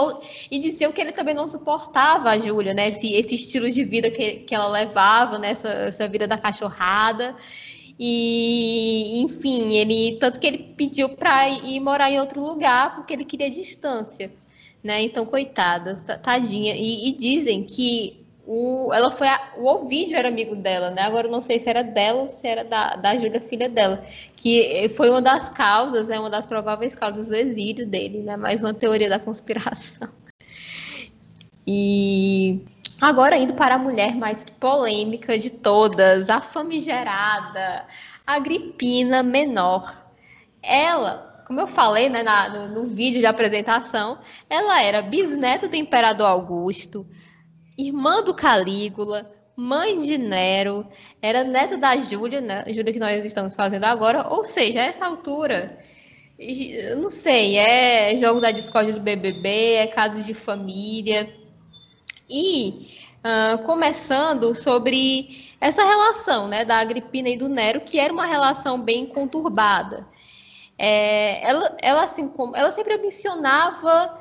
e 0.51 0.59
diziam 0.59 0.91
que 0.91 0.99
ele 0.99 1.11
também 1.11 1.33
não 1.33 1.47
suportava 1.47 2.29
a 2.29 2.39
Júlia, 2.39 2.73
né? 2.73 2.89
Esse, 2.89 3.13
esse 3.13 3.35
estilo 3.35 3.69
de 3.69 3.83
vida 3.83 4.09
que, 4.09 4.39
que 4.39 4.55
ela 4.55 4.67
levava, 4.67 5.37
né? 5.37 5.51
essa, 5.51 5.69
essa 5.69 6.07
vida 6.07 6.27
da 6.27 6.37
cachorrada. 6.37 7.35
E, 7.99 9.21
enfim, 9.21 9.73
ele 9.73 10.17
tanto 10.19 10.39
que 10.39 10.47
ele 10.47 10.73
pediu 10.75 11.15
para 11.15 11.47
ir 11.49 11.79
morar 11.79 12.09
em 12.09 12.19
outro 12.19 12.41
lugar 12.41 12.95
porque 12.95 13.13
ele 13.13 13.25
queria 13.25 13.49
distância, 13.49 14.33
né? 14.83 15.01
Então, 15.01 15.25
coitada, 15.25 15.95
tadinha. 15.95 16.75
E, 16.75 17.09
e 17.09 17.11
dizem 17.11 17.63
que 17.63 18.22
o, 18.45 18.93
ela 18.93 19.11
foi 19.11 19.27
a, 19.27 19.53
o 19.57 19.65
Ovidio 19.65 20.17
era 20.17 20.27
amigo 20.27 20.55
dela, 20.55 20.91
né? 20.91 21.03
Agora 21.03 21.27
eu 21.27 21.31
não 21.31 21.41
sei 21.41 21.59
se 21.59 21.69
era 21.69 21.83
dela 21.83 22.23
ou 22.23 22.29
se 22.29 22.47
era 22.47 22.63
da, 22.63 22.95
da 22.95 23.17
Júlia, 23.17 23.39
filha 23.41 23.69
dela, 23.69 24.03
que 24.35 24.89
foi 24.95 25.09
uma 25.09 25.21
das 25.21 25.49
causas, 25.49 26.07
né? 26.07 26.19
uma 26.19 26.29
das 26.29 26.45
prováveis 26.45 26.95
causas 26.95 27.27
do 27.27 27.35
exílio 27.35 27.87
dele, 27.87 28.19
né? 28.19 28.35
Mais 28.37 28.61
uma 28.61 28.73
teoria 28.73 29.09
da 29.09 29.19
conspiração. 29.19 30.09
E 31.65 32.61
Agora 33.03 33.35
indo 33.35 33.53
para 33.53 33.75
a 33.75 33.77
mulher 33.77 34.15
mais 34.15 34.45
polêmica 34.61 35.37
de 35.37 35.49
todas, 35.49 36.29
a 36.29 36.39
famigerada 36.39 37.85
Agripina 38.25 39.21
Menor. 39.21 40.05
Ela, 40.61 41.43
como 41.45 41.59
eu 41.59 41.67
falei 41.67 42.07
né, 42.07 42.23
na, 42.23 42.47
no, 42.47 42.67
no 42.69 42.87
vídeo 42.87 43.19
de 43.19 43.25
apresentação, 43.25 44.19
ela 44.49 44.81
era 44.81 45.01
bisneta 45.01 45.67
do 45.67 45.75
imperador 45.75 46.27
Augusto, 46.27 47.05
irmã 47.77 48.21
do 48.23 48.33
Calígula, 48.33 49.31
mãe 49.55 49.97
de 49.97 50.17
Nero, 50.17 50.87
era 51.21 51.43
neta 51.43 51.77
da 51.77 51.95
Júlia, 51.97 52.41
né, 52.41 52.63
Júlia 52.67 52.93
que 52.93 52.99
nós 52.99 53.25
estamos 53.25 53.55
fazendo 53.55 53.85
agora, 53.85 54.27
ou 54.29 54.43
seja, 54.43 54.81
a 54.81 54.85
essa 54.85 55.05
altura, 55.05 55.77
eu 56.37 56.97
não 56.97 57.09
sei, 57.09 57.57
é 57.57 58.17
jogo 58.17 58.39
da 58.39 58.51
discórdia 58.51 58.93
do 58.93 58.99
BBB, 58.99 59.73
é 59.73 59.87
casos 59.87 60.25
de 60.25 60.33
família, 60.33 61.31
e 62.29 62.89
uh, 63.19 63.63
começando 63.63 64.55
sobre 64.55 65.53
essa 65.61 65.83
relação 65.83 66.47
né, 66.47 66.65
da 66.65 66.77
Agripina 66.77 67.29
e 67.29 67.37
do 67.37 67.47
Nero, 67.47 67.81
que 67.81 67.99
era 67.99 68.11
uma 68.11 68.25
relação 68.25 68.79
bem 68.81 69.05
conturbada. 69.05 70.07
É, 70.77 71.47
ela, 71.47 71.77
ela, 71.81 72.03
assim, 72.03 72.29
ela 72.55 72.71
sempre 72.71 72.97
mencionava 72.97 74.19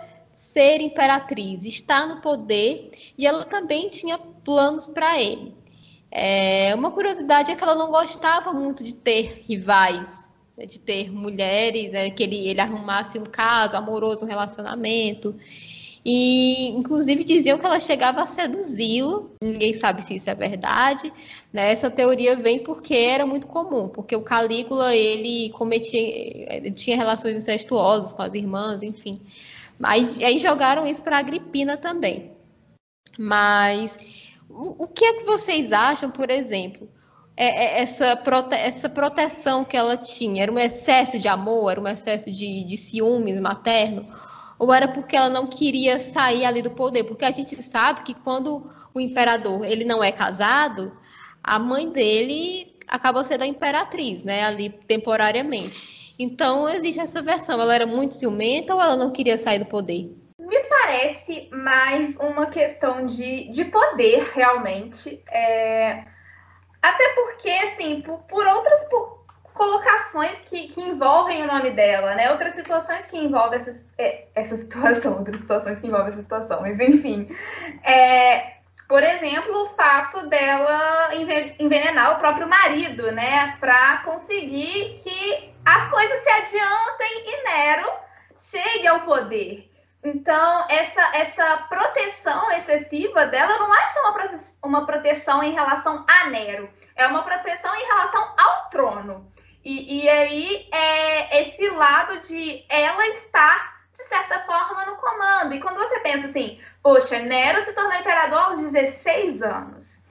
ser 0.53 0.83
imperatriz, 0.83 1.65
estar 1.65 2.07
no 2.07 2.21
poder, 2.21 2.91
e 3.17 3.27
ela 3.27 3.45
também 3.45 3.89
tinha 3.89 4.19
planos 4.19 4.87
para 4.87 5.21
ele. 5.21 5.55
É, 6.11 6.75
uma 6.75 6.91
curiosidade 6.91 7.51
é 7.51 7.57
que 7.57 7.65
ela 7.65 7.75
não 7.75 7.91
gostava 7.91 8.53
muito 8.53 8.85
de 8.85 8.93
ter 8.93 9.45
rivais, 9.49 10.31
né, 10.57 10.67
de 10.67 10.79
ter 10.79 11.11
mulheres, 11.11 11.91
né, 11.91 12.11
que 12.11 12.23
ele, 12.23 12.49
ele 12.49 12.61
arrumasse 12.61 13.19
um 13.19 13.25
caso 13.25 13.79
amoroso, 13.79 14.27
um 14.27 14.29
relacionamento. 14.29 15.35
E, 16.05 16.69
inclusive, 16.71 17.25
diziam 17.25 17.59
que 17.59 17.65
ela 17.65 17.79
chegava 17.79 18.23
a 18.23 18.27
seduzi-lo. 18.27 19.31
Ninguém 19.43 19.73
sabe 19.73 20.03
se 20.03 20.17
isso 20.17 20.29
é 20.29 20.35
verdade. 20.35 21.11
Né? 21.53 21.71
Essa 21.71 21.89
teoria 21.89 22.37
vem 22.37 22.59
porque 22.59 22.95
era 22.95 23.25
muito 23.25 23.47
comum, 23.47 23.89
porque 23.89 24.15
o 24.17 24.23
Calígula, 24.23 24.95
ele 24.95 25.51
cometia, 25.51 26.01
ele 26.57 26.73
tinha 26.73 26.97
relações 26.97 27.37
incestuosas 27.37 28.13
com 28.13 28.21
as 28.21 28.35
irmãs, 28.35 28.83
enfim. 28.83 29.21
Aí, 29.83 30.25
aí 30.25 30.39
jogaram 30.39 30.87
isso 30.87 31.03
para 31.03 31.19
Agripina 31.19 31.77
também. 31.77 32.33
Mas 33.19 33.99
o, 34.49 34.85
o, 34.85 34.89
que 34.89 35.05
é 35.05 35.15
que 35.15 35.25
vocês 35.25 35.73
acham, 35.73 36.11
por 36.11 36.31
exemplo, 36.31 36.89
é, 37.37 37.47
é, 37.47 37.81
essa, 37.83 38.17
prote, 38.17 38.55
essa 38.55 38.89
proteção 38.89 39.65
que 39.65 39.77
ela 39.77 39.97
tinha? 39.97 40.43
Era 40.43 40.53
um 40.53 40.59
excesso 40.59 41.19
de 41.19 41.29
amor? 41.29 41.73
Era 41.73 41.81
um 41.81 41.89
excesso 41.89 42.31
de, 42.31 42.65
de 42.65 42.77
ciúmes 42.77 43.41
materno? 43.41 44.07
ou 44.63 44.73
era 44.73 44.87
porque 44.87 45.17
ela 45.17 45.29
não 45.29 45.49
queria 45.49 45.99
sair 45.99 46.45
ali 46.45 46.63
do 46.63 46.71
poder? 46.71 47.03
Porque 47.03 47.25
a 47.25 47.33
gente 47.33 47.61
sabe 47.61 48.03
que 48.03 48.15
quando 48.15 48.65
o 48.95 49.01
imperador 49.01 49.65
ele 49.65 49.85
não 49.85 50.05
é 50.05 50.13
casado, 50.13 50.93
a 51.43 51.59
mãe 51.59 51.91
dele 51.91 52.77
acaba 52.87 53.25
sendo 53.25 53.43
a 53.43 53.47
imperatriz, 53.49 54.23
né, 54.23 54.45
ali 54.45 54.71
temporariamente. 54.71 56.02
Então 56.23 56.69
existe 56.69 57.01
essa 57.01 57.21
versão. 57.21 57.61
Ela 57.61 57.75
era 57.75 57.87
muito 57.87 58.15
ciumenta 58.15 58.75
ou 58.75 58.81
ela 58.81 58.97
não 58.97 59.11
queria 59.11 59.37
sair 59.37 59.59
do 59.59 59.67
poder? 59.67 60.11
Me 60.39 60.59
parece 60.65 61.49
mais 61.53 62.17
uma 62.17 62.47
questão 62.47 63.05
de, 63.05 63.49
de 63.51 63.65
poder, 63.65 64.31
realmente. 64.33 65.23
É... 65.29 66.05
Até 66.81 67.09
porque, 67.15 67.51
assim, 67.51 68.03
por, 68.03 68.19
por 68.29 68.47
outras. 68.47 68.85
Por 68.89 69.23
colocações 69.55 70.41
que, 70.47 70.69
que 70.69 70.81
envolvem 70.81 71.43
o 71.43 71.47
nome 71.47 71.71
dela, 71.73 72.15
né? 72.15 72.31
Outras 72.31 72.55
situações 72.55 73.05
que 73.07 73.19
envolvem 73.19 73.59
essa, 73.59 73.87
é, 73.99 74.25
essa 74.35 74.57
situação, 74.57 75.19
outras 75.19 75.41
situações 75.41 75.79
que 75.79 75.87
envolvem 75.87 76.13
essa 76.13 76.23
situação, 76.23 76.63
mas 76.63 76.81
enfim. 76.81 77.29
É, 77.85 78.55
por 78.89 79.03
exemplo, 79.03 79.65
o 79.65 79.69
fato 79.71 80.27
dela 80.29 81.11
envenenar 81.59 82.17
o 82.17 82.19
próprio 82.19 82.49
marido, 82.49 83.13
né? 83.13 83.57
Para 83.61 83.99
conseguir 84.05 85.01
que 85.05 85.52
as 85.65 85.91
coisas 85.91 86.23
se 86.23 86.31
adiantem 86.31 87.25
e 87.27 87.45
Nero 87.45 87.91
chegue 88.37 88.87
ao 88.87 89.01
poder. 89.01 89.71
Então, 90.05 90.67
essa, 90.69 91.17
essa 91.17 91.57
proteção 91.69 92.51
excessiva 92.53 93.27
dela, 93.27 93.59
não 93.59 93.73
acho 93.73 93.99
é 93.99 94.03
uma, 94.03 94.41
uma 94.65 94.87
proteção 94.87 95.43
em 95.45 95.53
relação 95.53 96.05
a 96.09 96.27
Nero. 96.29 96.69
É 96.97 97.07
uma 97.07 97.23
proteção 97.23 97.75
em 97.77 97.87
relação 97.87 98.35
ao 98.37 98.69
trono. 98.69 99.33
E, 99.65 100.03
e 100.03 100.09
aí 100.09 100.69
é 100.73 101.43
esse 101.43 101.69
lado 101.71 102.19
de 102.21 102.65
ela 102.69 103.07
estar, 103.09 103.85
de 103.95 104.03
certa 104.05 104.41
forma, 104.41 104.85
no 104.87 104.97
comando. 104.97 105.55
E 105.55 105.61
quando 105.61 105.79
você 105.79 106.01
pensa 106.01 106.27
assim, 106.27 106.61
poxa, 106.83 107.21
Nero 107.21 107.63
se 107.63 107.73
tornou 107.73 107.95
imperador 107.95 108.39
aos 108.41 108.59
16 108.59 109.41
anos. 109.41 110.03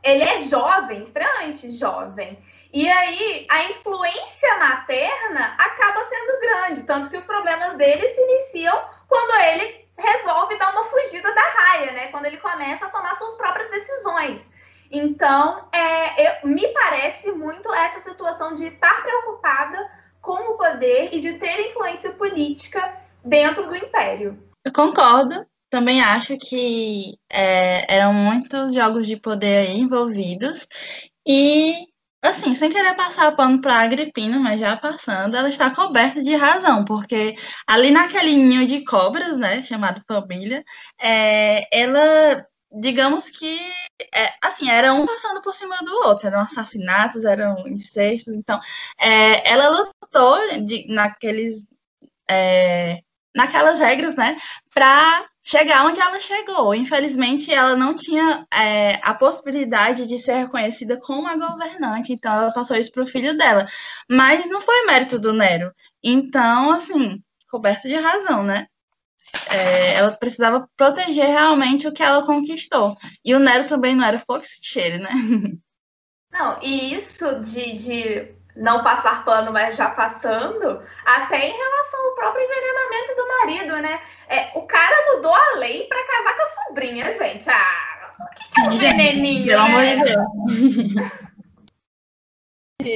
Ele 0.00 0.22
é 0.22 0.42
jovem, 0.42 1.02
extremamente 1.02 1.72
jovem. 1.72 2.38
E 2.72 2.88
aí 2.88 3.46
a 3.48 3.64
influência 3.64 4.58
materna 4.58 5.54
acaba 5.58 6.06
sendo 6.06 6.40
grande, 6.40 6.82
tanto 6.82 7.08
que 7.08 7.16
os 7.16 7.24
problemas 7.24 7.76
dele 7.76 8.08
se 8.10 8.20
iniciam 8.20 8.78
quando 9.08 9.40
ele 9.42 9.88
resolve 9.96 10.56
dar 10.58 10.72
uma 10.72 10.84
fugida 10.84 11.34
da 11.34 11.42
raia, 11.42 11.92
né? 11.92 12.08
Quando 12.08 12.26
ele 12.26 12.36
começa 12.36 12.86
a 12.86 12.90
tomar 12.90 13.14
suas 13.16 13.34
próprias 13.36 13.70
decisões. 13.70 14.46
Então, 14.90 15.68
é, 15.72 16.42
eu, 16.42 16.48
me 16.48 16.66
parece 16.68 17.30
muito 17.32 17.72
essa 17.72 18.00
situação 18.00 18.54
de 18.54 18.66
estar 18.66 19.02
preocupada 19.02 19.90
com 20.20 20.52
o 20.52 20.56
poder 20.56 21.10
e 21.12 21.20
de 21.20 21.34
ter 21.34 21.70
influência 21.70 22.12
política 22.12 22.96
dentro 23.24 23.66
do 23.66 23.76
império. 23.76 24.38
Eu 24.64 24.72
concordo. 24.72 25.46
Também 25.70 26.02
acho 26.02 26.38
que 26.38 27.18
é, 27.30 27.94
eram 27.94 28.14
muitos 28.14 28.72
jogos 28.72 29.06
de 29.06 29.18
poder 29.18 29.58
aí 29.58 29.78
envolvidos. 29.78 30.66
E, 31.26 31.87
assim, 32.22 32.54
sem 32.54 32.70
querer 32.70 32.94
passar 32.94 33.34
pano 33.36 33.60
para 33.60 33.74
a 33.76 33.82
Agripina, 33.82 34.38
mas 34.38 34.60
já 34.60 34.76
passando, 34.76 35.36
ela 35.36 35.48
está 35.48 35.70
coberta 35.70 36.22
de 36.22 36.34
razão, 36.34 36.84
porque 36.84 37.36
ali 37.66 37.90
naquele 37.90 38.34
ninho 38.36 38.66
de 38.66 38.84
cobras, 38.84 39.36
né, 39.36 39.62
chamado 39.62 40.02
família, 40.06 40.64
é, 41.00 41.66
ela 41.76 42.46
digamos 42.70 43.30
que 43.30 43.58
é, 44.14 44.32
assim, 44.42 44.70
era 44.70 44.92
um 44.92 45.06
passando 45.06 45.40
por 45.42 45.54
cima 45.54 45.76
do 45.78 45.92
outro, 46.06 46.28
eram 46.28 46.40
assassinatos, 46.40 47.24
eram 47.24 47.66
incestos, 47.66 48.34
então 48.36 48.60
é, 48.98 49.50
ela 49.50 49.68
lutou 49.70 50.60
de, 50.66 50.86
naqueles 50.88 51.62
é, 52.30 53.00
naquelas 53.34 53.78
regras, 53.78 54.16
né, 54.16 54.36
para 54.74 55.24
chegar 55.48 55.86
onde 55.86 56.00
ela 56.00 56.20
chegou. 56.20 56.74
Infelizmente, 56.74 57.52
ela 57.52 57.74
não 57.74 57.94
tinha 57.94 58.46
é, 58.52 59.00
a 59.02 59.14
possibilidade 59.14 60.06
de 60.06 60.18
ser 60.18 60.34
reconhecida 60.34 60.98
como 61.00 61.26
a 61.26 61.36
governante, 61.36 62.12
então 62.12 62.32
ela 62.32 62.52
passou 62.52 62.76
isso 62.76 62.92
para 62.92 63.02
o 63.02 63.06
filho 63.06 63.36
dela. 63.36 63.66
Mas 64.10 64.48
não 64.48 64.60
foi 64.60 64.84
mérito 64.84 65.18
do 65.18 65.32
Nero. 65.32 65.72
Então, 66.04 66.72
assim, 66.72 67.16
coberto 67.50 67.88
de 67.88 67.94
razão, 67.94 68.42
né? 68.42 68.66
é, 69.50 69.94
ela 69.94 70.12
precisava 70.12 70.68
proteger 70.76 71.26
realmente 71.26 71.86
o 71.86 71.92
que 71.92 72.02
ela 72.02 72.24
conquistou. 72.24 72.96
E 73.24 73.34
o 73.34 73.38
Nero 73.38 73.66
também 73.66 73.94
não 73.94 74.04
era 74.04 74.22
cheiro, 74.62 75.02
né? 75.02 75.10
Não, 76.30 76.62
e 76.62 76.94
isso 76.94 77.40
de, 77.40 77.72
de 77.72 78.37
não 78.58 78.82
passar 78.82 79.24
pano, 79.24 79.52
mas 79.52 79.76
já 79.76 79.88
passando, 79.90 80.82
até 81.06 81.48
em 81.48 81.56
relação 81.56 82.04
ao 82.06 82.14
próprio 82.16 82.44
envenenamento 82.44 83.16
do 83.16 83.28
marido, 83.28 83.76
né? 83.82 84.00
É, 84.28 84.50
o 84.54 84.62
cara 84.62 85.14
mudou 85.14 85.34
a 85.34 85.56
lei 85.56 85.86
para 85.88 86.04
casar 86.04 86.36
com 86.36 86.42
a 86.42 86.64
sobrinha, 86.66 87.12
gente. 87.12 87.48
Ah, 87.48 87.98
que 88.36 88.50
tinha 88.50 88.66
um 88.66 88.78
veneninho, 88.78 89.46
Pelo 89.46 89.62
né? 89.62 89.68
amor 89.68 89.84
de 89.86 89.96
Deus. 90.04 91.08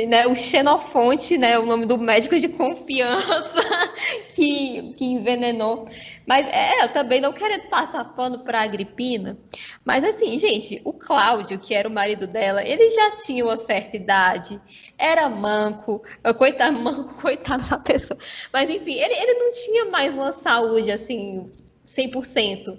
Né, 0.07 0.29
o 0.29 0.35
Xenofonte, 0.37 1.37
né, 1.37 1.59
o 1.59 1.67
nome 1.67 1.87
do 1.87 1.99
médico 1.99 2.39
de 2.39 2.49
confiança 2.49 3.61
que, 4.31 4.93
que 4.93 5.05
envenenou. 5.05 5.89
Mas 6.25 6.47
é, 6.53 6.85
eu 6.85 6.93
também 6.93 7.21
não 7.21 7.33
quero 7.33 7.69
passar 7.69 8.05
pano 8.15 8.39
para 8.45 8.63
Agripina. 8.63 9.37
Mas 9.85 10.05
assim, 10.05 10.39
gente, 10.39 10.81
o 10.85 10.93
Cláudio, 10.93 11.59
que 11.59 11.75
era 11.75 11.89
o 11.89 11.93
marido 11.93 12.29
dela, 12.29 12.65
ele 12.65 12.91
já 12.91 13.17
tinha 13.17 13.45
uma 13.45 13.57
certa 13.57 13.97
idade, 13.97 14.61
era 14.97 15.29
manco, 15.29 16.01
coitado, 16.39 16.79
manco, 16.79 17.21
coitado 17.21 17.69
da 17.69 17.79
pessoa. 17.79 18.17
Mas 18.53 18.71
enfim, 18.71 18.95
ele, 18.95 19.15
ele 19.15 19.35
não 19.35 19.51
tinha 19.51 19.85
mais 19.87 20.15
uma 20.15 20.31
saúde 20.31 20.93
assim, 20.93 21.51
100%. 21.85 22.79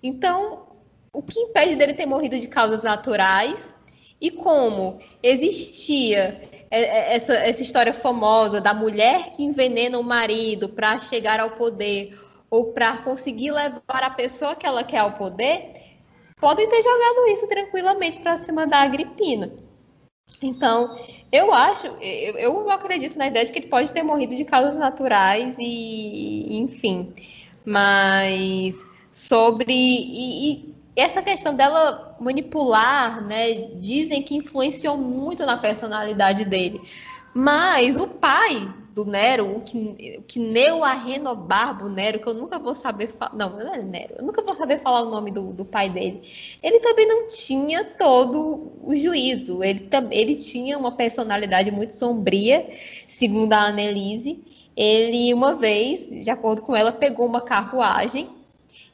Então, 0.00 0.68
o 1.12 1.20
que 1.22 1.40
impede 1.40 1.74
dele 1.74 1.94
ter 1.94 2.06
morrido 2.06 2.38
de 2.38 2.46
causas 2.46 2.84
naturais 2.84 3.74
e 4.20 4.30
como 4.30 4.98
existia 5.22 6.40
é, 6.70 6.82
é, 6.82 7.16
essa, 7.16 7.34
essa 7.34 7.62
história 7.62 7.92
famosa 7.92 8.60
da 8.60 8.74
mulher 8.74 9.30
que 9.30 9.44
envenena 9.44 9.98
o 9.98 10.02
marido 10.02 10.68
para 10.68 10.98
chegar 10.98 11.38
ao 11.38 11.50
poder 11.50 12.18
ou 12.50 12.72
para 12.72 12.98
conseguir 12.98 13.50
levar 13.50 14.02
a 14.02 14.10
pessoa 14.10 14.56
que 14.56 14.66
ela 14.66 14.84
quer 14.84 14.98
ao 14.98 15.12
poder, 15.12 15.72
podem 16.40 16.68
ter 16.68 16.82
jogado 16.82 17.28
isso 17.28 17.48
tranquilamente 17.48 18.20
para 18.20 18.36
cima 18.36 18.66
da 18.66 18.82
Agripina. 18.82 19.52
Então, 20.42 20.96
eu 21.30 21.52
acho, 21.52 21.86
eu, 22.00 22.36
eu, 22.36 22.70
acredito 22.70 23.18
na 23.18 23.26
ideia 23.26 23.44
de 23.44 23.52
que 23.52 23.58
ele 23.58 23.68
pode 23.68 23.92
ter 23.92 24.02
morrido 24.02 24.34
de 24.34 24.44
causas 24.44 24.76
naturais 24.76 25.56
e, 25.58 26.58
enfim, 26.58 27.12
mas 27.64 28.74
sobre 29.12 29.72
e, 29.72 30.52
e 30.52 30.75
essa 30.96 31.22
questão 31.22 31.54
dela 31.54 32.16
manipular, 32.18 33.22
né, 33.22 33.52
dizem 33.74 34.22
que 34.22 34.34
influenciou 34.34 34.96
muito 34.96 35.44
na 35.44 35.58
personalidade 35.58 36.44
dele. 36.44 36.80
Mas 37.34 38.00
o 38.00 38.08
pai 38.08 38.66
do 38.94 39.04
Nero, 39.04 39.58
o 39.58 39.60
que, 39.60 40.22
que 40.26 40.38
Neu 40.38 40.82
a 40.82 40.94
Renobarbo 40.94 41.86
Nero, 41.86 42.18
que 42.18 42.26
eu 42.26 42.32
nunca 42.32 42.58
vou 42.58 42.74
saber 42.74 43.08
falar. 43.08 43.34
Não, 43.34 43.50
não 43.50 43.74
é 43.74 43.82
Nero, 43.82 44.14
eu 44.18 44.24
nunca 44.24 44.42
vou 44.42 44.54
saber 44.54 44.80
falar 44.80 45.02
o 45.02 45.10
nome 45.10 45.30
do, 45.30 45.52
do 45.52 45.66
pai 45.66 45.90
dele. 45.90 46.22
Ele 46.62 46.80
também 46.80 47.06
não 47.06 47.26
tinha 47.26 47.84
todo 47.84 48.72
o 48.82 48.94
juízo. 48.96 49.62
Ele, 49.62 49.86
ele 50.10 50.34
tinha 50.36 50.78
uma 50.78 50.92
personalidade 50.92 51.70
muito 51.70 51.94
sombria, 51.94 52.66
segundo 53.06 53.52
a 53.52 53.66
Annelise. 53.66 54.42
Ele, 54.74 55.34
uma 55.34 55.56
vez, 55.56 56.08
de 56.24 56.30
acordo 56.30 56.62
com 56.62 56.74
ela, 56.74 56.90
pegou 56.90 57.26
uma 57.26 57.42
carruagem 57.42 58.35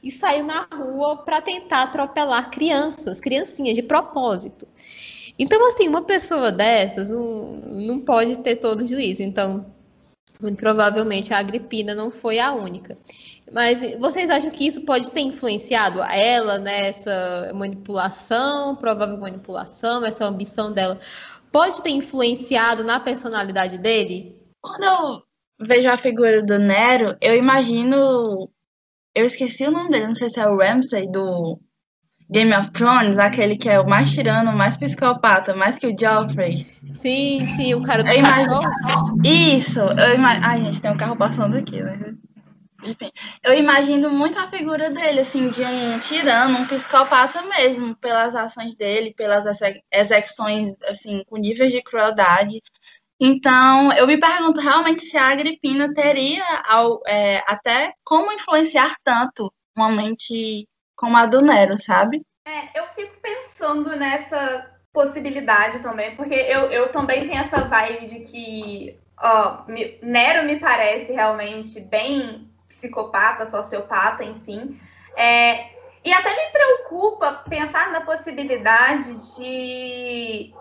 e 0.03 0.11
saiu 0.11 0.45
na 0.45 0.67
rua 0.75 1.19
para 1.19 1.41
tentar 1.41 1.83
atropelar 1.83 2.51
crianças, 2.51 3.21
criancinhas, 3.21 3.77
de 3.77 3.83
propósito. 3.83 4.67
Então, 5.39 5.67
assim, 5.69 5.89
uma 5.89 6.03
pessoa 6.03 6.51
dessas 6.53 7.09
não, 7.11 7.53
não 7.71 8.01
pode 8.01 8.39
ter 8.39 8.57
todo 8.57 8.83
o 8.83 8.87
juízo. 8.87 9.23
Então, 9.23 9.67
Muito 10.43 10.57
provavelmente 10.57 11.33
a 11.33 11.39
Agripina 11.39 11.95
não 11.95 12.11
foi 12.11 12.41
a 12.41 12.53
única. 12.53 12.99
Mas 13.53 13.97
vocês 13.99 14.29
acham 14.29 14.51
que 14.51 14.67
isso 14.67 14.83
pode 14.83 15.11
ter 15.11 15.21
influenciado 15.21 16.03
ela 16.03 16.59
nessa 16.59 17.53
manipulação, 17.55 18.75
provável 18.75 19.17
manipulação, 19.19 20.05
essa 20.05 20.27
ambição 20.27 20.73
dela? 20.73 20.99
Pode 21.53 21.81
ter 21.81 21.91
influenciado 21.91 22.83
na 22.83 22.99
personalidade 22.99 23.79
dele? 23.79 24.37
Quando 24.61 24.85
eu 24.85 25.67
vejo 25.67 25.89
a 25.89 25.97
figura 25.97 26.43
do 26.43 26.59
Nero, 26.59 27.17
eu 27.21 27.37
imagino. 27.37 28.51
Eu 29.15 29.27
esqueci 29.27 29.65
o 29.65 29.71
nome 29.71 29.91
dele, 29.91 30.07
não 30.07 30.15
sei 30.15 30.31
se 30.31 30.41
é 30.41 30.47
o 30.47 30.57
Ramsay 30.57 31.11
do 31.11 31.61
Game 32.31 32.55
of 32.55 32.71
Thrones, 32.71 33.19
aquele 33.19 33.57
que 33.57 33.69
é 33.69 33.79
o 33.79 33.87
mais 33.87 34.11
tirano, 34.11 34.53
mais 34.53 34.75
psicopata, 34.77 35.55
mais 35.55 35.79
que 35.79 35.87
o 35.87 35.95
Joffrey. 35.99 36.67
Sim, 37.01 37.47
sim, 37.47 37.75
o 37.75 37.83
cara 37.83 38.03
do 38.03 38.11
cachorro. 38.11 39.19
Isso, 39.23 39.81
eu 39.81 40.15
imagino. 40.15 40.47
Ai, 40.47 40.63
gente, 40.63 40.81
tem 40.81 40.91
um 40.91 40.97
carro 40.97 41.17
passando 41.17 41.57
aqui, 41.57 41.83
né? 41.83 42.15
Enfim, 42.85 43.11
eu 43.45 43.55
imagino 43.55 44.11
muito 44.11 44.39
a 44.39 44.49
figura 44.49 44.91
dele, 44.91 45.21
assim, 45.21 45.49
de 45.49 45.63
um 45.63 45.99
tirano, 46.01 46.59
um 46.59 46.67
psicopata 46.67 47.43
mesmo, 47.43 47.95
pelas 47.97 48.35
ações 48.35 48.75
dele, 48.75 49.15
pelas 49.15 49.45
execuções, 49.93 50.73
assim, 50.89 51.23
com 51.27 51.37
níveis 51.37 51.71
de 51.71 51.83
crueldade. 51.83 52.61
Então, 53.25 53.93
eu 53.93 54.05
me 54.05 54.19
pergunto 54.19 54.61
realmente 54.61 55.05
se 55.05 55.17
a 55.17 55.29
Agripina 55.29 55.95
teria 55.95 56.43
ao, 56.69 57.01
é, 57.07 57.41
até 57.47 57.93
como 58.03 58.33
influenciar 58.33 58.97
tanto 59.05 59.49
uma 59.77 59.93
mente 59.93 60.67
como 60.97 61.17
a 61.17 61.25
do 61.25 61.41
Nero, 61.41 61.79
sabe? 61.79 62.21
É, 62.45 62.77
eu 62.77 62.85
fico 62.97 63.15
pensando 63.23 63.95
nessa 63.95 64.69
possibilidade 64.93 65.79
também, 65.79 66.17
porque 66.17 66.35
eu, 66.35 66.63
eu 66.73 66.91
também 66.91 67.29
tenho 67.29 67.41
essa 67.41 67.63
vibe 67.63 68.07
de 68.09 68.21
que 68.25 68.99
ó, 69.17 69.67
Nero 70.03 70.45
me 70.45 70.59
parece 70.59 71.13
realmente 71.13 71.79
bem 71.79 72.51
psicopata, 72.69 73.49
sociopata, 73.49 74.25
enfim. 74.25 74.77
É, 75.15 75.71
e 76.05 76.13
até 76.13 76.29
me 76.29 76.51
preocupa 76.51 77.45
pensar 77.49 77.93
na 77.93 78.01
possibilidade 78.01 79.15
de 79.37 80.53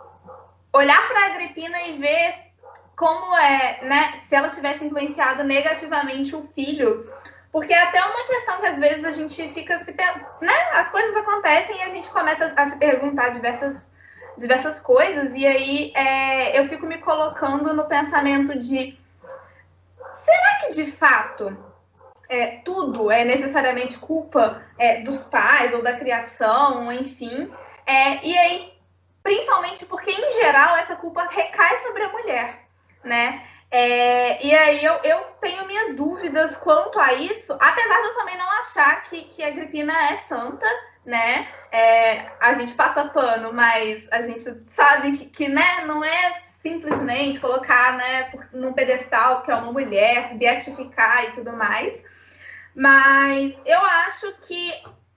olhar 0.71 1.07
para 1.07 1.21
a 1.21 1.25
Agripina 1.25 1.81
e 1.87 1.97
ver 1.97 2.50
como 3.01 3.35
é, 3.35 3.79
né, 3.81 4.19
se 4.21 4.35
ela 4.35 4.49
tivesse 4.49 4.85
influenciado 4.85 5.43
negativamente 5.43 6.35
o 6.35 6.47
filho. 6.53 7.11
Porque 7.51 7.73
é 7.73 7.81
até 7.81 7.99
uma 7.99 8.27
questão 8.27 8.59
que 8.59 8.67
às 8.67 8.77
vezes 8.77 9.03
a 9.03 9.09
gente 9.09 9.51
fica 9.53 9.79
se. 9.79 9.91
Né, 10.39 10.53
as 10.73 10.87
coisas 10.89 11.15
acontecem 11.17 11.77
e 11.77 11.81
a 11.81 11.89
gente 11.89 12.11
começa 12.11 12.53
a 12.55 12.69
se 12.69 12.75
perguntar 12.75 13.29
diversas, 13.29 13.75
diversas 14.37 14.79
coisas, 14.79 15.33
e 15.33 15.47
aí 15.47 15.91
é, 15.95 16.59
eu 16.59 16.69
fico 16.69 16.85
me 16.85 16.99
colocando 16.99 17.73
no 17.73 17.85
pensamento 17.85 18.57
de: 18.59 18.95
será 20.13 20.59
que 20.61 20.69
de 20.71 20.91
fato 20.91 21.57
é, 22.29 22.59
tudo 22.63 23.09
é 23.09 23.25
necessariamente 23.25 23.97
culpa 23.97 24.61
é, 24.77 25.01
dos 25.01 25.23
pais 25.23 25.73
ou 25.73 25.81
da 25.81 25.97
criação, 25.97 26.93
enfim? 26.93 27.51
É, 27.83 28.23
e 28.23 28.37
aí, 28.37 28.73
principalmente 29.23 29.87
porque, 29.87 30.11
em 30.11 30.31
geral, 30.33 30.77
essa 30.77 30.95
culpa 30.95 31.27
recai 31.31 31.79
sobre 31.79 32.03
a 32.03 32.09
mulher 32.09 32.60
né? 33.03 33.43
É, 33.69 34.45
e 34.45 34.53
aí 34.53 34.83
eu, 34.83 34.95
eu 35.03 35.19
tenho 35.39 35.65
minhas 35.65 35.95
dúvidas 35.95 36.57
quanto 36.57 36.99
a 36.99 37.13
isso, 37.13 37.53
apesar 37.53 38.01
de 38.01 38.07
eu 38.07 38.15
também 38.15 38.37
não 38.37 38.51
achar 38.59 39.03
que, 39.03 39.23
que 39.29 39.41
a 39.41 39.47
Agripina 39.47 39.93
é 40.11 40.17
santa, 40.27 40.67
né? 41.05 41.47
É, 41.71 42.31
a 42.41 42.53
gente 42.53 42.73
passa 42.73 43.05
pano, 43.05 43.53
mas 43.53 44.05
a 44.11 44.21
gente 44.21 44.43
sabe 44.73 45.17
que, 45.17 45.25
que 45.27 45.47
né, 45.47 45.85
não 45.85 46.03
é 46.03 46.43
simplesmente 46.61 47.39
colocar 47.39 47.97
né, 47.97 48.33
num 48.51 48.73
pedestal 48.73 49.41
que 49.41 49.51
é 49.51 49.55
uma 49.55 49.71
mulher, 49.71 50.35
beatificar 50.35 51.29
e 51.29 51.31
tudo 51.31 51.53
mais. 51.53 51.93
Mas 52.75 53.57
eu 53.65 53.79
acho 53.79 54.33
que 54.41 54.73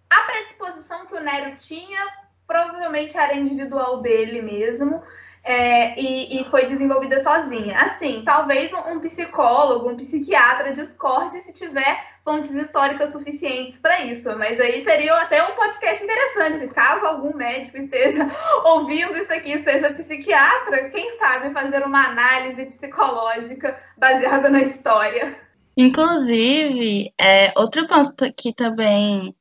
a 0.09 0.21
predisposição 0.23 1.07
que 1.07 1.15
o 1.15 1.21
Nero 1.21 1.57
tinha 1.57 2.07
provavelmente 2.47 3.17
era 3.17 3.35
individual 3.35 4.01
dele 4.01 4.41
mesmo 4.43 5.03
é, 5.45 6.01
e, 6.01 6.41
e, 6.41 6.45
foi 6.47 6.65
desenvolvida 6.65 7.23
sozinha. 7.23 7.79
Assim, 7.81 8.23
talvez 8.25 8.73
um, 8.73 8.93
um, 8.93 9.01
psicólogo, 9.01 9.91
um 9.91 9.97
psiquiatra 9.97 10.73
discorde 10.73 11.39
se 11.43 11.53
tiver 11.53 12.15
fontes 12.25 12.55
históricas 12.55 13.13
suficientes 13.13 13.79
para 13.79 14.01
isso, 14.07 14.37
mas 14.39 14.59
aí 14.59 14.83
seria 14.83 15.15
até 15.17 15.47
um 15.47 15.55
podcast 15.55 16.03
interessante. 16.03 16.67
Caso 16.69 17.05
algum 17.05 17.37
médico 17.37 17.77
esteja 17.77 18.27
ouvindo 18.65 19.19
isso 19.19 19.33
aqui, 19.33 19.63
seja 19.63 19.93
psiquiatra, 19.93 20.89
quem 20.89 21.19
sabe 21.19 21.53
fazer 21.53 21.83
uma 21.83 22.07
análise 22.07 22.65
psicológica 22.65 23.79
baseada 23.99 24.49
na 24.49 24.63
história. 24.63 25.39
Inclusive, 25.77 27.13
é, 27.21 27.53
outro 27.55 27.87
ponto 27.87 28.33
que 28.35 28.55
também 28.55 29.35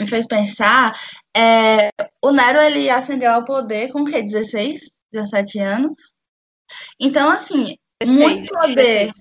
me 0.00 0.06
fez 0.06 0.28
pensar 0.28 0.94
é 1.36 1.88
o 2.22 2.30
Nero 2.30 2.60
ele 2.60 2.88
ascendeu 2.88 3.32
ao 3.32 3.44
poder 3.44 3.90
com 3.90 4.02
o 4.02 4.04
que 4.04 4.22
16 4.22 4.97
17 5.12 5.58
anos. 5.58 5.94
Então, 7.00 7.30
assim, 7.30 7.76
16, 8.02 8.18
muito 8.18 8.52
poder. 8.52 9.06
16. 9.06 9.12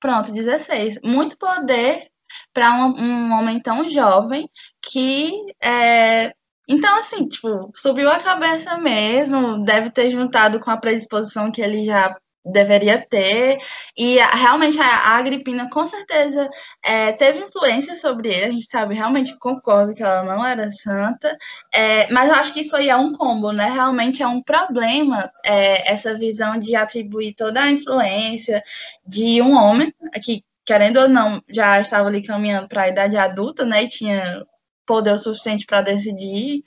Pronto, 0.00 0.32
16. 0.32 0.98
Muito 1.02 1.38
poder 1.38 2.08
para 2.52 2.74
um, 2.74 3.00
um, 3.00 3.32
homem 3.32 3.60
tão 3.60 3.88
jovem 3.88 4.48
que 4.82 5.32
é, 5.62 6.32
então, 6.68 6.98
assim, 6.98 7.26
tipo, 7.26 7.70
subiu 7.74 8.10
a 8.10 8.20
cabeça 8.20 8.76
mesmo, 8.78 9.62
deve 9.64 9.90
ter 9.90 10.10
juntado 10.10 10.58
com 10.60 10.70
a 10.70 10.76
predisposição 10.76 11.52
que 11.52 11.60
ele 11.60 11.84
já 11.84 12.16
deveria 12.44 12.98
ter. 12.98 13.58
E 13.96 14.16
realmente 14.16 14.78
a, 14.80 15.16
Agripina 15.16 15.68
com 15.70 15.86
certeza 15.86 16.50
é, 16.82 17.12
teve 17.12 17.40
influência 17.40 17.96
sobre 17.96 18.28
ele. 18.28 18.44
A 18.44 18.50
gente 18.50 18.66
sabe, 18.66 18.94
realmente 18.94 19.38
concordo 19.38 19.94
que 19.94 20.02
ela 20.02 20.22
não 20.22 20.44
era 20.44 20.70
santa. 20.72 21.36
É, 21.72 22.10
mas 22.12 22.28
eu 22.28 22.34
acho 22.34 22.52
que 22.52 22.60
isso 22.60 22.76
aí 22.76 22.88
é 22.88 22.96
um 22.96 23.14
combo, 23.14 23.52
né? 23.52 23.70
Realmente 23.70 24.22
é 24.22 24.26
um 24.26 24.42
problema 24.42 25.30
é, 25.44 25.90
essa 25.92 26.16
visão 26.16 26.58
de 26.58 26.76
atribuir 26.76 27.34
toda 27.34 27.62
a 27.62 27.70
influência 27.70 28.62
de 29.06 29.40
um 29.40 29.56
homem 29.56 29.92
que, 30.22 30.44
querendo 30.64 30.98
ou 31.00 31.08
não, 31.08 31.42
já 31.48 31.80
estava 31.80 32.08
ali 32.08 32.22
caminhando 32.22 32.68
para 32.68 32.82
a 32.82 32.88
idade 32.88 33.16
adulta, 33.16 33.64
né? 33.64 33.84
E 33.84 33.88
tinha 33.88 34.44
poder 34.86 35.12
o 35.12 35.18
suficiente 35.18 35.64
para 35.64 35.80
decidir 35.80 36.62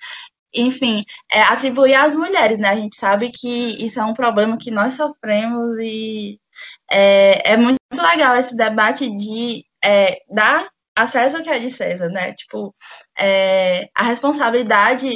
enfim, 0.54 1.04
é, 1.32 1.42
atribuir 1.42 1.96
às 1.96 2.14
mulheres, 2.14 2.60
né? 2.60 2.70
A 2.70 2.76
gente 2.76 2.96
sabe 2.96 3.32
que 3.32 3.86
isso 3.86 4.00
é 4.00 4.04
um 4.04 4.14
problema 4.14 4.58
que 4.58 4.72
nós 4.72 4.94
sofremos 4.96 5.78
e 5.80 6.40
é, 6.92 7.54
é 7.54 7.58
muito 7.58 7.78
legal 7.94 8.36
esse 8.38 8.56
debate 8.56 9.10
de 9.10 9.64
é, 9.84 10.18
dar 10.30 10.68
acesso 10.98 11.38
ao 11.38 11.44
que 11.44 11.50
é 11.50 11.60
de 11.60 11.70
César, 11.72 12.10
né? 12.10 12.34
Tipo, 12.34 12.74
é, 13.20 13.88
a 13.96 14.04
responsabilidade 14.04 15.10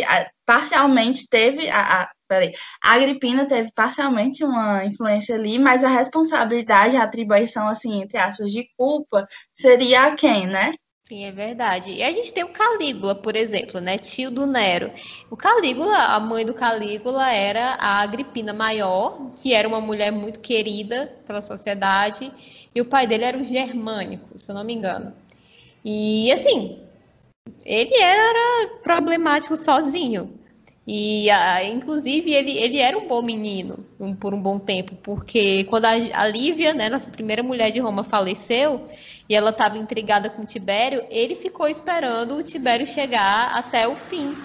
parcialmente 0.46 1.28
teve 1.30 1.70
a, 1.70 2.04
a 2.04 2.12
peraí, 2.28 2.54
a 2.84 2.94
Agripina 2.94 3.46
teve 3.46 3.72
parcialmente 3.74 4.44
uma 4.44 4.86
influência 4.86 5.36
ali, 5.36 5.60
mas 5.60 5.84
a 5.84 5.90
responsabilidade, 5.90 6.96
a 6.96 7.04
atribuição, 7.04 7.68
assim, 7.68 8.02
entre 8.02 8.18
aspas, 8.18 8.52
de 8.52 8.66
culpa, 8.78 9.28
seria 9.54 10.06
a 10.06 10.16
quem, 10.16 10.48
né? 10.48 10.74
Sim, 11.12 11.26
é 11.26 11.32
verdade. 11.34 11.92
E 11.92 12.02
a 12.02 12.10
gente 12.14 12.32
tem 12.32 12.42
o 12.42 12.54
Calígula, 12.54 13.14
por 13.14 13.36
exemplo, 13.36 13.82
né? 13.82 13.98
Tio 13.98 14.32
do 14.32 14.48
Nero. 14.48 14.90
O 15.30 15.36
Calígula, 15.36 15.94
a 15.94 16.22
mãe 16.22 16.46
do 16.46 16.54
Calígula 16.54 17.30
era 17.34 17.76
a 17.82 18.00
Agripina 18.00 18.54
Maior, 18.54 19.30
que 19.36 19.54
era 19.54 19.68
uma 19.68 19.82
mulher 19.82 20.10
muito 20.10 20.40
querida 20.40 21.14
pela 21.28 21.42
sociedade, 21.42 22.32
e 22.74 22.80
o 22.80 22.86
pai 22.86 23.06
dele 23.08 23.26
era 23.26 23.38
o 23.38 23.44
Germânico, 23.44 24.40
se 24.40 24.50
eu 24.50 24.56
não 24.56 24.64
me 24.64 24.74
engano. 24.74 25.14
E 25.84 26.32
assim, 26.32 26.80
ele 27.66 27.94
era 27.94 28.70
problemático 28.82 29.58
sozinho. 29.58 30.40
E, 30.94 31.30
a, 31.32 31.64
inclusive, 31.64 32.34
ele, 32.34 32.52
ele 32.58 32.80
era 32.80 32.98
um 32.98 33.08
bom 33.08 33.22
menino 33.22 33.80
um, 33.98 34.14
por 34.14 34.34
um 34.34 34.42
bom 34.42 34.60
tempo, 34.60 34.94
porque 35.02 35.64
quando 35.70 35.86
a, 35.86 35.92
a 35.92 36.28
Lívia, 36.28 36.74
né, 36.74 36.90
nossa 36.90 37.10
primeira 37.10 37.42
mulher 37.42 37.72
de 37.72 37.80
Roma, 37.80 38.04
faleceu 38.04 38.86
e 39.30 39.34
ela 39.34 39.52
estava 39.52 39.78
intrigada 39.78 40.30
com 40.30 40.44
Tibério, 40.44 41.02
ele 41.10 41.34
ficou 41.34 41.66
esperando 41.66 42.36
o 42.36 42.44
Tibério 42.44 42.86
chegar 42.86 43.56
até 43.56 43.88
o 43.88 43.96
fim. 43.96 44.36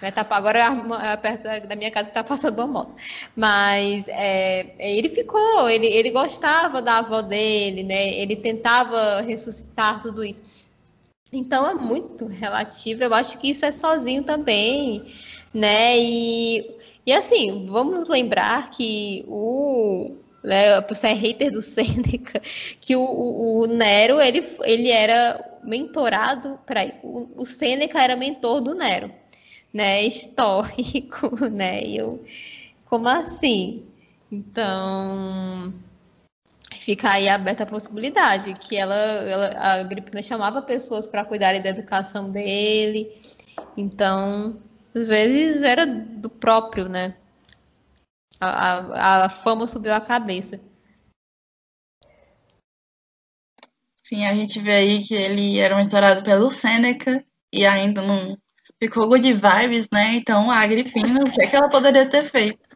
Né, 0.00 0.10
tá, 0.10 0.26
agora 0.30 0.74
perto 1.20 1.42
da, 1.42 1.58
da, 1.58 1.76
minha 1.76 1.90
casa 1.90 2.08
está 2.08 2.24
passando 2.24 2.54
uma 2.54 2.66
moto. 2.66 2.94
Mas 3.36 4.08
é, 4.08 4.74
ele 4.78 5.10
ficou, 5.10 5.68
ele, 5.68 5.88
ele 5.88 6.10
gostava 6.10 6.80
da 6.80 7.00
avó 7.00 7.20
dele, 7.20 7.82
né? 7.82 8.14
Ele 8.14 8.34
tentava 8.34 9.20
ressuscitar 9.20 10.00
tudo 10.00 10.24
isso. 10.24 10.71
Então 11.32 11.68
é 11.68 11.74
muito 11.74 12.26
relativo. 12.26 13.02
Eu 13.02 13.14
acho 13.14 13.38
que 13.38 13.50
isso 13.50 13.64
é 13.64 13.72
sozinho 13.72 14.22
também, 14.22 15.02
né? 15.52 15.98
E, 15.98 16.76
e 17.06 17.12
assim, 17.12 17.66
vamos 17.66 18.08
lembrar 18.08 18.70
que 18.70 19.24
o 19.26 20.12
né, 20.44 20.80
você 20.82 21.08
é 21.08 21.12
hater 21.14 21.50
do 21.52 21.62
Sêneca, 21.62 22.40
que 22.80 22.96
o, 22.96 23.02
o, 23.02 23.62
o, 23.62 23.66
Nero 23.66 24.20
ele, 24.20 24.44
ele 24.64 24.90
era 24.90 25.58
mentorado, 25.62 26.58
peraí, 26.66 26.94
o, 27.02 27.28
o 27.36 27.46
Sêneca 27.46 28.02
era 28.02 28.16
mentor 28.16 28.60
do 28.60 28.74
Nero, 28.74 29.10
né? 29.72 30.02
Histórico, 30.02 31.30
né? 31.50 31.82
E 31.84 31.96
eu, 31.96 32.22
como 32.86 33.08
assim? 33.08 33.84
Então, 34.30 35.72
fica 36.72 37.10
aí 37.10 37.28
aberta 37.28 37.64
a 37.64 37.66
possibilidade 37.66 38.54
que 38.54 38.76
ela, 38.76 38.94
ela 38.94 39.46
a 39.58 39.80
Agripina 39.80 40.22
chamava 40.22 40.62
pessoas 40.62 41.06
para 41.06 41.24
cuidarem 41.24 41.62
da 41.62 41.70
educação 41.70 42.28
dele. 42.30 43.12
Então, 43.76 44.60
às 44.94 45.06
vezes 45.06 45.62
era 45.62 45.86
do 45.86 46.28
próprio, 46.28 46.88
né? 46.88 47.16
A, 48.40 48.48
a, 48.48 49.24
a 49.26 49.28
fama 49.28 49.66
subiu 49.66 49.94
a 49.94 50.00
cabeça. 50.00 50.60
Sim, 54.02 54.26
a 54.26 54.34
gente 54.34 54.60
vê 54.60 54.72
aí 54.72 55.04
que 55.04 55.14
ele 55.14 55.58
era 55.58 55.76
mentorado 55.76 56.22
pelo 56.22 56.50
Sêneca 56.50 57.24
e 57.52 57.64
ainda 57.64 58.02
não 58.02 58.36
ficou 58.82 59.08
good 59.08 59.32
vibes, 59.32 59.88
né? 59.92 60.14
Então 60.14 60.50
a 60.50 60.58
Agripina, 60.58 61.20
o 61.20 61.32
que, 61.32 61.42
é 61.42 61.46
que 61.46 61.56
ela 61.56 61.70
poderia 61.70 62.08
ter 62.08 62.28
feito? 62.28 62.71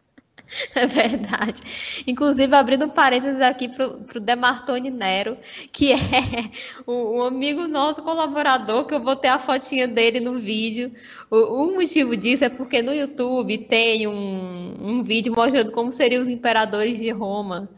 É 0.75 0.87
verdade. 0.87 2.03
Inclusive, 2.07 2.55
abrindo 2.55 2.85
um 2.85 2.89
parênteses 2.89 3.41
aqui 3.41 3.67
para 3.69 3.87
o 3.87 4.19
Demartoni 4.19 4.89
Nero, 4.89 5.37
que 5.71 5.93
é 5.93 5.97
um 6.87 7.21
amigo 7.23 7.67
nosso, 7.67 8.01
colaborador, 8.01 8.85
que 8.85 8.93
eu 8.93 9.01
vou 9.01 9.15
ter 9.15 9.27
a 9.29 9.39
fotinha 9.39 9.87
dele 9.87 10.19
no 10.19 10.39
vídeo. 10.39 10.91
O, 11.29 11.63
o 11.63 11.75
motivo 11.75 12.15
disso 12.15 12.43
é 12.43 12.49
porque 12.49 12.81
no 12.81 12.93
YouTube 12.93 13.57
tem 13.59 14.07
um, 14.07 14.75
um 14.81 15.03
vídeo 15.03 15.33
mostrando 15.35 15.71
como 15.71 15.91
seriam 15.91 16.21
os 16.21 16.27
imperadores 16.27 16.97
de 16.97 17.09
Roma. 17.11 17.69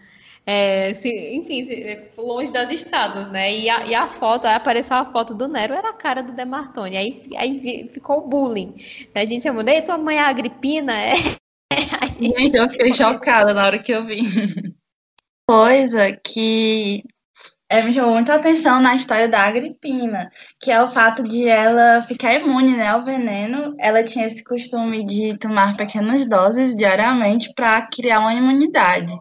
É, 0.45 0.93
se, 0.95 1.35
enfim, 1.35 1.63
se, 1.65 2.11
longe 2.17 2.51
das 2.51 2.71
estados, 2.71 3.31
né? 3.31 3.53
E 3.53 3.69
a, 3.69 3.85
e 3.85 3.93
a, 3.93 4.07
foto, 4.07 4.47
aí 4.47 4.55
apareceu 4.55 4.97
a 4.97 5.05
foto 5.05 5.33
do 5.35 5.47
Nero, 5.47 5.73
era 5.73 5.89
a 5.89 5.93
cara 5.93 6.23
do 6.23 6.33
Demartoni. 6.33 6.97
Aí, 6.97 7.29
aí 7.37 7.89
ficou 7.93 8.19
o 8.19 8.27
bullying. 8.27 8.73
A 9.13 9.25
gente 9.25 9.43
chamou, 9.43 9.63
ei, 9.67 9.81
tua 9.81 9.97
mãe 9.97 10.17
é 10.17 10.21
Agripina? 10.21 10.93
É. 10.99 11.48
Gente, 12.19 12.55
eu 12.55 12.69
fiquei 12.69 12.93
chocada 12.93 13.53
na 13.53 13.65
hora 13.65 13.79
que 13.79 13.91
eu 13.91 14.05
vi. 14.05 14.21
Coisa 15.47 16.11
que 16.15 17.03
é, 17.71 17.83
me 17.83 17.93
chamou 17.93 18.13
muita 18.13 18.33
atenção 18.33 18.81
na 18.81 18.95
história 18.95 19.29
da 19.29 19.43
Agripina, 19.43 20.27
que 20.59 20.71
é 20.71 20.81
o 20.81 20.89
fato 20.89 21.21
de 21.23 21.47
ela 21.47 22.01
ficar 22.01 22.33
imune 22.33 22.75
né, 22.75 22.87
ao 22.87 23.05
veneno. 23.05 23.75
Ela 23.79 24.03
tinha 24.03 24.25
esse 24.25 24.43
costume 24.43 25.05
de 25.05 25.37
tomar 25.37 25.77
pequenas 25.77 26.27
doses 26.27 26.75
diariamente 26.75 27.53
para 27.55 27.87
criar 27.87 28.21
uma 28.21 28.33
imunidade. 28.33 29.15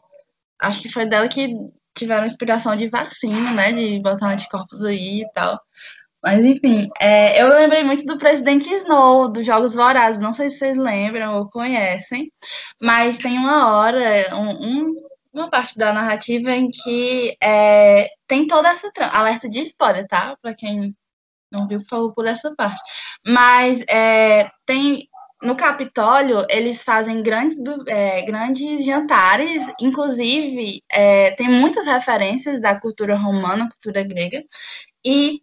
Acho 0.60 0.80
que 0.80 0.88
foi 0.90 1.06
dela 1.06 1.28
que 1.28 1.54
tiveram 1.94 2.26
inspiração 2.26 2.74
de 2.74 2.88
vacina, 2.88 3.50
né? 3.52 3.72
De 3.72 4.00
botar 4.00 4.32
anticorpos 4.32 4.82
aí 4.82 5.22
e 5.22 5.32
tal. 5.32 5.60
Mas 6.22 6.44
enfim, 6.44 6.88
é, 7.00 7.40
eu 7.40 7.48
lembrei 7.48 7.84
muito 7.84 8.04
do 8.04 8.18
presidente 8.18 8.68
Snow, 8.74 9.28
dos 9.28 9.46
Jogos 9.46 9.74
Vorazes. 9.74 10.20
Não 10.20 10.32
sei 10.32 10.50
se 10.50 10.58
vocês 10.58 10.76
lembram 10.76 11.38
ou 11.38 11.48
conhecem, 11.48 12.28
mas 12.82 13.18
tem 13.18 13.38
uma 13.38 13.72
hora, 13.76 14.02
um, 14.34 14.48
um, 14.66 14.94
uma 15.32 15.48
parte 15.48 15.78
da 15.78 15.92
narrativa 15.92 16.50
em 16.52 16.70
que 16.70 17.36
é, 17.42 18.08
tem 18.26 18.46
toda 18.46 18.68
essa 18.68 18.90
trama. 18.92 19.12
Alerta 19.12 19.48
de 19.48 19.60
spoiler, 19.62 20.06
tá? 20.08 20.36
Para 20.42 20.54
quem 20.54 20.92
não 21.50 21.66
viu, 21.68 21.80
favor, 21.88 22.14
por 22.14 22.26
essa 22.26 22.54
parte. 22.54 22.80
Mas 23.26 23.80
é, 23.88 24.48
tem. 24.66 25.08
No 25.40 25.56
Capitólio, 25.56 26.44
eles 26.50 26.82
fazem 26.82 27.22
grandes, 27.22 27.56
é, 27.86 28.22
grandes 28.22 28.84
jantares, 28.84 29.68
inclusive 29.80 30.82
é, 30.90 31.30
tem 31.36 31.48
muitas 31.48 31.86
referências 31.86 32.60
da 32.60 32.74
cultura 32.74 33.14
romana, 33.16 33.68
cultura 33.68 34.02
grega, 34.02 34.42
e 35.06 35.40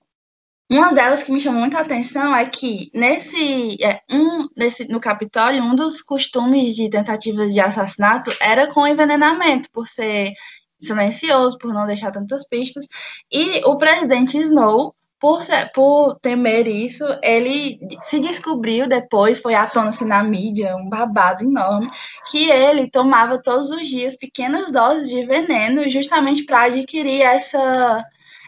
uma 0.69 0.93
delas 0.93 1.21
que 1.21 1.31
me 1.31 1.39
chamou 1.39 1.61
muita 1.61 1.79
atenção 1.79 2.35
é 2.35 2.45
que 2.45 2.89
nesse, 2.93 3.77
é, 3.83 3.99
um, 4.11 4.47
nesse 4.57 4.87
no 4.87 4.99
Capitólio, 4.99 5.63
um 5.63 5.75
dos 5.75 6.01
costumes 6.01 6.75
de 6.75 6.89
tentativas 6.89 7.53
de 7.53 7.59
assassinato 7.59 8.31
era 8.41 8.71
com 8.73 8.87
envenenamento, 8.87 9.69
por 9.71 9.87
ser 9.87 10.33
silencioso, 10.81 11.57
por 11.59 11.73
não 11.73 11.85
deixar 11.85 12.11
tantas 12.11 12.47
pistas. 12.47 12.87
E 13.31 13.61
o 13.65 13.77
presidente 13.77 14.39
Snow, 14.39 14.93
por, 15.19 15.43
por 15.73 16.19
temer 16.19 16.67
isso, 16.67 17.03
ele 17.21 17.79
se 18.03 18.19
descobriu 18.19 18.87
depois, 18.87 19.39
foi 19.39 19.53
à 19.53 19.67
tona 19.67 19.89
assim, 19.89 20.05
na 20.05 20.23
mídia, 20.23 20.75
um 20.75 20.89
babado 20.89 21.43
enorme, 21.43 21.89
que 22.29 22.49
ele 22.49 22.89
tomava 22.89 23.41
todos 23.41 23.69
os 23.69 23.87
dias 23.87 24.17
pequenas 24.17 24.71
doses 24.71 25.09
de 25.09 25.25
veneno 25.25 25.87
justamente 25.89 26.43
para 26.43 26.63
adquirir 26.63 27.21
essa 27.21 28.03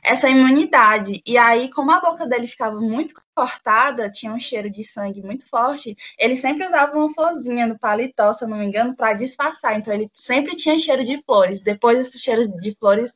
essa 0.08 0.30
imunidade. 0.30 1.22
E 1.26 1.38
aí, 1.38 1.70
como 1.72 1.91
a 1.91 1.99
boca 1.99 2.26
dele 2.26 2.47
ficava 2.47 2.80
muito 2.80 3.16
cortada, 3.36 4.10
tinha 4.10 4.34
um 4.34 4.39
cheiro 4.39 4.70
de 4.70 4.84
sangue 4.84 5.22
muito 5.24 5.47
forte, 5.47 5.95
ele 6.18 6.38
sempre 6.38 6.66
usava 6.66 6.97
uma 6.97 7.14
florzinha 7.14 7.68
no 7.68 7.78
paletó, 7.80 8.34
se 8.34 8.43
eu 8.43 8.47
não 8.47 8.58
me 8.58 8.66
engano, 8.66 8.95
para 8.95 9.14
disfarçar. 9.14 9.78
Então, 9.78 9.93
ele 9.93 10.10
sempre 10.14 10.55
tinha 10.55 10.80
cheiro 10.80 11.05
de 11.05 11.22
flores. 11.24 11.60
Depois, 11.62 12.08
esse 12.08 12.20
cheiro 12.20 12.47
de 12.60 12.74
flores 12.80 13.12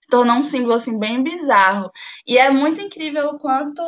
se 0.00 0.08
tornou 0.08 0.36
um 0.36 0.44
símbolo 0.44 0.74
assim, 0.74 0.98
bem 0.98 1.22
bizarro. 1.22 1.90
E 2.26 2.38
é 2.38 2.50
muito 2.50 2.80
incrível 2.80 3.30
o 3.30 3.38
quanto 3.38 3.82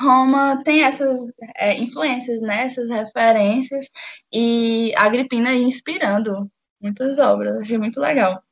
Roma 0.00 0.62
tem 0.64 0.82
essas 0.82 1.20
é, 1.56 1.76
influências, 1.76 2.40
né, 2.40 2.66
essas 2.66 2.88
referências, 2.88 3.86
e 4.32 4.92
Agripina 4.96 5.52
inspirando 5.54 6.50
muitas 6.80 7.18
obras. 7.18 7.60
Achei 7.60 7.78
muito 7.78 8.00
legal. 8.00 8.42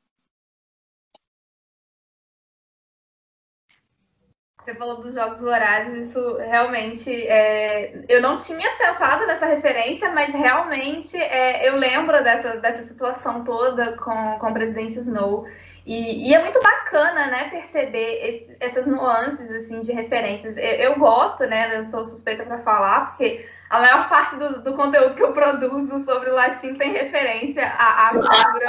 Você 4.68 4.74
falou 4.74 5.00
dos 5.00 5.14
jogos 5.14 5.40
vorazes, 5.40 6.08
isso 6.08 6.36
realmente. 6.36 7.10
É... 7.10 8.04
Eu 8.06 8.20
não 8.20 8.36
tinha 8.36 8.70
pensado 8.76 9.26
nessa 9.26 9.46
referência, 9.46 10.12
mas 10.12 10.34
realmente 10.34 11.16
é... 11.16 11.66
eu 11.66 11.76
lembro 11.76 12.22
dessa, 12.22 12.58
dessa 12.58 12.82
situação 12.82 13.44
toda 13.44 13.96
com, 13.96 14.38
com 14.38 14.50
o 14.50 14.52
presidente 14.52 14.98
Snow. 14.98 15.46
E, 15.88 16.28
e, 16.28 16.34
é 16.34 16.42
muito 16.42 16.60
bacana, 16.62 17.28
né, 17.28 17.48
perceber 17.48 18.20
esse, 18.22 18.56
essas 18.60 18.86
nuances, 18.86 19.50
assim, 19.52 19.80
de 19.80 19.90
referências. 19.90 20.54
Eu, 20.58 20.62
eu, 20.64 20.98
gosto, 20.98 21.46
né, 21.46 21.78
eu 21.78 21.84
sou 21.84 22.04
suspeita 22.04 22.44
para 22.44 22.58
falar, 22.58 23.06
porque 23.06 23.48
a 23.70 23.80
maior 23.80 24.06
parte 24.06 24.36
do, 24.36 24.60
do, 24.60 24.74
conteúdo 24.74 25.14
que 25.14 25.22
eu 25.22 25.32
produzo 25.32 26.04
sobre 26.04 26.28
o 26.28 26.34
latim 26.34 26.74
tem 26.74 26.92
referência 26.92 27.66
à, 27.66 28.08
à 28.08 28.10
cultura 28.10 28.66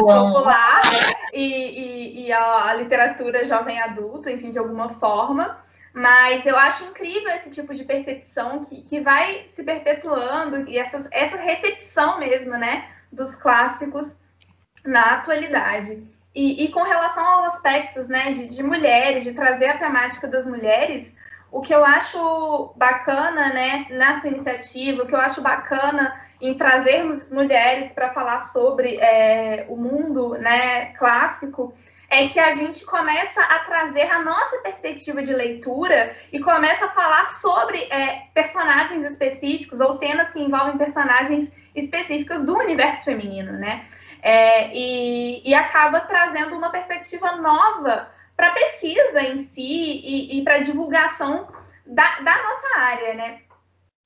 popular 0.00 0.80
e, 1.34 1.44
e, 1.44 2.26
e 2.26 2.32
à 2.32 2.72
literatura 2.72 3.44
jovem 3.44 3.78
adulto, 3.78 4.30
enfim, 4.30 4.50
de 4.50 4.58
alguma 4.58 4.94
forma. 4.94 5.58
Mas 5.92 6.46
eu 6.46 6.56
acho 6.56 6.84
incrível 6.84 7.34
esse 7.34 7.50
tipo 7.50 7.74
de 7.74 7.84
percepção 7.84 8.64
que, 8.64 8.80
que 8.80 8.98
vai 8.98 9.44
se 9.52 9.62
perpetuando 9.62 10.66
e 10.66 10.78
essa 10.78 11.06
essa 11.10 11.36
recepção 11.36 12.18
mesmo, 12.18 12.52
né, 12.52 12.88
dos 13.12 13.34
clássicos 13.34 14.16
na 14.82 15.16
atualidade. 15.16 16.10
E, 16.34 16.64
e, 16.64 16.68
com 16.70 16.82
relação 16.82 17.24
aos 17.24 17.54
aspectos 17.54 18.08
né, 18.08 18.32
de, 18.32 18.48
de, 18.48 18.62
mulheres, 18.62 19.24
de 19.24 19.34
trazer 19.34 19.66
a 19.66 19.76
temática 19.76 20.26
das 20.26 20.46
mulheres, 20.46 21.14
o 21.50 21.60
que 21.60 21.74
eu 21.74 21.84
acho 21.84 22.72
bacana 22.76 23.52
né, 23.52 23.86
na 23.90 24.18
sua 24.18 24.30
iniciativa, 24.30 25.02
o 25.02 25.06
que 25.06 25.14
eu 25.14 25.20
acho 25.20 25.42
bacana 25.42 26.18
em 26.40 26.54
trazermos 26.54 27.30
mulheres 27.30 27.92
para 27.92 28.14
falar 28.14 28.40
sobre 28.40 28.96
é, 28.96 29.66
o 29.68 29.76
mundo 29.76 30.30
né, 30.38 30.86
clássico, 30.94 31.74
é 32.12 32.28
que 32.28 32.38
a 32.38 32.54
gente 32.54 32.84
começa 32.84 33.40
a 33.40 33.60
trazer 33.60 34.10
a 34.10 34.22
nossa 34.22 34.58
perspectiva 34.58 35.22
de 35.22 35.32
leitura 35.32 36.14
e 36.30 36.40
começa 36.40 36.84
a 36.84 36.90
falar 36.90 37.34
sobre 37.36 37.78
é, 37.84 38.24
personagens 38.34 39.02
específicos 39.04 39.80
ou 39.80 39.94
cenas 39.94 40.28
que 40.30 40.38
envolvem 40.38 40.76
personagens 40.76 41.50
específicas 41.74 42.42
do 42.42 42.54
universo 42.58 43.04
feminino, 43.04 43.52
né? 43.52 43.86
É, 44.22 44.72
e, 44.72 45.42
e, 45.44 45.52
acaba 45.52 45.98
trazendo 46.00 46.56
uma 46.56 46.70
perspectiva 46.70 47.32
nova 47.32 48.08
para 48.36 48.48
a 48.48 48.52
pesquisa 48.52 49.20
em 49.20 49.44
si 49.46 50.00
e, 50.04 50.38
e 50.38 50.44
para 50.44 50.54
a 50.54 50.60
divulgação 50.60 51.48
da, 51.84 52.20
da, 52.20 52.42
nossa 52.42 52.78
área, 52.78 53.14
né? 53.14 53.40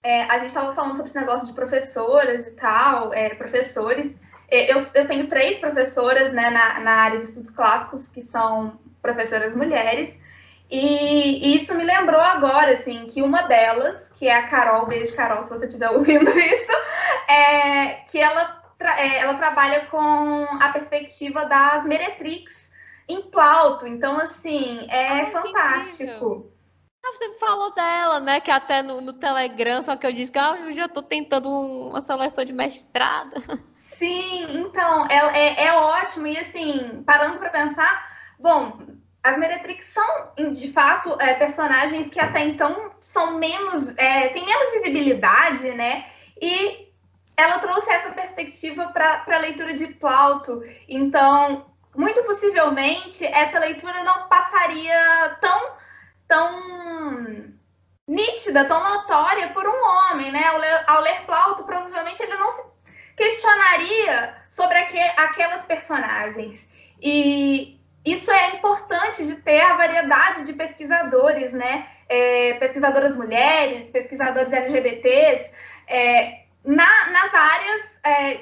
É, 0.03 0.23
a 0.23 0.39
gente 0.39 0.49
estava 0.49 0.75
falando 0.75 0.97
sobre 0.97 1.11
esse 1.11 1.19
negócio 1.19 1.47
de 1.47 1.53
professoras 1.53 2.47
e 2.47 2.53
tal, 2.53 3.12
é, 3.12 3.35
professores. 3.35 4.17
É, 4.49 4.73
eu, 4.73 4.79
eu, 4.95 5.07
tenho 5.07 5.29
três 5.29 5.59
professoras 5.59 6.33
né, 6.33 6.49
na, 6.49 6.81
na, 6.81 6.93
área 6.93 7.19
de 7.19 7.27
estudos 7.27 7.51
clássicos 7.51 8.09
que 8.09 8.23
são 8.23 8.79
professoras 9.03 9.55
mulheres. 9.55 10.19
E, 10.71 11.47
e 11.47 11.57
isso 11.57 11.75
me 11.75 11.85
lembrou 11.85 12.21
agora, 12.21 12.73
assim, 12.73 13.07
que 13.07 13.21
uma 13.21 13.43
delas, 13.43 14.09
que 14.17 14.27
é 14.29 14.35
a 14.35 14.49
Carol, 14.49 14.87
beijo 14.87 15.14
Carol, 15.14 15.43
se 15.43 15.51
você 15.51 15.67
estiver 15.67 15.91
ouvindo 15.93 16.31
isso, 16.39 16.73
é 17.29 18.05
que 18.11 18.19
ela 18.19 18.66
é, 18.81 19.18
ela 19.18 19.35
trabalha 19.35 19.87
com 19.87 20.47
a 20.61 20.68
perspectiva 20.70 21.45
das 21.47 21.85
meretrix 21.85 22.70
em 23.09 23.22
Plauto. 23.22 23.87
Então, 23.87 24.18
assim, 24.18 24.87
é 24.91 25.22
Ai, 25.22 25.31
fantástico. 25.31 26.53
Você 27.05 27.39
falou 27.39 27.72
dela, 27.72 28.20
né? 28.20 28.41
Que 28.41 28.51
até 28.51 28.83
no, 28.83 29.01
no 29.01 29.12
Telegram, 29.12 29.81
só 29.83 29.97
que 29.97 30.07
eu 30.07 30.12
disse 30.12 30.33
que 30.33 30.39
ah, 30.39 30.59
eu 30.61 30.72
já 30.72 30.87
estou 30.87 31.03
tentando 31.03 31.49
uma 31.49 32.01
seleção 32.01 32.45
de 32.45 32.53
mestrado. 32.53 33.35
Sim, 33.97 34.59
então, 34.59 35.07
é, 35.07 35.16
é, 35.16 35.66
é 35.66 35.72
ótimo. 35.72 36.27
E 36.27 36.37
assim, 36.37 37.03
parando 37.07 37.39
para 37.39 37.49
pensar, 37.49 38.11
bom, 38.39 38.79
as 39.22 39.39
Meretrix 39.39 39.87
são, 39.87 40.53
de 40.53 40.70
fato, 40.72 41.16
é, 41.20 41.35
personagens 41.35 42.09
que 42.09 42.20
até 42.20 42.45
então 42.45 42.93
são 43.01 43.39
menos. 43.39 43.97
É, 43.97 44.29
têm 44.29 44.45
menos 44.45 44.72
visibilidade, 44.72 45.70
né? 45.72 46.07
E 46.41 46.86
ela 47.37 47.59
trouxe 47.59 47.91
essa 47.91 48.11
perspectiva 48.11 48.89
para 48.89 49.24
a 49.26 49.39
leitura 49.39 49.74
de 49.74 49.87
Plauto. 49.87 50.62
Então, 50.89 51.66
muito 51.95 52.22
possivelmente 52.24 53.24
essa 53.26 53.59
leitura 53.59 54.03
não 54.03 54.28
passaria 54.28 55.37
tão, 55.41 55.70
tão 56.26 57.55
nítida, 58.07 58.64
tão 58.64 58.82
notória 58.82 59.49
por 59.49 59.66
um 59.66 59.84
homem, 59.84 60.32
né? 60.32 60.45
Ao 60.47 60.59
ler, 60.59 60.84
ao 60.87 61.01
ler 61.03 61.26
Plauto, 61.26 61.64
provavelmente 61.64 62.22
ele 62.22 62.37
não 62.37 62.51
se 62.51 62.62
questionaria 63.16 64.34
sobre 64.51 64.78
aqu 64.78 64.97
aquelas 65.16 65.64
personagens. 65.64 66.66
E 67.03 67.78
isso 68.05 68.30
é 68.30 68.57
importante 68.57 69.26
de 69.26 69.37
ter 69.37 69.61
a 69.61 69.76
variedade 69.76 70.45
de 70.45 70.53
pesquisadores, 70.53 71.53
né? 71.53 71.89
É, 72.09 72.55
pesquisadoras 72.55 73.16
mulheres, 73.16 73.91
pesquisadores 73.91 74.53
LGBTs, 74.53 75.51
é, 75.89 76.45
na, 76.67 77.11
nas 77.11 77.33
áreas 77.33 77.83
é, 78.05 78.41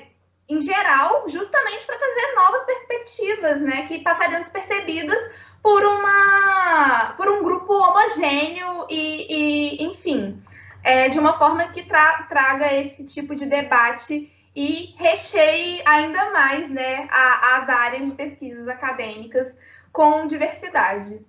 em 0.49 0.61
geral, 0.61 1.29
justamente 1.29 1.87
para 1.87 1.99
trazer 1.99 2.35
novas 2.35 2.64
perspectivas, 2.64 3.61
né? 3.61 3.87
Que 3.87 4.01
passariam 4.01 4.41
despercebidas 4.41 5.18
por, 5.62 5.85
uma, 5.85 7.14
por 7.16 7.29
um 7.29 7.43
grupo 7.43 7.72
homogêneo 7.72 8.87
e, 8.91 9.27
e 9.29 9.85
enfim, 9.85 10.43
é, 10.83 11.09
de 11.09 11.18
uma 11.18 11.39
forma 11.39 11.68
que 11.68 11.83
tra 11.85 12.25
traga 12.25 12.75
esse 12.75 13.05
tipo 13.05 13.35
de 13.35 13.47
debate 13.47 14.31
e 14.55 14.95
recheie 14.97 15.83
ainda 15.85 16.31
mais 16.31 16.70
né, 16.70 17.09
a, 17.11 17.59
as 17.59 17.68
áreas 17.68 18.07
de 18.07 18.12
pesquisas 18.12 18.68
acadêmicas 18.68 19.57
com 19.93 20.27
diversidade. 20.27 21.20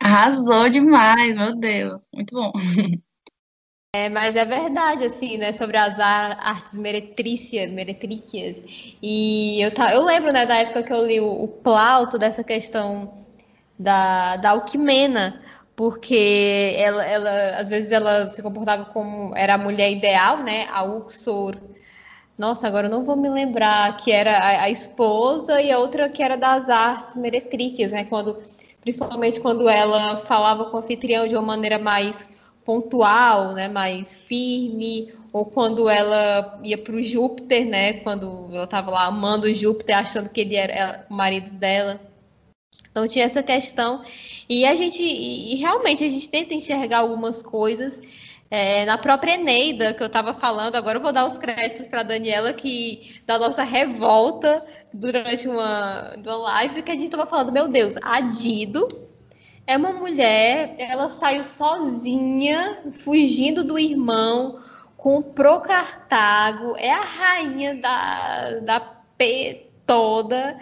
Arrasou 0.00 0.68
demais, 0.68 1.36
meu 1.36 1.56
Deus, 1.56 2.02
muito 2.12 2.34
bom. 2.34 2.52
É, 3.94 4.08
mas 4.08 4.34
é 4.34 4.44
verdade, 4.44 5.04
assim, 5.04 5.38
né, 5.38 5.52
sobre 5.52 5.76
as 5.76 6.00
artes 6.00 6.76
meretrícias, 6.76 7.70
meretrícias. 7.70 8.56
E 9.00 9.60
eu, 9.62 9.72
tá, 9.72 9.94
eu 9.94 10.04
lembro, 10.04 10.32
né, 10.32 10.44
da 10.44 10.56
época 10.56 10.82
que 10.82 10.92
eu 10.92 11.06
li 11.06 11.20
o, 11.20 11.44
o 11.44 11.46
Plauto, 11.46 12.18
dessa 12.18 12.42
questão 12.42 13.14
da, 13.78 14.34
da 14.38 14.50
Alquimena, 14.50 15.40
porque 15.76 16.74
ela, 16.76 17.04
ela, 17.06 17.56
às 17.56 17.68
vezes, 17.68 17.92
ela 17.92 18.28
se 18.30 18.42
comportava 18.42 18.84
como, 18.86 19.32
era 19.36 19.54
a 19.54 19.58
mulher 19.58 19.92
ideal, 19.92 20.38
né, 20.38 20.66
a 20.72 20.82
Uxor. 20.82 21.56
Nossa, 22.36 22.66
agora 22.66 22.88
eu 22.88 22.90
não 22.90 23.04
vou 23.04 23.16
me 23.16 23.28
lembrar 23.28 23.96
que 23.96 24.10
era 24.10 24.36
a, 24.38 24.62
a 24.64 24.70
esposa 24.70 25.62
e 25.62 25.70
a 25.70 25.78
outra 25.78 26.08
que 26.08 26.20
era 26.20 26.36
das 26.36 26.68
artes 26.68 27.14
meretrícias, 27.14 27.92
né, 27.92 28.02
quando, 28.02 28.42
principalmente 28.80 29.38
quando 29.38 29.68
ela 29.68 30.18
falava 30.18 30.64
com 30.64 30.78
o 30.78 30.80
anfitrião 30.80 31.28
de 31.28 31.36
uma 31.36 31.42
maneira 31.42 31.78
mais 31.78 32.28
pontual, 32.64 33.52
né, 33.52 33.68
mais 33.68 34.14
firme, 34.14 35.12
ou 35.32 35.44
quando 35.44 35.88
ela 35.88 36.60
ia 36.64 36.78
para 36.78 36.94
o 36.94 37.02
Júpiter, 37.02 37.66
né, 37.66 37.94
quando 37.94 38.48
ela 38.52 38.64
estava 38.64 38.90
lá 38.90 39.06
amando 39.06 39.46
o 39.46 39.54
Júpiter, 39.54 39.98
achando 39.98 40.30
que 40.30 40.40
ele 40.40 40.56
era 40.56 41.06
o 41.10 41.14
marido 41.14 41.50
dela. 41.50 42.00
Então 42.90 43.08
tinha 43.08 43.24
essa 43.24 43.42
questão 43.42 44.02
e 44.48 44.64
a 44.64 44.74
gente 44.76 45.02
e 45.02 45.56
realmente 45.56 46.04
a 46.04 46.08
gente 46.08 46.30
tenta 46.30 46.54
enxergar 46.54 46.98
algumas 46.98 47.42
coisas 47.42 48.00
é, 48.48 48.84
na 48.84 48.96
própria 48.96 49.34
Eneida 49.34 49.92
que 49.92 50.02
eu 50.02 50.06
estava 50.06 50.32
falando. 50.32 50.76
Agora 50.76 50.98
eu 50.98 51.02
vou 51.02 51.12
dar 51.12 51.26
os 51.26 51.36
créditos 51.36 51.88
para 51.88 52.04
Daniela 52.04 52.52
que 52.52 53.20
da 53.26 53.36
nossa 53.36 53.64
revolta 53.64 54.64
durante 54.92 55.48
uma, 55.48 56.14
uma 56.16 56.36
live 56.36 56.82
que 56.82 56.92
a 56.92 56.94
gente 56.94 57.06
estava 57.06 57.26
falando, 57.26 57.50
meu 57.50 57.66
Deus, 57.66 57.94
a 58.00 58.20
Dido 58.20 58.86
é 59.66 59.76
uma 59.76 59.92
mulher, 59.92 60.76
ela 60.78 61.10
saiu 61.10 61.42
sozinha, 61.42 62.82
fugindo 62.92 63.64
do 63.64 63.78
irmão, 63.78 64.58
comprou 64.96 65.60
Cartago, 65.60 66.74
é 66.76 66.90
a 66.90 67.02
rainha 67.02 67.74
da, 67.76 68.60
da 68.60 68.80
P 69.16 69.68
toda. 69.86 70.58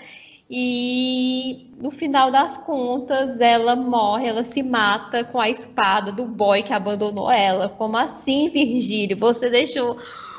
E 0.48 1.70
no 1.78 1.90
final 1.90 2.30
das 2.30 2.58
contas, 2.58 3.40
ela 3.40 3.74
morre, 3.74 4.28
ela 4.28 4.44
se 4.44 4.62
mata 4.62 5.24
com 5.24 5.40
a 5.40 5.48
espada 5.48 6.12
do 6.12 6.26
boy 6.26 6.62
que 6.62 6.72
abandonou 6.72 7.30
ela. 7.30 7.70
Como 7.70 7.96
assim, 7.96 8.50
Virgílio? 8.50 9.16
Você 9.16 9.48
deixou 9.48 9.96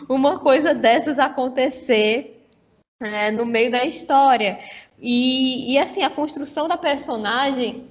uma 0.07 0.39
coisa 0.39 0.73
dessas 0.73 1.17
acontecer 1.17 2.47
né, 3.01 3.31
no 3.31 3.45
meio 3.45 3.71
da 3.71 3.83
história. 3.85 4.59
E, 5.01 5.73
e 5.73 5.79
assim, 5.79 6.03
a 6.03 6.09
construção 6.09 6.67
da 6.67 6.77
personagem 6.77 7.85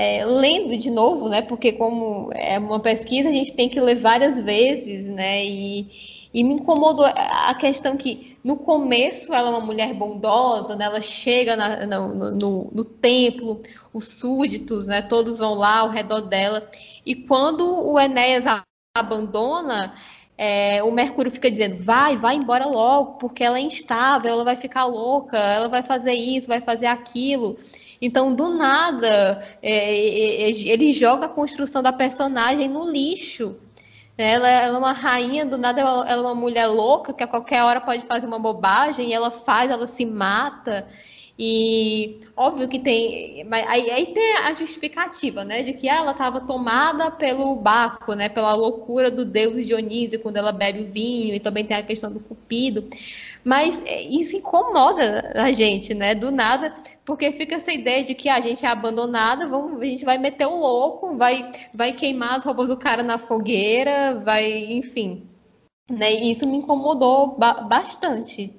é, 0.00 0.24
lendo 0.24 0.76
de 0.76 0.92
novo, 0.92 1.28
né? 1.28 1.42
Porque 1.42 1.72
como 1.72 2.30
é 2.32 2.56
uma 2.56 2.78
pesquisa, 2.78 3.28
a 3.28 3.32
gente 3.32 3.52
tem 3.56 3.68
que 3.68 3.80
ler 3.80 3.96
várias 3.96 4.40
vezes, 4.40 5.08
né? 5.08 5.44
E, 5.44 5.88
e 6.32 6.44
me 6.44 6.54
incomodou 6.54 7.04
a 7.04 7.52
questão 7.54 7.96
que 7.96 8.38
no 8.44 8.58
começo 8.58 9.34
ela 9.34 9.48
é 9.48 9.50
uma 9.50 9.66
mulher 9.66 9.92
bondosa, 9.94 10.76
né? 10.76 10.84
Ela 10.84 11.00
chega 11.00 11.56
na, 11.56 11.84
no, 11.84 12.14
no, 12.14 12.70
no, 12.72 12.84
templo, 12.84 13.60
os 13.92 14.04
súditos, 14.04 14.86
né? 14.86 15.02
Todos 15.02 15.40
vão 15.40 15.54
lá 15.54 15.80
ao 15.80 15.88
redor 15.88 16.20
dela. 16.20 16.70
E 17.04 17.16
quando 17.16 17.68
o 17.84 17.98
Enéas 17.98 18.44
abandona, 18.96 19.92
é, 20.38 20.80
o 20.84 20.92
Mercúrio 20.92 21.32
fica 21.32 21.50
dizendo, 21.50 21.82
vai, 21.82 22.16
vai 22.16 22.36
embora 22.36 22.64
logo, 22.64 23.14
porque 23.14 23.42
ela 23.42 23.58
é 23.58 23.60
instável, 23.60 24.30
ela 24.30 24.44
vai 24.44 24.56
ficar 24.56 24.84
louca, 24.84 25.36
ela 25.36 25.68
vai 25.68 25.82
fazer 25.82 26.12
isso, 26.12 26.46
vai 26.46 26.60
fazer 26.60 26.86
aquilo. 26.86 27.56
Então, 28.00 28.32
do 28.32 28.50
nada, 28.50 29.44
é, 29.60 29.72
é, 29.72 30.42
é, 30.42 30.50
ele 30.68 30.92
joga 30.92 31.26
a 31.26 31.28
construção 31.28 31.82
da 31.82 31.92
personagem 31.92 32.68
no 32.68 32.88
lixo. 32.88 33.56
Ela, 34.16 34.48
ela, 34.48 34.76
é 34.76 34.78
uma 34.78 34.92
rainha, 34.92 35.44
do 35.44 35.58
nada 35.58 35.80
ela, 35.80 36.08
ela, 36.08 36.22
é 36.22 36.32
uma 36.32 36.34
mulher 36.34 36.66
louca 36.66 37.12
que 37.12 37.22
a 37.22 37.26
qualquer 37.26 37.62
hora 37.64 37.80
pode 37.80 38.04
fazer 38.04 38.26
uma 38.26 38.38
bobagem, 38.38 39.08
e 39.08 39.12
ela 39.12 39.30
faz, 39.32 39.70
ela 39.70 39.88
se 39.88 40.06
mata. 40.06 40.86
E 41.40 42.18
óbvio 42.36 42.68
que 42.68 42.80
tem, 42.80 43.44
mas 43.44 43.64
aí, 43.68 43.88
aí 43.92 44.06
tem 44.06 44.38
a 44.38 44.52
justificativa, 44.54 45.44
né, 45.44 45.62
de 45.62 45.72
que 45.72 45.88
ela 45.88 46.10
estava 46.10 46.40
tomada 46.40 47.12
pelo 47.12 47.54
Baco, 47.54 48.14
né, 48.14 48.28
pela 48.28 48.54
loucura 48.54 49.08
do 49.08 49.24
deus 49.24 49.64
Dionísio 49.64 50.18
quando 50.18 50.36
ela 50.36 50.50
bebe 50.50 50.80
o 50.80 50.90
vinho, 50.90 51.32
e 51.32 51.38
também 51.38 51.64
tem 51.64 51.76
a 51.76 51.82
questão 51.82 52.10
do 52.10 52.18
cupido. 52.18 52.88
Mas 53.44 53.80
é, 53.86 54.02
isso 54.02 54.36
incomoda 54.36 55.32
a 55.36 55.52
gente, 55.52 55.94
né, 55.94 56.12
do 56.12 56.32
nada, 56.32 56.74
porque 57.04 57.30
fica 57.30 57.54
essa 57.54 57.72
ideia 57.72 58.02
de 58.02 58.16
que 58.16 58.28
a 58.28 58.40
gente 58.40 58.66
é 58.66 58.68
abandonada, 58.68 59.46
vamos, 59.46 59.80
a 59.80 59.86
gente 59.86 60.04
vai 60.04 60.18
meter 60.18 60.46
o 60.46 60.56
louco, 60.56 61.16
vai, 61.16 61.52
vai 61.72 61.92
queimar 61.92 62.34
as 62.34 62.44
roupas 62.44 62.68
do 62.68 62.76
cara 62.76 63.04
na 63.04 63.16
fogueira, 63.16 64.20
vai, 64.24 64.72
enfim. 64.72 65.22
Né, 65.88 66.14
e 66.14 66.32
isso 66.32 66.46
me 66.48 66.58
incomodou 66.58 67.38
ba 67.38 67.62
bastante. 67.62 68.57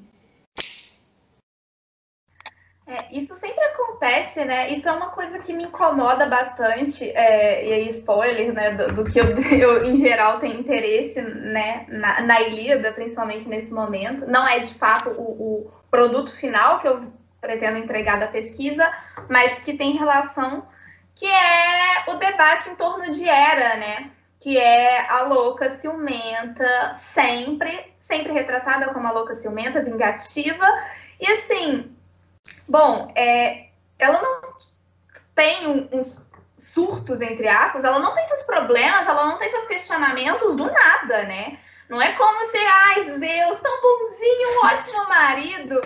É, 2.89 3.05
isso 3.11 3.35
sempre 3.35 3.63
acontece, 3.65 4.43
né? 4.43 4.71
Isso 4.71 4.89
é 4.89 4.91
uma 4.91 5.11
coisa 5.11 5.37
que 5.37 5.53
me 5.53 5.65
incomoda 5.65 6.25
bastante, 6.25 7.07
é, 7.11 7.67
e 7.67 7.71
aí 7.71 7.89
spoiler, 7.91 8.51
né, 8.51 8.71
do, 8.71 8.91
do 8.93 9.03
que 9.03 9.19
eu, 9.19 9.25
eu, 9.53 9.85
em 9.85 9.95
geral, 9.95 10.39
tenho 10.39 10.59
interesse, 10.59 11.21
né, 11.21 11.85
na, 11.87 12.21
na 12.21 12.41
Ilíada, 12.41 12.91
principalmente 12.91 13.47
nesse 13.47 13.71
momento. 13.71 14.25
Não 14.25 14.47
é, 14.47 14.57
de 14.57 14.73
fato, 14.73 15.11
o, 15.11 15.21
o, 15.67 15.71
produto 15.91 16.35
final 16.37 16.79
que 16.79 16.87
eu 16.87 17.13
pretendo 17.39 17.77
entregar 17.77 18.19
da 18.19 18.27
pesquisa, 18.27 18.91
mas 19.29 19.59
que 19.59 19.73
tem 19.75 19.95
relação, 19.95 20.67
que 21.13 21.27
é 21.27 22.11
o 22.11 22.15
debate 22.15 22.71
em 22.71 22.75
torno 22.75 23.11
de 23.11 23.29
Era, 23.29 23.77
né? 23.77 24.09
Que 24.39 24.57
é 24.57 25.07
a 25.07 25.21
louca 25.21 25.69
ciumenta, 25.69 26.95
sempre, 26.97 27.93
sempre 27.99 28.33
retratada 28.33 28.91
como 28.91 29.07
a 29.07 29.11
louca 29.11 29.35
ciumenta, 29.35 29.83
vingativa, 29.83 30.65
e 31.19 31.31
assim 31.31 31.98
Bom, 32.70 33.11
é, 33.15 33.72
ela 33.97 34.22
não 34.22 34.53
tem 35.34 35.67
uns 35.67 35.91
um, 35.91 36.01
um 36.01 36.20
surtos, 36.72 37.20
entre 37.20 37.47
aspas, 37.47 37.84
ela 37.84 37.97
não 37.97 38.13
tem 38.13 38.28
seus 38.28 38.43
problemas, 38.43 39.07
ela 39.07 39.26
não 39.26 39.39
tem 39.39 39.49
seus 39.49 39.65
questionamentos 39.65 40.55
do 40.55 40.65
nada, 40.65 41.24
né? 41.24 41.59
Não 41.89 41.99
é 41.99 42.13
como 42.13 42.45
se, 42.45 42.57
ai, 42.57 43.03
Zeus, 43.05 43.57
tão 43.57 43.82
bonzinho, 43.82 44.49
um 44.49 44.65
ótimo 44.67 45.09
marido. 45.09 45.82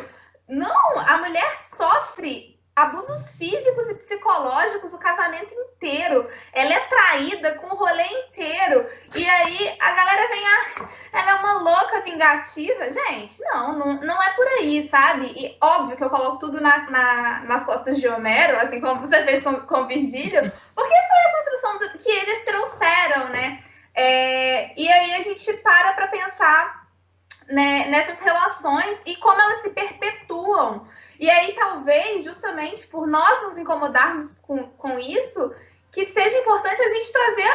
Não, 0.49 0.99
a 0.99 1.17
mulher 1.19 1.57
sofre 1.77 2.52
abusos 2.75 3.31
físicos 3.33 3.87
e 3.87 3.93
psicológicos 3.95 4.93
o 4.93 4.97
casamento 4.97 5.53
inteiro. 5.53 6.27
Ela 6.51 6.73
é 6.73 6.79
traída 6.81 7.53
com 7.55 7.67
o 7.67 7.77
rolê 7.77 8.03
inteiro. 8.03 8.89
E 9.15 9.27
aí 9.29 9.75
a 9.79 9.91
galera 9.93 10.27
vem, 10.27 10.43
ah, 10.45 10.89
ela 11.11 11.31
é 11.31 11.35
uma 11.35 11.53
louca 11.59 12.01
vingativa. 12.01 12.91
Gente, 12.91 13.39
não, 13.41 13.77
não, 13.77 14.01
não 14.01 14.23
é 14.23 14.29
por 14.31 14.47
aí, 14.47 14.87
sabe? 14.87 15.27
E 15.27 15.57
óbvio 15.61 15.97
que 15.97 16.03
eu 16.03 16.09
coloco 16.09 16.39
tudo 16.39 16.59
na, 16.59 16.89
na, 16.89 17.39
nas 17.41 17.63
costas 17.63 17.99
de 17.99 18.07
Homero, 18.07 18.57
assim 18.57 18.81
como 18.81 19.01
você 19.01 19.23
fez 19.23 19.43
com, 19.43 19.61
com 19.61 19.87
Virgílio, 19.87 20.51
porque 20.75 20.95
foi 20.95 21.19
a 21.19 21.31
construção 21.35 21.79
do, 21.79 21.99
que 21.99 22.09
eles 22.09 22.43
trouxeram, 22.43 23.29
né? 23.29 23.63
É, 23.95 24.73
e 24.79 24.91
aí 24.91 25.13
a 25.13 25.21
gente 25.21 25.53
para 25.57 25.93
para 25.93 26.07
pensar 26.07 26.87
né, 27.47 27.85
nessas 27.89 28.19
relações 28.19 28.99
e 29.05 29.15
como 29.17 29.39
elas 29.39 29.61
se 29.61 29.69
perpetuam. 29.69 30.87
E 31.23 31.29
aí, 31.29 31.53
talvez, 31.53 32.25
justamente 32.25 32.85
por 32.87 33.07
nós 33.07 33.43
nos 33.43 33.57
incomodarmos 33.57 34.29
com, 34.41 34.67
com 34.71 34.99
isso, 34.99 35.55
que 35.89 36.03
seja 36.07 36.37
importante 36.39 36.81
a 36.81 36.89
gente 36.89 37.13
trazer 37.13 37.49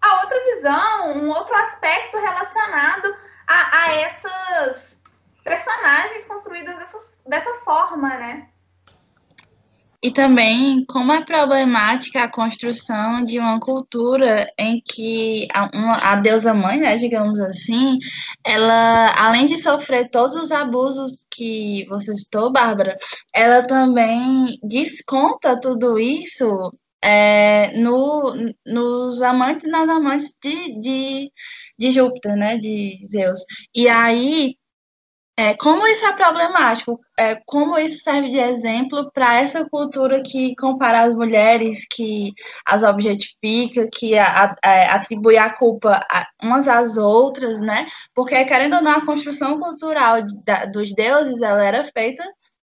a 0.00 0.22
outra 0.22 0.44
visão, 0.54 1.12
um 1.18 1.28
outro 1.28 1.54
aspecto 1.54 2.16
relacionado 2.16 3.14
a, 3.46 3.82
a 3.82 3.94
essas 3.96 4.96
personagens 5.42 6.24
construídas 6.24 6.78
dessa, 6.78 6.98
dessa 7.26 7.54
forma, 7.56 8.08
né? 8.08 8.48
E 10.04 10.12
também 10.12 10.84
como 10.84 11.14
é 11.14 11.24
problemática 11.24 12.22
a 12.24 12.30
construção 12.30 13.24
de 13.24 13.38
uma 13.38 13.58
cultura 13.58 14.46
em 14.58 14.78
que 14.84 15.48
a, 15.50 15.70
uma, 15.74 15.96
a 16.12 16.16
deusa 16.16 16.52
mãe, 16.52 16.78
né, 16.78 16.98
digamos 16.98 17.40
assim, 17.40 17.96
ela, 18.44 19.14
além 19.18 19.46
de 19.46 19.56
sofrer 19.56 20.10
todos 20.10 20.36
os 20.36 20.52
abusos 20.52 21.24
que 21.30 21.86
você 21.88 22.14
citou, 22.14 22.52
Bárbara, 22.52 22.98
ela 23.34 23.66
também 23.66 24.58
desconta 24.62 25.58
tudo 25.58 25.98
isso 25.98 26.70
é, 27.02 27.74
no, 27.78 28.34
nos 28.66 29.22
amantes 29.22 29.70
nas 29.70 29.88
amantes 29.88 30.34
de, 30.42 30.80
de, 30.80 31.32
de 31.78 31.92
Júpiter, 31.92 32.36
né, 32.36 32.58
de 32.58 32.98
Zeus. 33.10 33.40
E 33.74 33.88
aí 33.88 34.54
é, 35.36 35.54
como 35.56 35.86
isso 35.88 36.06
é 36.06 36.12
problemático? 36.12 37.00
É, 37.18 37.34
como 37.44 37.76
isso 37.76 38.04
serve 38.04 38.30
de 38.30 38.38
exemplo 38.38 39.10
para 39.12 39.40
essa 39.40 39.68
cultura 39.68 40.22
que 40.22 40.54
compara 40.56 41.02
as 41.02 41.14
mulheres, 41.14 41.86
que 41.90 42.30
as 42.64 42.84
objetifica, 42.84 43.88
que 43.92 44.16
a, 44.16 44.54
a, 44.64 44.70
é, 44.70 44.88
atribui 44.90 45.36
a 45.36 45.50
culpa 45.50 46.06
a, 46.08 46.26
umas 46.42 46.68
às 46.68 46.96
outras, 46.96 47.60
né? 47.60 47.86
Porque, 48.14 48.44
querendo 48.44 48.76
ou 48.76 48.82
não, 48.82 48.92
a 48.92 49.06
construção 49.06 49.58
cultural 49.58 50.18
da, 50.44 50.66
dos 50.66 50.94
deuses 50.94 51.42
ela 51.42 51.64
era 51.64 51.84
feita 51.92 52.24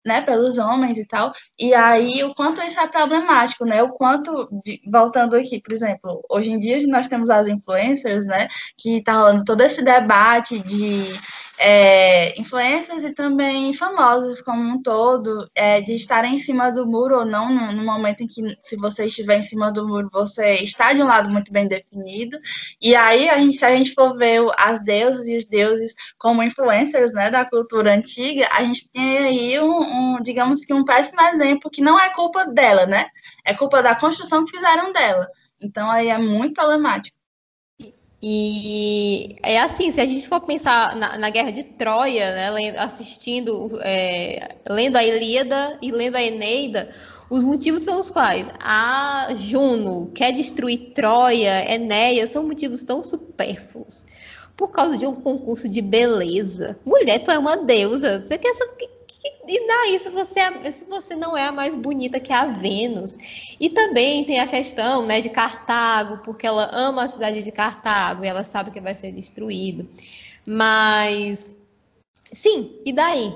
né, 0.04 0.20
pelos 0.20 0.58
homens 0.58 0.98
e 0.98 1.06
tal. 1.06 1.32
E 1.58 1.74
aí, 1.74 2.22
o 2.24 2.34
quanto 2.34 2.60
isso 2.62 2.80
é 2.80 2.88
problemático, 2.88 3.64
né? 3.64 3.82
O 3.82 3.90
quanto, 3.90 4.48
voltando 4.90 5.36
aqui, 5.36 5.60
por 5.60 5.72
exemplo, 5.72 6.20
hoje 6.30 6.50
em 6.50 6.58
dia 6.58 6.78
nós 6.88 7.08
temos 7.08 7.30
as 7.30 7.48
influencers, 7.48 8.26
né, 8.26 8.48
que 8.76 9.02
tá 9.02 9.14
rolando 9.14 9.44
todo 9.44 9.60
esse 9.62 9.82
debate 9.82 10.58
de 10.60 11.18
é, 11.62 12.40
influencers 12.40 13.04
e 13.04 13.12
também 13.12 13.72
famosos 13.72 14.40
como 14.40 14.60
um 14.60 14.82
todo, 14.82 15.48
é, 15.54 15.80
de 15.80 15.94
estarem 15.94 16.34
em 16.34 16.40
cima 16.40 16.70
do 16.70 16.84
muro 16.86 17.20
ou 17.20 17.24
não, 17.24 17.54
no, 17.54 17.72
no, 17.72 17.84
momento 17.84 18.22
em 18.22 18.26
que, 18.26 18.42
se 18.62 18.76
você 18.76 19.06
estiver 19.06 19.38
em 19.38 19.42
cima 19.42 19.70
do 19.70 19.86
muro, 19.86 20.10
você 20.12 20.54
está 20.54 20.92
de 20.92 21.00
um 21.00 21.06
lado 21.06 21.30
muito 21.30 21.52
bem 21.52 21.68
definido. 21.68 22.36
E 22.80 22.96
aí, 22.96 23.28
a 23.28 23.38
gente, 23.38 23.56
se 23.56 23.64
a 23.64 23.76
gente 23.76 23.94
for 23.94 24.16
ver 24.16 24.44
as 24.58 24.82
deusas 24.82 25.26
e 25.26 25.36
os 25.36 25.46
deuses 25.46 25.94
como 26.18 26.42
influencers 26.42 27.12
né, 27.12 27.30
da 27.30 27.48
cultura 27.48 27.94
antiga, 27.94 28.48
a 28.50 28.64
gente 28.64 28.90
tem 28.90 29.18
aí 29.18 29.60
um, 29.60 30.16
um, 30.16 30.22
digamos 30.22 30.64
que 30.64 30.74
um 30.74 30.84
péssimo 30.84 31.20
exemplo 31.20 31.70
que 31.70 31.80
não 31.80 31.98
é 31.98 32.10
culpa 32.12 32.44
dela, 32.46 32.86
né? 32.86 33.06
É 33.46 33.54
culpa 33.54 33.82
da 33.82 33.94
construção 33.94 34.44
que 34.44 34.56
fizeram 34.56 34.92
dela. 34.92 35.26
Então, 35.62 35.88
aí 35.90 36.08
é 36.08 36.18
muito 36.18 36.54
problemático. 36.54 37.21
E 38.24 39.36
é 39.42 39.58
assim, 39.58 39.90
se 39.90 40.00
a 40.00 40.06
gente 40.06 40.28
for 40.28 40.40
pensar 40.42 40.94
na, 40.94 41.18
na 41.18 41.28
Guerra 41.28 41.50
de 41.50 41.64
Troia, 41.64 42.32
né, 42.32 42.78
assistindo, 42.78 43.80
é, 43.82 44.56
lendo 44.68 44.96
a 44.96 45.04
Ilíada 45.04 45.76
e 45.82 45.90
lendo 45.90 46.14
a 46.14 46.22
Eneida, 46.22 46.88
os 47.28 47.42
motivos 47.42 47.84
pelos 47.84 48.10
quais 48.10 48.46
a 48.60 49.28
Juno 49.36 50.12
quer 50.14 50.32
destruir 50.32 50.92
Troia, 50.94 51.74
Enéia, 51.74 52.26
são 52.28 52.44
motivos 52.44 52.84
tão 52.84 53.02
supérfluos. 53.02 54.04
Por 54.56 54.68
causa 54.68 54.96
de 54.96 55.06
um 55.06 55.14
concurso 55.14 55.68
de 55.68 55.80
beleza. 55.80 56.78
Mulher, 56.84 57.20
tu 57.20 57.30
é 57.30 57.38
uma 57.38 57.56
deusa. 57.56 58.20
Você 58.20 58.38
quer 58.38 58.54
e 59.46 59.66
daí 59.66 59.98
se 59.98 60.10
você, 60.10 60.40
é, 60.40 60.70
se 60.70 60.84
você 60.84 61.14
não 61.14 61.36
é 61.36 61.46
a 61.46 61.52
mais 61.52 61.76
bonita 61.76 62.18
que 62.18 62.32
a 62.32 62.46
Vênus? 62.46 63.16
E 63.60 63.70
também 63.70 64.24
tem 64.24 64.40
a 64.40 64.48
questão 64.48 65.06
né, 65.06 65.20
de 65.20 65.28
Cartago, 65.28 66.18
porque 66.24 66.46
ela 66.46 66.68
ama 66.72 67.04
a 67.04 67.08
cidade 67.08 67.42
de 67.42 67.52
Cartago 67.52 68.24
e 68.24 68.28
ela 68.28 68.44
sabe 68.44 68.70
que 68.70 68.80
vai 68.80 68.94
ser 68.94 69.12
destruído. 69.12 69.88
Mas, 70.46 71.56
sim, 72.32 72.80
e 72.84 72.92
daí? 72.92 73.32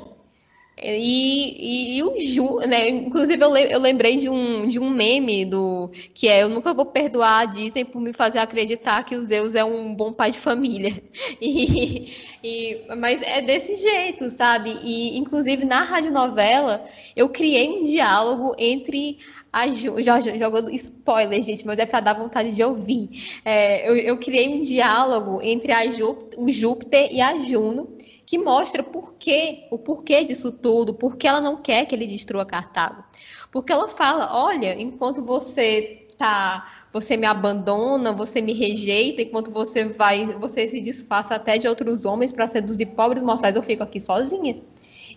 E, 0.79 1.97
e, 1.97 1.99
e, 1.99 2.03
o 2.03 2.19
Ju, 2.19 2.59
né? 2.69 2.91
Inclusive, 2.91 3.43
eu, 3.43 3.81
lembrei 3.81 4.17
de 4.17 4.29
um, 4.29 4.69
de 4.69 4.79
um 4.79 4.91
meme 4.91 5.47
do 5.47 5.91
que 6.13 6.29
é 6.29 6.43
Eu 6.43 6.51
nunca 6.51 6.75
vou 6.75 6.85
perdoar 6.85 7.41
a 7.41 7.45
Disney 7.47 7.83
por 7.83 7.99
me 7.99 8.13
fazer 8.13 8.41
acreditar 8.41 9.03
que 9.03 9.17
o 9.17 9.23
Zeus 9.23 9.55
é 9.55 9.65
um 9.65 9.95
bom 9.95 10.13
pai 10.13 10.31
de 10.31 10.39
família. 10.39 10.93
E, 11.41 12.13
e, 12.43 12.87
mas 12.97 13.23
é 13.23 13.41
desse 13.41 13.77
jeito, 13.77 14.31
sabe? 14.31 14.75
E, 14.83 15.17
inclusive, 15.19 15.65
na 15.65 15.83
radionovela, 15.83 16.85
eu 17.15 17.29
criei 17.29 17.69
um 17.69 17.85
diálogo 17.85 18.55
entre 18.59 19.19
a 19.57 19.69
Ju. 19.69 20.03
Já 20.03 20.21
jogando 20.21 20.71
spoiler, 20.71 21.43
gente, 21.43 21.67
mas 21.67 21.79
é 21.79 21.87
para 21.87 22.01
dar 22.01 22.13
vontade 22.13 22.53
de 22.53 22.63
ouvir. 22.63 23.09
É, 23.45 23.89
eu, 23.89 23.97
eu 23.97 24.19
criei 24.19 24.49
um 24.49 24.61
diálogo 24.61 25.41
entre 25.43 25.73
a 25.73 25.91
Jú, 25.91 26.29
o 26.37 26.51
Júpiter 26.51 27.09
e 27.11 27.21
a 27.23 27.39
Juno 27.39 27.97
que 28.27 28.39
mostra 28.39 28.83
por 28.83 29.15
quê, 29.15 29.67
o 29.71 29.79
porquê 29.79 30.25
disso 30.25 30.51
tudo, 30.51 30.95
porque 30.95 31.27
ela 31.27 31.41
não 31.41 31.57
quer 31.57 31.87
que 31.87 31.95
ele 31.95 32.07
destrua 32.07 32.45
Cartago. 32.45 33.05
Porque 33.51 33.73
ela 33.73 33.89
fala, 33.89 34.37
olha, 34.37 34.79
enquanto 34.79 35.25
você 35.25 36.07
tá, 36.19 36.67
você 36.93 37.17
me 37.17 37.27
abandona, 37.27 38.13
você 38.13 38.43
me 38.43 38.53
rejeita, 38.53 39.23
enquanto 39.23 39.51
você 39.51 39.85
vai, 39.85 40.27
você 40.39 40.69
se 40.69 40.81
disfarça 40.81 41.37
até 41.37 41.57
de 41.57 41.69
outros 41.69 42.05
homens 42.05 42.33
para 42.33 42.49
seduzir 42.49 42.87
pobres 42.87 43.23
mortais, 43.23 43.55
eu 43.55 43.63
fico 43.63 43.83
aqui 43.83 44.01
sozinha. 44.01 44.57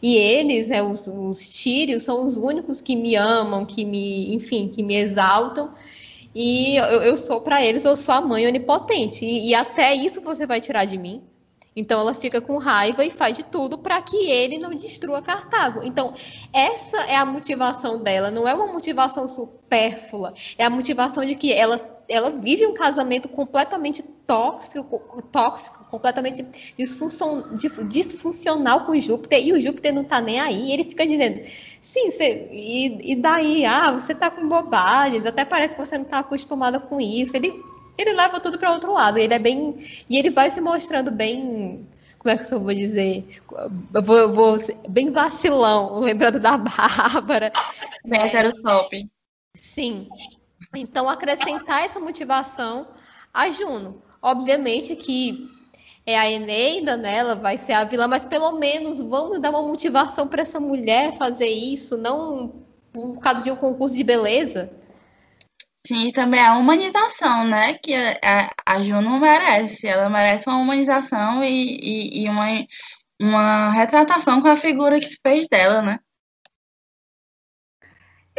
E 0.01 0.15
eles, 0.15 0.69
né, 0.69 0.81
os, 0.81 1.07
os 1.07 1.47
tírios, 1.47 2.03
são 2.03 2.23
os 2.23 2.37
únicos 2.37 2.81
que 2.81 2.95
me 2.95 3.15
amam, 3.15 3.65
que 3.65 3.83
me, 3.83 4.33
enfim, 4.33 4.67
que 4.67 4.81
me 4.83 4.95
exaltam. 4.95 5.73
E 6.33 6.75
eu, 6.77 7.01
eu 7.03 7.17
sou 7.17 7.41
para 7.41 7.63
eles, 7.63 7.85
eu 7.85 7.95
sou 7.95 8.15
a 8.15 8.21
mãe 8.21 8.47
onipotente. 8.47 9.25
E, 9.25 9.49
e 9.49 9.55
até 9.55 9.93
isso 9.93 10.21
você 10.21 10.45
vai 10.45 10.61
tirar 10.61 10.85
de 10.85 10.97
mim. 10.97 11.23
Então 11.75 11.99
ela 11.99 12.13
fica 12.13 12.41
com 12.41 12.57
raiva 12.57 13.05
e 13.05 13.11
faz 13.11 13.37
de 13.37 13.43
tudo 13.43 13.77
para 13.77 14.01
que 14.01 14.29
ele 14.29 14.57
não 14.57 14.71
destrua 14.71 15.21
Cartago. 15.21 15.81
Então, 15.83 16.13
essa 16.51 16.97
é 17.05 17.15
a 17.15 17.25
motivação 17.25 18.01
dela, 18.01 18.29
não 18.31 18.47
é 18.47 18.53
uma 18.53 18.67
motivação 18.67 19.27
supérflua, 19.27 20.33
é 20.57 20.65
a 20.65 20.69
motivação 20.69 21.23
de 21.23 21.35
que 21.35 21.53
ela, 21.53 21.77
ela 22.09 22.31
vive 22.31 22.65
um 22.65 22.73
casamento 22.73 23.29
completamente 23.29 24.01
tóxico, 24.01 25.23
tóxico 25.31 25.85
completamente 25.85 26.45
disfunção, 26.77 27.45
disfuncional 27.87 28.85
com 28.85 28.99
Júpiter, 28.99 29.45
e 29.45 29.53
o 29.53 29.59
Júpiter 29.59 29.93
não 29.93 30.03
tá 30.03 30.19
nem 30.19 30.39
aí, 30.39 30.71
ele 30.71 30.83
fica 30.83 31.05
dizendo, 31.05 31.41
sim, 31.81 32.11
você, 32.11 32.49
e, 32.51 33.13
e 33.13 33.15
daí, 33.15 33.65
ah, 33.65 33.91
você 33.91 34.13
tá 34.13 34.29
com 34.29 34.47
bobagens, 34.47 35.25
até 35.25 35.45
parece 35.45 35.75
que 35.75 35.85
você 35.85 35.97
não 35.97 36.05
tá 36.05 36.19
acostumada 36.19 36.79
com 36.79 36.99
isso. 36.99 37.35
Ele 37.35 37.53
ele 37.99 38.13
leva 38.13 38.39
tudo 38.39 38.57
para 38.57 38.71
outro 38.71 38.93
lado. 38.93 39.17
Ele 39.17 39.33
é 39.33 39.39
bem. 39.39 39.75
E 40.09 40.17
ele 40.17 40.29
vai 40.29 40.49
se 40.49 40.61
mostrando 40.61 41.11
bem. 41.11 41.85
Como 42.17 42.33
é 42.33 42.37
que 42.37 42.53
eu 42.53 42.59
vou 42.59 42.73
dizer? 42.73 43.25
Eu 43.93 44.01
vou, 44.01 44.17
eu 44.17 44.33
vou 44.33 44.57
bem 44.89 45.09
vacilão, 45.09 45.99
lembrando 46.01 46.39
da 46.39 46.57
Bárbara. 46.57 47.51
É, 48.05 48.51
top. 48.61 49.09
Sim. 49.55 50.07
Então, 50.75 51.09
acrescentar 51.09 51.83
essa 51.83 51.99
motivação 51.99 52.87
a 53.33 53.49
Juno. 53.49 54.01
Obviamente 54.21 54.95
que 54.95 55.47
é 56.05 56.17
a 56.17 56.29
Eneida, 56.29 56.97
né? 56.97 57.17
Ela 57.17 57.35
vai 57.35 57.57
ser 57.57 57.73
a 57.73 57.83
vilã, 57.83 58.07
mas 58.07 58.25
pelo 58.25 58.53
menos 58.53 58.99
vamos 58.99 59.39
dar 59.39 59.51
uma 59.51 59.63
motivação 59.63 60.27
para 60.27 60.41
essa 60.41 60.59
mulher 60.59 61.17
fazer 61.17 61.47
isso, 61.47 61.97
não 61.97 62.63
por 62.91 63.19
causa 63.19 63.43
de 63.43 63.51
um 63.51 63.55
concurso 63.55 63.95
de 63.95 64.03
beleza. 64.03 64.71
Sim, 65.85 66.11
também 66.11 66.39
a 66.39 66.57
humanização, 66.57 67.45
né? 67.45 67.73
Que 67.75 67.95
a, 67.95 68.49
a 68.65 68.81
Juno 68.83 69.19
merece. 69.19 69.87
Ela 69.87 70.09
merece 70.09 70.47
uma 70.47 70.57
humanização 70.57 71.43
e, 71.43 71.77
e, 71.77 72.23
e 72.23 72.29
uma, 72.29 72.45
uma 73.21 73.71
retratação 73.71 74.41
com 74.41 74.47
a 74.47 74.57
figura 74.57 74.99
que 74.99 75.07
se 75.07 75.19
fez 75.21 75.47
dela, 75.47 75.81
né? 75.81 75.97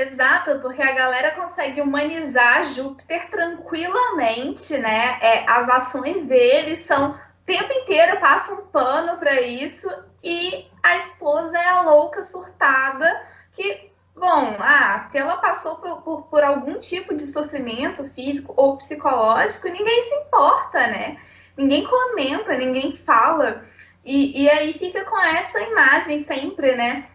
Exato, 0.00 0.58
porque 0.60 0.80
a 0.80 0.92
galera 0.92 1.32
consegue 1.32 1.80
humanizar 1.80 2.64
Júpiter 2.72 3.28
tranquilamente, 3.28 4.78
né? 4.78 5.18
É, 5.20 5.44
as 5.46 5.68
ações 5.68 6.24
dele 6.24 6.78
são 6.78 7.10
o 7.10 7.18
tempo 7.44 7.70
inteiro 7.70 8.18
passa 8.18 8.54
um 8.54 8.66
pano 8.68 9.18
para 9.18 9.40
isso 9.42 9.90
e 10.22 10.66
a 10.82 10.96
esposa 10.98 11.58
é 11.58 11.68
a 11.68 11.82
louca 11.82 12.22
surtada 12.22 13.26
que 13.52 13.90
Bom, 14.16 14.56
ah, 14.58 15.06
se 15.08 15.16
ela 15.16 15.38
passou 15.38 15.76
por, 15.76 16.02
por, 16.02 16.22
por, 16.24 16.42
algum 16.42 16.78
tipo 16.78 17.14
de 17.14 17.26
sofrimento 17.28 18.04
físico 18.10 18.52
ou 18.54 18.76
psicológico, 18.76 19.66
ninguém 19.68 20.02
se 20.02 20.14
importa, 20.14 20.86
né? 20.88 21.16
Ninguém 21.56 21.86
comenta, 21.86 22.54
ninguém 22.54 22.98
fala. 22.98 23.64
E, 24.04 24.42
e 24.42 24.50
aí 24.50 24.74
fica 24.74 25.06
com 25.06 25.18
essa 25.18 25.58
imagem 25.62 26.24
sempre, 26.24 26.74
né? 26.74 27.08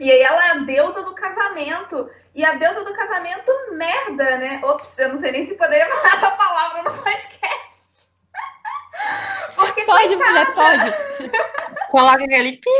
E 0.00 0.10
aí 0.10 0.20
ela 0.20 0.46
é 0.46 0.50
a 0.50 0.58
deusa 0.58 1.02
do 1.02 1.14
casamento. 1.14 2.08
E 2.38 2.44
a 2.44 2.52
deusa 2.52 2.84
do 2.84 2.94
casamento, 2.94 3.50
merda, 3.72 4.36
né? 4.36 4.60
Ops, 4.62 4.96
eu 4.96 5.08
não 5.08 5.18
sei 5.18 5.32
nem 5.32 5.48
se 5.48 5.56
poderia 5.56 5.86
falar 5.90 6.14
essa 6.14 6.30
palavra 6.36 6.82
no 6.84 7.02
podcast. 7.02 8.06
Porque 9.56 9.82
pode, 9.82 10.14
mulher, 10.14 10.54
pode. 10.54 10.94
Coloca 11.90 12.22
aquele 12.22 12.52
pi. 12.58 12.70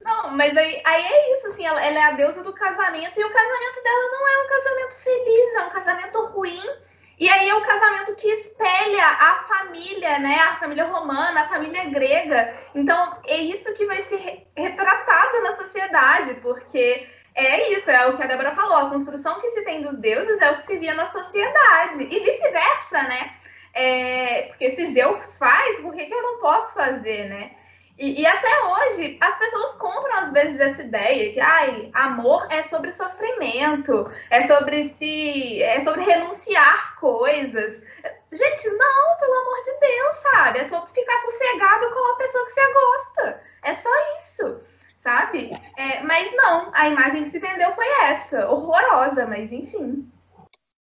Não, 0.00 0.30
mas 0.30 0.56
aí, 0.56 0.80
aí 0.86 1.04
é 1.04 1.34
isso, 1.34 1.48
assim, 1.48 1.66
ela, 1.66 1.84
ela, 1.84 1.98
é 1.98 2.02
a 2.02 2.12
deusa 2.12 2.42
do 2.42 2.54
casamento 2.54 3.20
e 3.20 3.24
o 3.24 3.30
casamento 3.30 3.82
dela 3.84 4.10
não 4.10 4.28
é 4.28 4.42
um 4.42 4.48
casamento 4.48 4.96
feliz, 4.96 5.54
é 5.54 5.60
um 5.60 5.70
casamento 5.70 6.26
ruim. 6.28 6.64
E 7.18 7.28
aí 7.28 7.46
é 7.46 7.54
o 7.54 7.60
casamento 7.60 8.14
que 8.14 8.26
espelha 8.26 9.06
a 9.06 9.44
família, 9.46 10.18
né? 10.18 10.40
A 10.40 10.56
família 10.56 10.86
romana, 10.86 11.42
a 11.42 11.48
família 11.50 11.84
grega. 11.90 12.54
Então, 12.74 13.20
é 13.26 13.36
isso 13.36 13.70
que 13.74 13.84
vai 13.84 14.00
ser 14.00 14.46
retratado 14.56 15.42
na 15.42 15.52
sociedade, 15.56 16.32
porque 16.36 17.06
é 17.34 17.72
isso, 17.72 17.90
é 17.90 18.06
o 18.06 18.16
que 18.16 18.22
a 18.22 18.26
Débora 18.26 18.54
falou. 18.54 18.76
A 18.76 18.90
construção 18.90 19.40
que 19.40 19.50
se 19.50 19.62
tem 19.62 19.82
dos 19.82 19.98
deuses 19.98 20.40
é 20.40 20.50
o 20.50 20.56
que 20.56 20.66
se 20.66 20.78
via 20.78 20.94
na 20.94 21.06
sociedade. 21.06 22.02
E 22.02 22.20
vice-versa, 22.20 23.02
né? 23.04 23.34
É, 23.72 24.42
porque 24.48 24.70
se 24.72 24.90
Zeus 24.92 25.38
faz, 25.38 25.80
por 25.80 25.94
que, 25.94 26.06
que 26.06 26.14
eu 26.14 26.22
não 26.22 26.40
posso 26.40 26.74
fazer, 26.74 27.28
né? 27.28 27.52
E, 27.98 28.22
e, 28.22 28.26
até 28.26 28.64
hoje, 28.64 29.18
as 29.20 29.38
pessoas 29.38 29.74
compram, 29.74 30.20
às 30.20 30.32
vezes, 30.32 30.58
essa 30.58 30.82
ideia 30.82 31.34
que 31.34 31.40
ai, 31.40 31.90
amor 31.92 32.46
é 32.50 32.62
sobre 32.62 32.92
sofrimento, 32.92 34.10
é 34.30 34.42
sobre 34.42 34.94
se. 34.94 35.62
é 35.62 35.82
sobre 35.82 36.04
renunciar 36.04 36.96
coisas. 36.98 37.82
Gente, 38.32 38.70
não, 38.70 39.16
pelo 39.18 39.40
amor 39.40 39.62
de 39.64 39.80
Deus, 39.80 40.16
sabe? 40.16 40.60
É 40.60 40.64
sobre 40.64 40.90
ficar 40.92 41.18
sossegado 41.18 41.90
com 41.90 42.12
a 42.12 42.16
pessoa 42.16 42.46
que 42.46 42.52
você 42.52 42.72
gosta. 42.72 43.42
É 43.64 43.74
só 43.74 43.90
isso, 44.18 44.62
sabe? 45.02 45.50
É, 45.76 46.02
mas 46.02 46.30
não, 46.34 46.70
a 46.72 46.88
imagem 46.88 47.24
que 47.24 47.30
se 47.30 47.38
vendeu 47.38 47.74
foi 47.74 47.86
essa. 48.04 48.48
Horrorosa, 48.48 49.26
mas 49.26 49.52
enfim. 49.52 50.08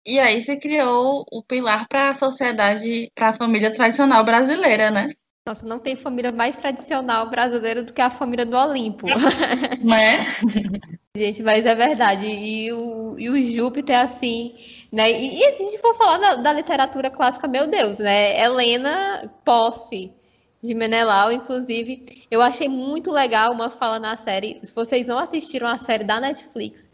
E 0.05 0.19
aí 0.19 0.41
você 0.41 0.57
criou 0.57 1.25
o 1.31 1.43
pilar 1.43 1.87
para 1.87 2.09
a 2.09 2.15
sociedade, 2.15 3.11
para 3.13 3.29
a 3.29 3.33
família 3.33 3.73
tradicional 3.73 4.23
brasileira, 4.23 4.89
né? 4.89 5.13
Nossa, 5.45 5.65
não 5.65 5.79
tem 5.79 5.95
família 5.95 6.31
mais 6.31 6.55
tradicional 6.57 7.29
brasileira 7.29 7.83
do 7.83 7.91
que 7.91 8.01
a 8.01 8.09
família 8.09 8.45
do 8.45 8.57
Olimpo. 8.57 9.07
Né? 9.83 10.25
Gente, 11.15 11.41
mas 11.41 11.65
é 11.65 11.73
verdade. 11.73 12.25
E 12.25 12.71
o, 12.71 13.17
e 13.17 13.29
o 13.29 13.41
Júpiter, 13.41 13.99
assim, 13.99 14.55
né? 14.91 15.11
E, 15.11 15.41
e 15.41 15.55
se 15.55 15.63
a 15.63 15.65
gente 15.65 15.79
for 15.79 15.95
falar 15.95 16.17
da, 16.17 16.35
da, 16.35 16.53
literatura 16.53 17.09
clássica, 17.09 17.47
meu 17.47 17.67
Deus, 17.67 17.97
né? 17.97 18.39
Helena 18.39 19.33
Posse, 19.43 20.13
de 20.61 20.73
Menelau, 20.73 21.31
inclusive, 21.31 22.25
eu 22.29 22.41
achei 22.41 22.67
muito 22.67 23.11
legal 23.11 23.51
uma 23.51 23.69
fala 23.69 23.99
na 23.99 24.15
série. 24.15 24.59
Se 24.63 24.73
vocês 24.73 25.05
não 25.07 25.17
assistiram 25.17 25.67
a 25.67 25.77
série 25.77 26.03
da 26.03 26.19
Netflix, 26.19 26.89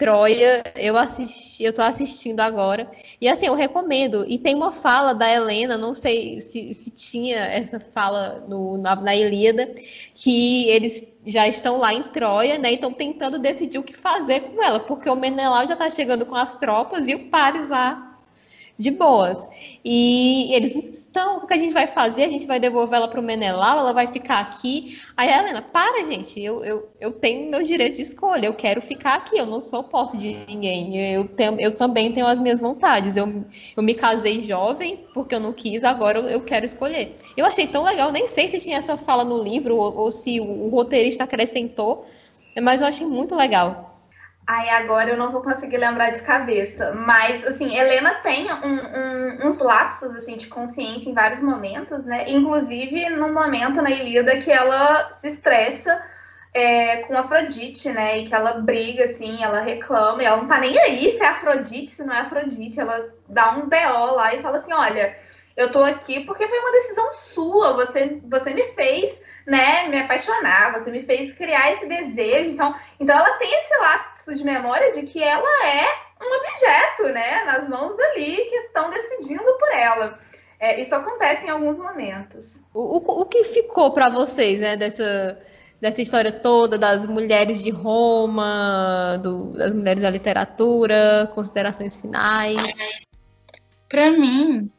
Troia, 0.00 0.62
eu 0.76 0.96
assisti, 0.96 1.62
eu 1.62 1.74
tô 1.74 1.82
assistindo 1.82 2.40
agora. 2.40 2.90
E 3.20 3.28
assim, 3.28 3.46
eu 3.46 3.54
recomendo. 3.54 4.24
E 4.26 4.38
tem 4.38 4.54
uma 4.54 4.72
fala 4.72 5.12
da 5.12 5.30
Helena, 5.30 5.76
não 5.76 5.94
sei 5.94 6.40
se, 6.40 6.72
se 6.72 6.90
tinha 6.90 7.36
essa 7.36 7.78
fala 7.78 8.42
no, 8.48 8.78
na, 8.78 8.96
na 8.96 9.14
Ilíada, 9.14 9.74
que 10.14 10.68
eles 10.70 11.04
já 11.26 11.46
estão 11.46 11.76
lá 11.76 11.92
em 11.92 12.02
Troia, 12.04 12.56
né? 12.56 12.70
E 12.70 12.76
estão 12.76 12.92
tentando 12.92 13.38
decidir 13.38 13.78
o 13.78 13.82
que 13.82 13.94
fazer 13.94 14.40
com 14.40 14.62
ela, 14.62 14.80
porque 14.80 15.10
o 15.10 15.16
Menelau 15.16 15.66
já 15.66 15.74
está 15.74 15.90
chegando 15.90 16.24
com 16.24 16.34
as 16.34 16.56
tropas 16.56 17.06
e 17.06 17.14
o 17.14 17.28
Paris 17.28 17.68
lá 17.68 18.09
de 18.80 18.90
boas. 18.90 19.46
E 19.84 20.52
eles 20.54 21.00
então, 21.10 21.38
o 21.38 21.46
que 21.46 21.54
a 21.54 21.56
gente 21.56 21.74
vai 21.74 21.88
fazer? 21.88 22.22
A 22.22 22.28
gente 22.28 22.46
vai 22.46 22.60
devolver 22.60 22.96
ela 22.96 23.08
para 23.08 23.18
o 23.18 23.22
Menelau, 23.22 23.80
ela 23.80 23.92
vai 23.92 24.06
ficar 24.06 24.38
aqui. 24.38 24.96
Aí 25.16 25.28
a 25.28 25.40
Helena, 25.40 25.60
para, 25.60 26.04
gente, 26.04 26.40
eu, 26.40 26.62
eu, 26.64 26.88
eu 27.00 27.10
tenho 27.10 27.50
meu 27.50 27.64
direito 27.64 27.96
de 27.96 28.02
escolha, 28.02 28.46
eu 28.46 28.54
quero 28.54 28.80
ficar 28.80 29.16
aqui, 29.16 29.36
eu 29.36 29.44
não 29.44 29.60
sou 29.60 29.82
posse 29.82 30.16
de 30.16 30.38
ninguém, 30.46 30.96
eu, 31.12 31.26
tenho, 31.26 31.60
eu 31.60 31.76
também 31.76 32.12
tenho 32.12 32.28
as 32.28 32.38
minhas 32.38 32.60
vontades. 32.60 33.16
Eu, 33.16 33.44
eu 33.76 33.82
me 33.82 33.92
casei 33.92 34.40
jovem 34.40 35.04
porque 35.12 35.34
eu 35.34 35.40
não 35.40 35.52
quis, 35.52 35.82
agora 35.82 36.20
eu, 36.20 36.26
eu 36.26 36.44
quero 36.44 36.64
escolher. 36.64 37.16
Eu 37.36 37.44
achei 37.44 37.66
tão 37.66 37.82
legal, 37.82 38.12
nem 38.12 38.28
sei 38.28 38.48
se 38.48 38.60
tinha 38.60 38.78
essa 38.78 38.96
fala 38.96 39.24
no 39.24 39.42
livro 39.42 39.76
ou, 39.76 39.92
ou 39.92 40.10
se 40.12 40.38
o, 40.38 40.66
o 40.66 40.68
roteirista 40.68 41.24
acrescentou, 41.24 42.04
mas 42.62 42.82
eu 42.82 42.86
achei 42.86 43.06
muito 43.06 43.34
legal. 43.34 43.89
Aí 44.46 44.68
agora 44.70 45.10
eu 45.10 45.16
não 45.16 45.30
vou 45.30 45.42
conseguir 45.42 45.76
lembrar 45.76 46.10
de 46.10 46.22
cabeça. 46.22 46.92
Mas, 46.92 47.46
assim, 47.46 47.76
Helena 47.76 48.14
tem 48.16 48.50
um, 48.52 48.74
um, 48.74 49.48
uns 49.48 49.58
lapsos, 49.58 50.14
assim, 50.16 50.36
de 50.36 50.48
consciência 50.48 51.08
em 51.08 51.14
vários 51.14 51.40
momentos, 51.40 52.04
né? 52.04 52.28
Inclusive 52.28 53.10
no 53.10 53.32
momento 53.32 53.80
na 53.80 53.90
Ilíada 53.90 54.40
que 54.40 54.50
ela 54.50 55.12
se 55.18 55.28
estressa 55.28 56.02
é, 56.52 57.02
com 57.02 57.16
Afrodite, 57.16 57.90
né? 57.90 58.18
E 58.18 58.26
que 58.26 58.34
ela 58.34 58.54
briga, 58.54 59.04
assim, 59.04 59.42
ela 59.42 59.60
reclama. 59.60 60.22
E 60.22 60.26
ela 60.26 60.38
não 60.38 60.48
tá 60.48 60.58
nem 60.58 60.76
aí 60.80 61.12
se 61.12 61.22
é 61.22 61.28
Afrodite, 61.28 61.90
se 61.90 62.04
não 62.04 62.14
é 62.14 62.20
Afrodite. 62.20 62.80
Ela 62.80 63.08
dá 63.28 63.52
um 63.52 63.68
BO 63.68 64.14
lá 64.16 64.34
e 64.34 64.42
fala 64.42 64.56
assim, 64.56 64.72
olha... 64.72 65.16
Eu 65.56 65.70
tô 65.72 65.80
aqui 65.80 66.20
porque 66.20 66.48
foi 66.48 66.58
uma 66.58 66.72
decisão 66.72 67.12
sua. 67.12 67.74
Você, 67.74 68.18
você 68.24 68.54
me 68.54 68.72
fez 68.72 69.20
né, 69.46 69.88
me 69.88 69.98
apaixonar, 69.98 70.72
você 70.72 70.90
me 70.90 71.02
fez 71.02 71.32
criar 71.32 71.72
esse 71.72 71.86
desejo. 71.86 72.50
Então, 72.50 72.74
então 72.98 73.18
ela 73.18 73.36
tem 73.38 73.52
esse 73.52 73.76
lapso 73.78 74.09
de 74.26 74.44
memória 74.44 74.92
de 74.92 75.02
que 75.02 75.22
ela 75.22 75.66
é 75.66 75.86
um 76.20 76.36
objeto, 76.38 77.12
né, 77.12 77.44
nas 77.44 77.68
mãos 77.68 77.96
dali 77.96 78.36
que 78.36 78.56
estão 78.56 78.90
decidindo 78.90 79.42
por 79.58 79.68
ela. 79.72 80.18
É, 80.58 80.80
isso 80.80 80.94
acontece 80.94 81.46
em 81.46 81.48
alguns 81.48 81.78
momentos. 81.78 82.62
O, 82.74 82.98
o, 82.98 83.22
o 83.22 83.24
que 83.24 83.44
ficou 83.44 83.92
para 83.92 84.10
vocês, 84.10 84.60
né, 84.60 84.76
dessa 84.76 85.40
dessa 85.80 86.02
história 86.02 86.30
toda 86.30 86.76
das 86.76 87.06
mulheres 87.06 87.62
de 87.62 87.70
Roma, 87.70 89.18
do, 89.22 89.52
das 89.54 89.72
mulheres 89.72 90.02
da 90.02 90.10
literatura, 90.10 91.30
considerações 91.34 91.98
finais? 92.00 92.56
Para 93.88 94.10
mim, 94.10 94.70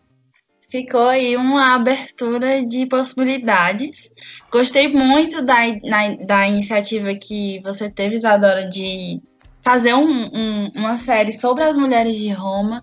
ficou 0.70 1.08
aí 1.08 1.36
uma 1.36 1.76
abertura 1.76 2.64
de 2.64 2.86
possibilidades. 2.86 4.10
Gostei 4.52 4.88
muito 4.88 5.42
da, 5.42 5.56
na, 5.84 6.10
da 6.24 6.48
iniciativa 6.48 7.14
que 7.16 7.60
você 7.62 7.90
teve, 7.90 8.16
Isadora, 8.16 8.70
de 8.70 9.22
fazer 9.64 9.94
um, 9.94 10.26
um, 10.26 10.72
uma 10.76 10.98
série 10.98 11.34
sobre 11.34 11.64
as 11.64 11.78
mulheres 11.78 12.16
de 12.16 12.30
Roma. 12.30 12.82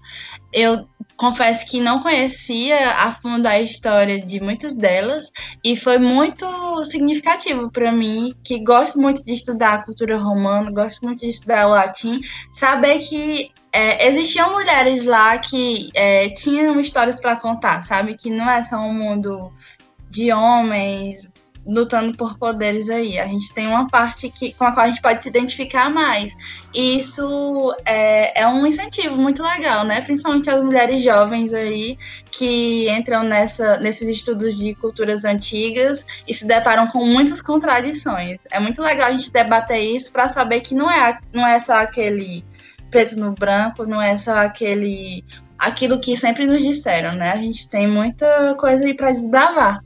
Eu 0.52 0.86
confesso 1.16 1.66
que 1.66 1.80
não 1.80 2.00
conhecia 2.00 2.92
a 2.92 3.12
fundo 3.12 3.46
a 3.46 3.60
história 3.60 4.24
de 4.24 4.40
muitas 4.40 4.72
delas 4.74 5.30
e 5.64 5.76
foi 5.76 5.98
muito 5.98 6.46
significativo 6.86 7.70
para 7.70 7.90
mim, 7.90 8.32
que 8.44 8.62
gosto 8.62 9.00
muito 9.00 9.24
de 9.24 9.34
estudar 9.34 9.74
a 9.74 9.82
cultura 9.84 10.16
romana, 10.16 10.70
gosto 10.70 11.04
muito 11.04 11.20
de 11.20 11.26
estudar 11.26 11.66
o 11.66 11.70
latim, 11.70 12.20
saber 12.52 13.00
que 13.00 13.50
é, 13.72 14.08
existiam 14.08 14.52
mulheres 14.52 15.04
lá 15.04 15.36
que 15.38 15.90
é, 15.92 16.28
tinham 16.30 16.80
histórias 16.80 17.20
para 17.20 17.36
contar, 17.36 17.82
sabe? 17.82 18.14
Que 18.14 18.30
não 18.30 18.48
é 18.48 18.62
só 18.64 18.78
um 18.78 18.94
mundo 18.94 19.52
de 20.08 20.32
homens 20.32 21.28
lutando 21.66 22.16
por 22.16 22.38
poderes 22.38 22.88
aí. 22.88 23.18
A 23.18 23.26
gente 23.26 23.52
tem 23.52 23.66
uma 23.66 23.86
parte 23.88 24.30
que, 24.30 24.52
com 24.54 24.64
a 24.64 24.72
qual 24.72 24.86
a 24.86 24.88
gente 24.88 25.02
pode 25.02 25.22
se 25.22 25.28
identificar 25.28 25.90
mais. 25.90 26.32
E 26.74 26.98
isso 26.98 27.74
é, 27.84 28.40
é 28.40 28.46
um 28.46 28.66
incentivo 28.66 29.16
muito 29.16 29.42
legal, 29.42 29.84
né? 29.84 30.00
Principalmente 30.00 30.48
as 30.48 30.62
mulheres 30.62 31.02
jovens 31.02 31.52
aí 31.52 31.98
que 32.30 32.88
entram 32.90 33.22
nessa, 33.22 33.78
nesses 33.78 34.08
estudos 34.08 34.56
de 34.56 34.74
culturas 34.74 35.24
antigas 35.24 36.04
e 36.26 36.32
se 36.32 36.46
deparam 36.46 36.86
com 36.86 37.04
muitas 37.04 37.42
contradições. 37.42 38.38
É 38.50 38.58
muito 38.58 38.80
legal 38.80 39.08
a 39.08 39.12
gente 39.12 39.30
debater 39.30 39.80
isso 39.80 40.12
para 40.12 40.28
saber 40.28 40.60
que 40.60 40.74
não 40.74 40.90
é, 40.90 41.16
não 41.32 41.46
é 41.46 41.60
só 41.60 41.74
aquele 41.74 42.44
preto 42.90 43.18
no 43.18 43.32
branco, 43.32 43.86
não 43.86 44.00
é 44.00 44.16
só 44.16 44.36
aquele 44.38 45.22
aquilo 45.58 46.00
que 46.00 46.16
sempre 46.16 46.46
nos 46.46 46.62
disseram, 46.62 47.14
né? 47.16 47.32
A 47.32 47.36
gente 47.36 47.68
tem 47.68 47.88
muita 47.88 48.54
coisa 48.54 48.84
aí 48.84 48.94
para 48.94 49.10
desbravar. 49.10 49.80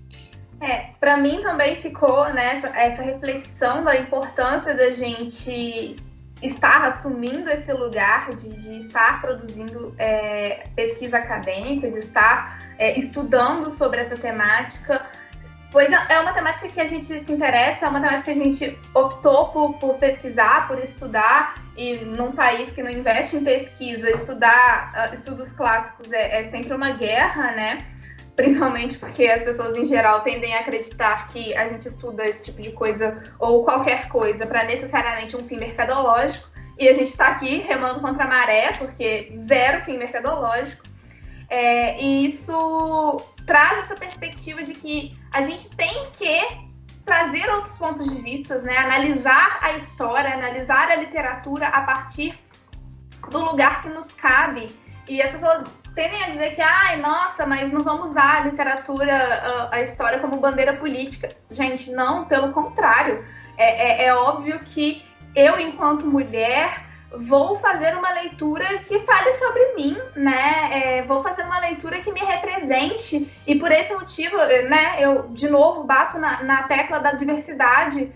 É, 0.63 0.91
para 1.01 1.17
mim 1.17 1.43
também 1.43 1.75
ficou 1.83 2.33
né, 2.33 2.57
essa, 2.57 2.69
essa 2.69 3.03
reflexão 3.03 3.83
da 3.83 3.97
importância 3.97 4.73
da 4.73 4.93
gente 4.93 5.97
estar 6.41 6.85
assumindo 6.85 7.51
esse 7.51 7.73
lugar 7.73 8.31
de, 8.37 8.49
de 8.49 8.87
estar 8.87 9.21
produzindo 9.21 9.93
é, 9.99 10.65
pesquisa 10.77 11.19
acadêmica, 11.19 11.91
de 11.91 11.99
estar 11.99 12.63
é, 12.79 12.97
estudando 12.97 13.77
sobre 13.77 14.03
essa 14.03 14.17
temática, 14.17 15.05
pois 15.73 15.91
é, 15.91 16.07
é 16.11 16.21
uma 16.21 16.33
temática 16.33 16.69
que 16.69 16.81
a 16.81 16.87
gente 16.87 17.07
se 17.07 17.33
interessa, 17.33 17.87
é 17.87 17.89
uma 17.89 18.01
temática 18.01 18.33
que 18.33 18.41
a 18.41 18.45
gente 18.45 18.79
optou 18.95 19.49
por, 19.49 19.75
por 19.75 19.99
pesquisar, 19.99 20.69
por 20.69 20.79
estudar, 20.79 21.55
e 21.77 21.97
num 21.97 22.31
país 22.33 22.71
que 22.71 22.83
não 22.83 22.91
investe 22.91 23.37
em 23.37 23.43
pesquisa, 23.43 24.11
estudar 24.11 24.93
uh, 25.11 25.15
estudos 25.15 25.51
clássicos 25.53 26.13
é, 26.13 26.41
é 26.41 26.45
sempre 26.45 26.73
uma 26.75 26.91
guerra, 26.91 27.53
né? 27.53 27.79
Principalmente 28.37 28.99
porque 28.99 29.27
as 29.27 29.43
pessoas 29.43 29.77
em 29.77 29.85
geral 29.85 30.21
tendem 30.21 30.55
a 30.55 30.61
acreditar 30.61 31.29
que 31.29 31.55
a 31.55 31.67
gente 31.67 31.89
estuda 31.89 32.25
esse 32.25 32.45
tipo 32.45 32.63
de 32.63 32.73
coisa 32.73 33.23
ou 33.39 33.65
qualquer 33.65 34.09
coisa 34.09 34.47
para 34.47 34.65
necessariamente 34.65 35.37
um 35.37 35.45
fim 35.45 35.59
mercadológico. 35.59 36.49
E 36.79 36.89
a 36.89 36.95
gente 36.95 37.11
está 37.11 37.29
aqui 37.29 37.59
remando 37.59 38.01
contra 38.01 38.25
a 38.25 38.29
maré, 38.29 38.73
porque 38.73 39.33
zero 39.37 39.83
fim 39.85 39.99
mercadológico. 39.99 40.83
É, 41.49 42.01
e 42.03 42.27
isso 42.27 43.23
traz 43.47 43.83
essa 43.83 43.95
perspectiva 43.95 44.63
de 44.63 44.73
que 44.73 45.15
a 45.33 45.43
gente 45.43 45.69
tem 45.77 46.11
que 46.13 46.41
trazer 47.05 47.47
outros 47.51 47.77
pontos 47.77 48.09
de 48.09 48.23
vista, 48.23 48.59
né? 48.63 48.77
analisar 48.79 49.59
a 49.61 49.75
história, 49.75 50.33
analisar 50.33 50.91
a 50.91 50.97
literatura 50.97 51.69
a 51.69 51.83
partir 51.83 52.39
do 53.31 53.39
lugar 53.39 53.83
que 53.83 53.89
nos 53.91 54.07
cabe. 54.07 54.75
E 55.07 55.21
as 55.21 55.33
pessoas 55.33 55.69
tendem 55.95 56.23
a 56.23 56.29
dizer 56.31 56.55
que, 56.55 56.61
ai, 56.61 56.97
nossa, 56.97 57.47
mas 57.47 57.73
não 57.73 57.83
vamos 57.83 58.11
usar 58.11 58.43
a 58.43 58.45
literatura, 58.45 59.15
a, 59.71 59.77
a 59.77 59.83
história 59.83 60.19
como 60.19 60.39
bandeira 60.39 60.75
política. 60.75 61.29
Gente, 61.51 61.91
não, 61.91 62.25
pelo 62.25 62.53
contrário. 62.53 63.25
É, 63.57 64.05
é, 64.05 64.07
é 64.07 64.15
óbvio 64.15 64.59
que 64.61 65.05
eu, 65.35 65.59
enquanto 65.59 66.07
mulher, 66.07 66.85
vou 67.15 67.59
fazer 67.59 67.97
uma 67.97 68.11
leitura 68.11 68.79
que 68.81 69.01
fale 69.01 69.33
sobre 69.35 69.75
mim, 69.75 69.99
né? 70.17 70.71
É, 70.73 71.03
vou 71.03 71.23
fazer 71.23 71.43
uma 71.45 71.59
leitura 71.59 72.01
que 72.01 72.11
me 72.11 72.21
represente 72.21 73.31
e 73.47 73.55
por 73.55 73.71
esse 73.71 73.95
motivo, 73.95 74.37
né? 74.37 74.97
Eu 74.99 75.29
de 75.29 75.49
novo 75.49 75.85
bato 75.85 76.19
na, 76.19 76.43
na 76.43 76.63
tecla 76.65 76.99
da 76.99 77.13
diversidade 77.13 78.11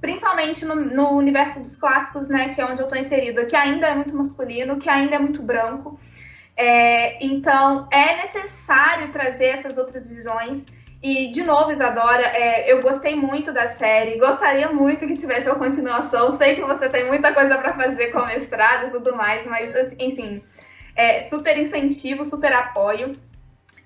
principalmente 0.00 0.66
no, 0.66 0.74
no, 0.74 1.12
universo 1.12 1.60
dos 1.60 1.76
clássicos, 1.76 2.28
né, 2.28 2.50
que 2.54 2.60
é 2.60 2.66
onde 2.66 2.82
eu 2.82 2.84
estou 2.84 2.98
inserida, 2.98 3.46
que 3.46 3.56
ainda 3.56 3.86
é 3.86 3.94
muito 3.94 4.14
masculino, 4.14 4.78
que 4.78 4.90
ainda 4.90 5.14
é 5.14 5.18
muito 5.18 5.42
branco. 5.42 5.98
É, 6.56 7.24
então, 7.24 7.88
é 7.90 8.22
necessário 8.22 9.10
trazer 9.10 9.46
essas 9.46 9.76
outras 9.76 10.06
visões. 10.06 10.64
E, 11.02 11.30
de 11.30 11.42
novo, 11.42 11.70
Isadora, 11.70 12.26
é, 12.28 12.72
eu 12.72 12.80
gostei 12.80 13.14
muito 13.14 13.52
da 13.52 13.68
série, 13.68 14.18
gostaria 14.18 14.72
muito 14.72 15.06
que 15.06 15.16
tivesse 15.16 15.48
uma 15.48 15.58
continuação. 15.58 16.36
Sei 16.38 16.54
que 16.54 16.62
você 16.62 16.88
tem 16.88 17.06
muita 17.06 17.34
coisa 17.34 17.58
para 17.58 17.74
fazer 17.74 18.10
com 18.12 18.24
mestrado 18.24 18.86
e 18.86 18.90
tudo 18.90 19.14
mais, 19.14 19.44
mas, 19.46 19.74
assim, 19.74 19.96
enfim, 19.98 20.42
é, 20.96 21.24
super 21.24 21.58
incentivo, 21.58 22.24
super 22.24 22.52
apoio. 22.52 23.18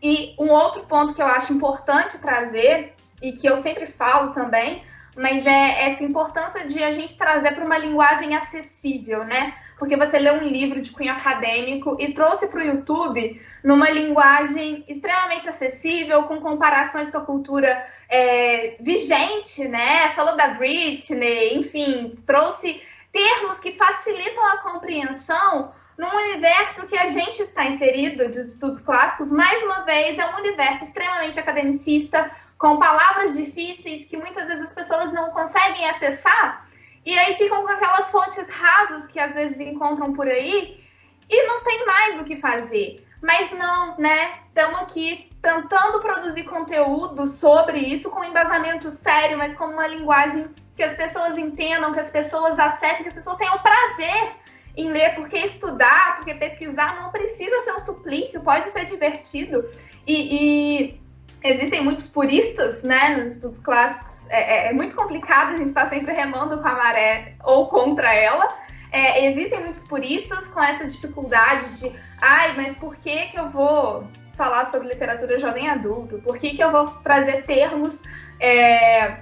E 0.01 0.37
um 0.39 0.51
outro 0.51 0.85
ponto 0.85 1.15
que 1.15 1.21
eu 1.21 1.27
acho 1.27 1.53
importante 1.53 2.19
trazer, 2.19 2.95
e 3.21 3.33
que 3.33 3.49
eu 3.49 3.57
sempre 3.59 3.87
falo 3.87 4.33
também, 4.33 4.83
mas 5.19 5.45
é 5.45 5.91
essa 5.91 6.05
importância 6.05 6.65
de 6.65 6.83
a 6.83 6.95
gente 6.95 7.17
trazer 7.17 7.53
para 7.53 7.65
uma 7.65 7.77
linguagem 7.77 8.37
acessível, 8.37 9.25
né? 9.25 9.53
Porque 9.77 9.97
você 9.97 10.17
lê 10.17 10.31
um 10.31 10.47
livro 10.47 10.81
de 10.81 10.93
cunho 10.93 11.11
acadêmico 11.11 11.97
e 11.99 12.13
trouxe 12.13 12.47
para 12.47 12.61
o 12.61 12.65
YouTube 12.65 13.43
numa 13.65 13.91
linguagem 13.91 14.85
extremamente 14.87 15.49
acessível, 15.49 16.23
com 16.23 16.41
comparações 16.41 17.11
com 17.11 17.19
a 17.19 17.25
cultura 17.25 17.85
é, 18.09 18.77
vigente, 18.79 19.67
né? 19.67 20.11
Falou 20.15 20.37
da 20.37 20.49
Britney, 20.55 21.55
enfim, 21.57 22.17
trouxe 22.25 22.81
termos 23.11 23.59
que 23.59 23.73
facilitam 23.73 24.47
a 24.47 24.59
compreensão 24.59 25.73
num 25.99 26.17
universo 26.17 26.87
que 26.87 26.97
a 26.97 27.11
gente 27.11 27.43
está 27.43 27.67
inserido 27.67 28.29
de 28.29 28.43
estudos 28.43 28.81
clássicos, 28.81 29.33
mais 29.33 29.61
uma 29.65 29.81
vez, 29.81 30.17
é 30.17 30.25
um 30.31 30.39
universo 30.39 30.85
extremamente 30.85 31.41
academicista, 31.41 32.31
com 32.59 32.77
palavras 32.79 33.35
difíceis 33.35 34.07
que 34.07 34.17
muitas 34.17 34.47
vezes 34.47 34.65
as 34.65 34.73
pessoas 34.73 35.13
não 35.13 35.31
conseguem 35.31 35.89
acessar, 35.89 36.69
e 37.07 37.19
aí 37.19 37.37
ficam 37.37 37.63
com 37.65 37.73
aquelas 37.73 38.11
fontes 38.11 38.47
rasas 38.49 39.07
que 39.07 39.19
às 39.19 39.33
vezes 39.33 39.59
encontram 39.61 40.13
por 40.13 40.27
aí 40.27 40.85
e 41.31 41.47
não 41.47 41.63
tem 41.63 41.87
mais 41.87 42.21
o 42.21 42.25
que 42.25 42.37
fazer. 42.37 43.07
Mas 43.23 43.51
não, 43.53 43.97
né? 43.99 44.41
Estamos 44.49 44.81
aqui 44.81 45.29
tentando 45.41 46.01
produzir 46.01 46.45
conteúdo 46.45 47.27
sobre 47.27 47.79
isso 47.79 48.11
com 48.11 48.21
um 48.21 48.25
embasamento 48.25 48.91
sério, 48.91 49.39
mas 49.39 49.55
com 49.55 49.67
uma 49.67 49.87
linguagem 49.87 50.49
que 50.77 50.83
as 50.83 50.97
pessoas 50.97 51.37
entendam, 51.37 51.93
que 51.93 52.01
as 52.01 52.11
pessoas 52.11 52.59
acessem, 52.59 53.03
que 53.03 53.09
as 53.09 53.15
pessoas 53.15 53.37
tenham 53.39 53.59
prazer 53.59 54.35
em 54.77 54.91
ler, 54.91 55.15
porque 55.17 55.39
estudar, 55.39 56.17
porque 56.17 56.35
pesquisar 56.35 57.01
não 57.01 57.11
precisa 57.11 57.63
ser 57.63 57.73
um 57.73 57.85
suplício, 57.85 58.41
pode 58.41 58.71
ser 58.71 58.85
divertido. 58.85 59.69
E, 60.07 60.15
e 60.15 61.01
existem 61.43 61.83
muitos 61.83 62.07
puristas, 62.07 62.83
né, 62.83 63.17
nos 63.17 63.35
estudos 63.35 63.59
clássicos. 63.59 64.27
É, 64.29 64.67
é, 64.67 64.69
é 64.69 64.73
muito 64.73 64.95
complicado, 64.95 65.55
a 65.55 65.57
gente 65.57 65.69
está 65.69 65.89
sempre 65.89 66.13
remando 66.13 66.59
com 66.61 66.69
a 66.69 66.75
maré 66.75 67.35
ou 67.45 67.69
contra 67.69 68.13
ela. 68.13 68.57
É, 68.91 69.27
existem 69.27 69.61
muitos 69.61 69.83
puristas 69.85 70.47
com 70.49 70.63
essa 70.63 70.87
dificuldade 70.87 71.69
de, 71.75 71.93
ai, 72.21 72.55
mas 72.57 72.75
por 72.77 72.97
que 72.97 73.27
que 73.27 73.39
eu 73.39 73.51
vou 73.51 74.09
falar 74.35 74.67
sobre 74.67 74.89
literatura 74.89 75.39
jovem 75.39 75.69
adulto? 75.69 76.19
Por 76.19 76.39
que 76.39 76.57
que 76.57 76.63
eu 76.63 76.71
vou 76.71 76.87
trazer 77.03 77.45
termos 77.45 77.99
é, 78.41 79.19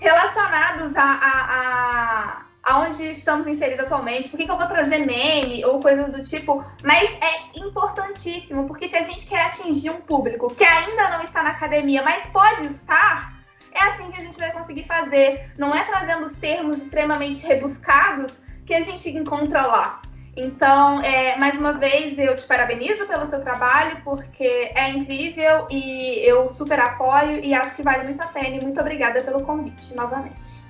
relacionados 0.00 0.96
a, 0.96 1.02
a, 1.02 2.40
a 2.40 2.45
aonde 2.66 3.04
estamos 3.12 3.46
inseridos 3.46 3.86
atualmente, 3.86 4.28
por 4.28 4.36
que, 4.36 4.44
que, 4.44 4.50
eu 4.50 4.58
vou 4.58 4.66
trazer 4.66 4.98
meme 5.06 5.64
ou 5.64 5.78
coisas 5.78 6.10
do 6.10 6.20
tipo, 6.20 6.64
mas 6.82 7.08
é 7.10 7.58
importantíssimo, 7.58 8.66
porque 8.66 8.88
se 8.88 8.96
a 8.96 9.02
gente 9.02 9.24
quer 9.24 9.46
atingir 9.46 9.90
um 9.90 10.00
público 10.00 10.52
que 10.52 10.64
ainda 10.64 11.10
não 11.10 11.22
está 11.22 11.44
na 11.44 11.50
academia, 11.50 12.02
mas 12.02 12.26
pode 12.26 12.66
estar, 12.66 13.32
é 13.72 13.82
assim 13.84 14.10
que 14.10 14.20
a 14.20 14.24
gente 14.24 14.36
vai 14.36 14.50
conseguir 14.50 14.82
fazer. 14.82 15.48
Não 15.56 15.72
é 15.72 15.84
trazendo 15.84 16.26
os 16.26 16.34
termos 16.36 16.78
extremamente 16.78 17.46
rebuscados 17.46 18.32
que 18.66 18.74
a 18.74 18.80
gente 18.80 19.08
encontra 19.10 19.64
lá. 19.64 20.02
Então, 20.36 21.00
é, 21.00 21.38
mais 21.38 21.56
uma 21.56 21.72
vez, 21.72 22.18
eu 22.18 22.36
te 22.36 22.46
parabenizo 22.46 23.06
pelo 23.06 23.28
seu 23.28 23.40
trabalho, 23.40 24.02
porque 24.04 24.72
é 24.74 24.90
incrível 24.90 25.66
e 25.70 26.18
eu 26.28 26.52
super 26.52 26.78
apoio 26.78 27.42
e 27.42 27.54
acho 27.54 27.74
que 27.76 27.82
vale 27.82 28.04
muito 28.04 28.20
a 28.20 28.26
pena. 28.26 28.56
E 28.56 28.60
muito 28.60 28.80
obrigada 28.80 29.22
pelo 29.22 29.42
convite 29.44 29.94
novamente. 29.94 30.65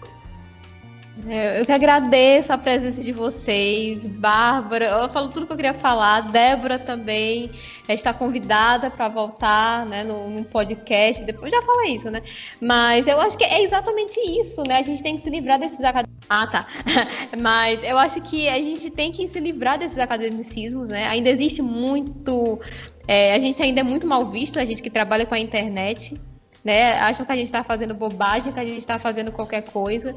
É, 1.24 1.60
eu 1.60 1.64
que 1.64 1.72
agradeço 1.72 2.52
a 2.52 2.58
presença 2.58 3.02
de 3.02 3.12
vocês, 3.12 4.04
Bárbara. 4.04 4.84
Eu 4.84 5.08
falo 5.08 5.30
tudo 5.30 5.46
que 5.46 5.52
eu 5.52 5.56
queria 5.56 5.72
falar. 5.72 6.20
Débora 6.30 6.78
também 6.78 7.50
está 7.88 8.12
convidada 8.12 8.90
para 8.90 9.08
voltar 9.08 9.86
né, 9.86 10.04
no, 10.04 10.28
no, 10.28 10.44
podcast. 10.44 11.24
Depois 11.24 11.50
já 11.50 11.62
falei 11.62 11.94
isso, 11.94 12.10
né? 12.10 12.20
Mas 12.60 13.06
eu 13.06 13.18
acho 13.20 13.38
que 13.38 13.44
é 13.44 13.62
exatamente 13.62 14.20
isso, 14.20 14.62
né? 14.68 14.76
A 14.76 14.82
gente 14.82 15.02
tem 15.02 15.16
que 15.16 15.22
se 15.22 15.30
livrar 15.30 15.58
desses 15.58 15.80
acadêmicos. 15.80 16.26
Ah, 16.28 16.46
tá. 16.46 16.66
Mas 17.38 17.82
eu 17.82 17.96
acho 17.96 18.20
que 18.20 18.48
a 18.48 18.60
gente 18.60 18.90
tem 18.90 19.10
que 19.10 19.26
se 19.26 19.40
livrar 19.40 19.78
desses 19.78 19.98
academicismos, 19.98 20.90
né? 20.90 21.06
Ainda 21.06 21.30
existe 21.30 21.62
muito. 21.62 22.60
É, 23.08 23.34
a 23.34 23.38
gente 23.38 23.60
ainda 23.62 23.80
é 23.80 23.84
muito 23.84 24.06
mal 24.06 24.30
visto, 24.30 24.58
a 24.58 24.64
gente 24.64 24.82
que 24.82 24.90
trabalha 24.90 25.24
com 25.24 25.34
a 25.34 25.38
internet, 25.38 26.20
né? 26.66 26.98
Acham 26.98 27.24
que 27.24 27.32
a 27.32 27.36
gente 27.36 27.46
está 27.46 27.62
fazendo 27.62 27.94
bobagem, 27.94 28.52
que 28.52 28.60
a 28.60 28.64
gente 28.64 28.78
está 28.78 28.98
fazendo 28.98 29.30
qualquer 29.30 29.62
coisa 29.62 30.14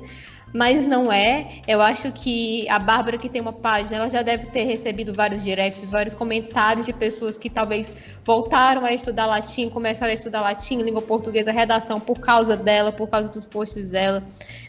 mas 0.53 0.85
não 0.85 1.11
é. 1.11 1.47
Eu 1.67 1.81
acho 1.81 2.11
que 2.11 2.67
a 2.69 2.79
Bárbara, 2.79 3.17
que 3.17 3.29
tem 3.29 3.41
uma 3.41 3.53
página, 3.53 3.97
ela 3.97 4.09
já 4.09 4.21
deve 4.21 4.47
ter 4.47 4.63
recebido 4.63 5.13
vários 5.13 5.43
directs, 5.43 5.91
vários 5.91 6.15
comentários 6.15 6.85
de 6.85 6.93
pessoas 6.93 7.37
que 7.37 7.49
talvez 7.49 8.19
voltaram 8.25 8.85
a 8.85 8.93
estudar 8.93 9.25
latim, 9.25 9.69
começaram 9.69 10.11
a 10.11 10.15
estudar 10.15 10.41
latim, 10.41 10.81
língua 10.81 11.01
portuguesa, 11.01 11.51
redação, 11.51 11.99
por 11.99 12.19
causa 12.19 12.57
dela, 12.57 12.91
por 12.91 13.07
causa 13.09 13.29
dos 13.29 13.45
posts 13.45 13.91
dela. 13.91 14.23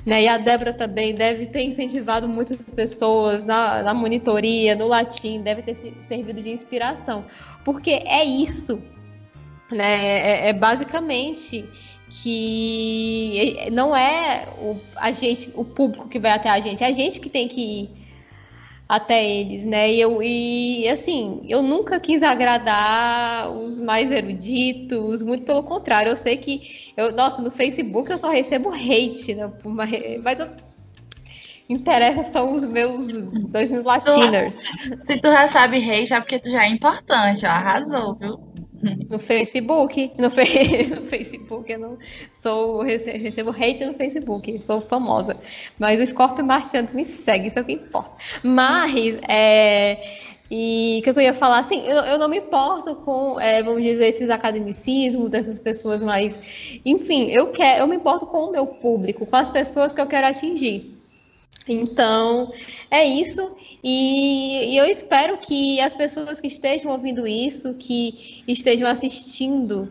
Né? 0.05 0.25
E 0.25 0.29
a 0.29 0.39
Débora 0.39 0.73
também 0.73 1.15
deve 1.15 1.47
ter 1.47 1.63
incentivado 1.63 2.29
muitas 2.29 2.59
pessoas 2.65 3.45
na, 3.45 3.83
na 3.83 3.95
monitoria, 3.95 4.75
no 4.75 4.87
latim, 4.87 5.41
deve 5.41 5.63
ter 5.63 5.95
servido 6.03 6.41
de 6.41 6.51
inspiração. 6.51 7.25
Porque 7.65 8.03
é 8.07 8.25
isso. 8.25 8.81
Né? 9.71 10.47
é, 10.47 10.49
é 10.49 10.53
basicamente 10.53 11.69
que 12.11 13.69
não 13.73 13.95
é 13.97 14.49
o, 14.59 14.77
a 14.97 15.13
gente, 15.13 15.53
o 15.55 15.65
público 15.65 16.09
que 16.09 16.19
vai 16.19 16.33
até 16.33 16.51
a 16.51 16.59
gente, 16.59 16.83
é 16.83 16.89
a 16.89 16.93
gente 16.93 17.21
que 17.21 17.31
tem 17.31 17.47
que 17.47 17.61
ir 17.61 18.01
até 18.89 19.25
eles, 19.25 19.65
né? 19.65 19.93
E, 19.93 20.01
eu, 20.01 20.21
e 20.21 20.89
assim, 20.89 21.41
eu 21.49 21.63
nunca 21.63 22.01
quis 22.01 22.25
agradar 22.25 23.49
os 23.49 23.81
mais 23.81 24.11
eruditos, 24.11 25.23
muito 25.23 25.45
pelo 25.45 25.63
contrário, 25.63 26.11
eu 26.11 26.17
sei 26.17 26.37
que, 26.37 26.93
eu, 26.97 27.13
nossa, 27.13 27.41
no 27.41 27.53
Facebook 27.53 28.11
eu 28.11 28.19
só 28.19 28.29
recebo 28.29 28.71
hate, 28.71 29.37
né? 29.37 29.49
Mas 30.25 30.41
eu, 30.41 30.51
interessa 31.69 32.25
são 32.25 32.53
os 32.53 32.65
meus 32.65 33.23
dois 33.23 33.71
mil 33.71 33.85
latiners. 33.85 34.57
Se 35.07 35.21
tu 35.21 35.31
já 35.31 35.47
sabe 35.47 35.77
hate, 35.79 36.13
é 36.13 36.21
porque 36.21 36.41
tu 36.41 36.51
já 36.51 36.65
é 36.65 36.69
importante, 36.69 37.47
ó, 37.47 37.49
arrasou, 37.49 38.17
viu? 38.17 38.41
No 39.09 39.19
Facebook, 39.19 40.13
no, 40.17 40.31
fe 40.31 40.45
no 40.95 41.05
Facebook, 41.05 41.71
eu 41.71 41.79
não 41.79 41.99
sou, 42.33 42.83
recebo 42.83 43.51
hate 43.51 43.85
no 43.85 43.95
Facebook, 43.95 44.63
sou 44.67 44.81
famosa. 44.81 45.37
Mas 45.79 46.01
o 46.01 46.07
Scorpio 46.07 46.45
Martiano 46.45 46.89
me 46.95 47.05
segue, 47.05 47.49
isso 47.49 47.59
é 47.59 47.63
o 47.63 47.65
que 47.65 47.73
importa. 47.75 48.13
Mas, 48.43 49.19
é, 49.29 50.01
e 50.51 50.99
o 51.01 51.03
que 51.03 51.11
eu 51.11 51.23
ia 51.23 51.35
falar, 51.35 51.59
assim, 51.59 51.83
eu, 51.87 51.99
eu 52.05 52.19
não 52.19 52.29
me 52.29 52.39
importo 52.39 52.97
com, 52.97 53.39
é, 53.39 53.63
vamos 53.63 53.83
dizer, 53.83 54.09
esses 54.09 54.31
academicismos, 54.31 55.31
dessas 55.31 55.61
pessoas 55.61 56.03
mais. 56.03 56.81
Enfim, 56.85 57.31
eu, 57.31 57.53
quero, 57.53 57.83
eu 57.83 57.87
me 57.87 57.97
importo 57.97 58.27
com 58.27 58.47
o 58.47 58.53
meu 58.53 58.67
público, 58.67 59.27
com 59.27 59.37
as 59.37 59.51
pessoas 59.51 59.93
que 59.93 60.01
eu 60.01 60.07
quero 60.07 60.27
atingir. 60.27 61.00
Então, 61.73 62.51
é 62.91 63.05
isso. 63.05 63.53
E, 63.83 64.73
e, 64.73 64.77
eu 64.77 64.87
espero 64.87 65.39
que 65.39 65.81
as 65.81 65.95
pessoas 65.95 66.41
que 66.41 66.49
estejam 66.49 66.91
ouvindo 66.91 67.27
isso, 67.27 67.75
que 67.75 68.43
estejam 68.49 68.89
assistindo, 68.89 69.89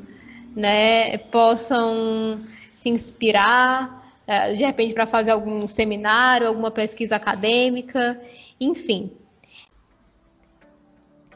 né, 0.53 1.17
possam 1.17 2.41
se 2.79 2.89
inspirar, 2.89 4.13
é, 4.27 4.51
de 4.53 4.63
repente, 4.63 4.93
para 4.93 5.05
fazer 5.05 5.31
algum 5.31 5.65
seminário, 5.67 6.47
alguma 6.47 6.69
pesquisa 6.69 7.15
acadêmica, 7.15 8.21
enfim. 8.59 9.11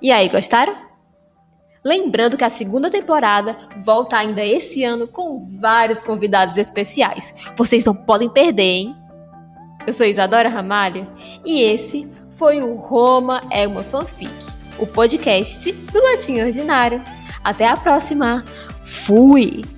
E 0.01 0.11
aí, 0.11 0.27
gostaram? 0.27 0.75
Lembrando 1.85 2.37
que 2.37 2.43
a 2.43 2.49
segunda 2.49 2.89
temporada 2.89 3.57
volta 3.77 4.17
ainda 4.17 4.43
esse 4.45 4.83
ano 4.83 5.07
com 5.07 5.39
vários 5.59 6.01
convidados 6.01 6.57
especiais. 6.57 7.33
Vocês 7.55 7.85
não 7.85 7.95
podem 7.95 8.29
perder, 8.29 8.63
hein? 8.63 9.02
Eu 9.85 9.93
sou 9.93 10.05
Isadora 10.05 10.47
Ramalho 10.47 11.07
e 11.45 11.61
esse 11.61 12.07
foi 12.31 12.61
o 12.61 12.75
Roma 12.75 13.41
é 13.51 13.67
uma 13.67 13.83
fanfic, 13.83 14.31
o 14.79 14.87
podcast 14.87 15.71
do 15.71 16.01
Latim 16.01 16.39
Ordinário. 16.41 17.01
Até 17.43 17.67
a 17.67 17.75
próxima. 17.75 18.45
Fui! 18.83 19.72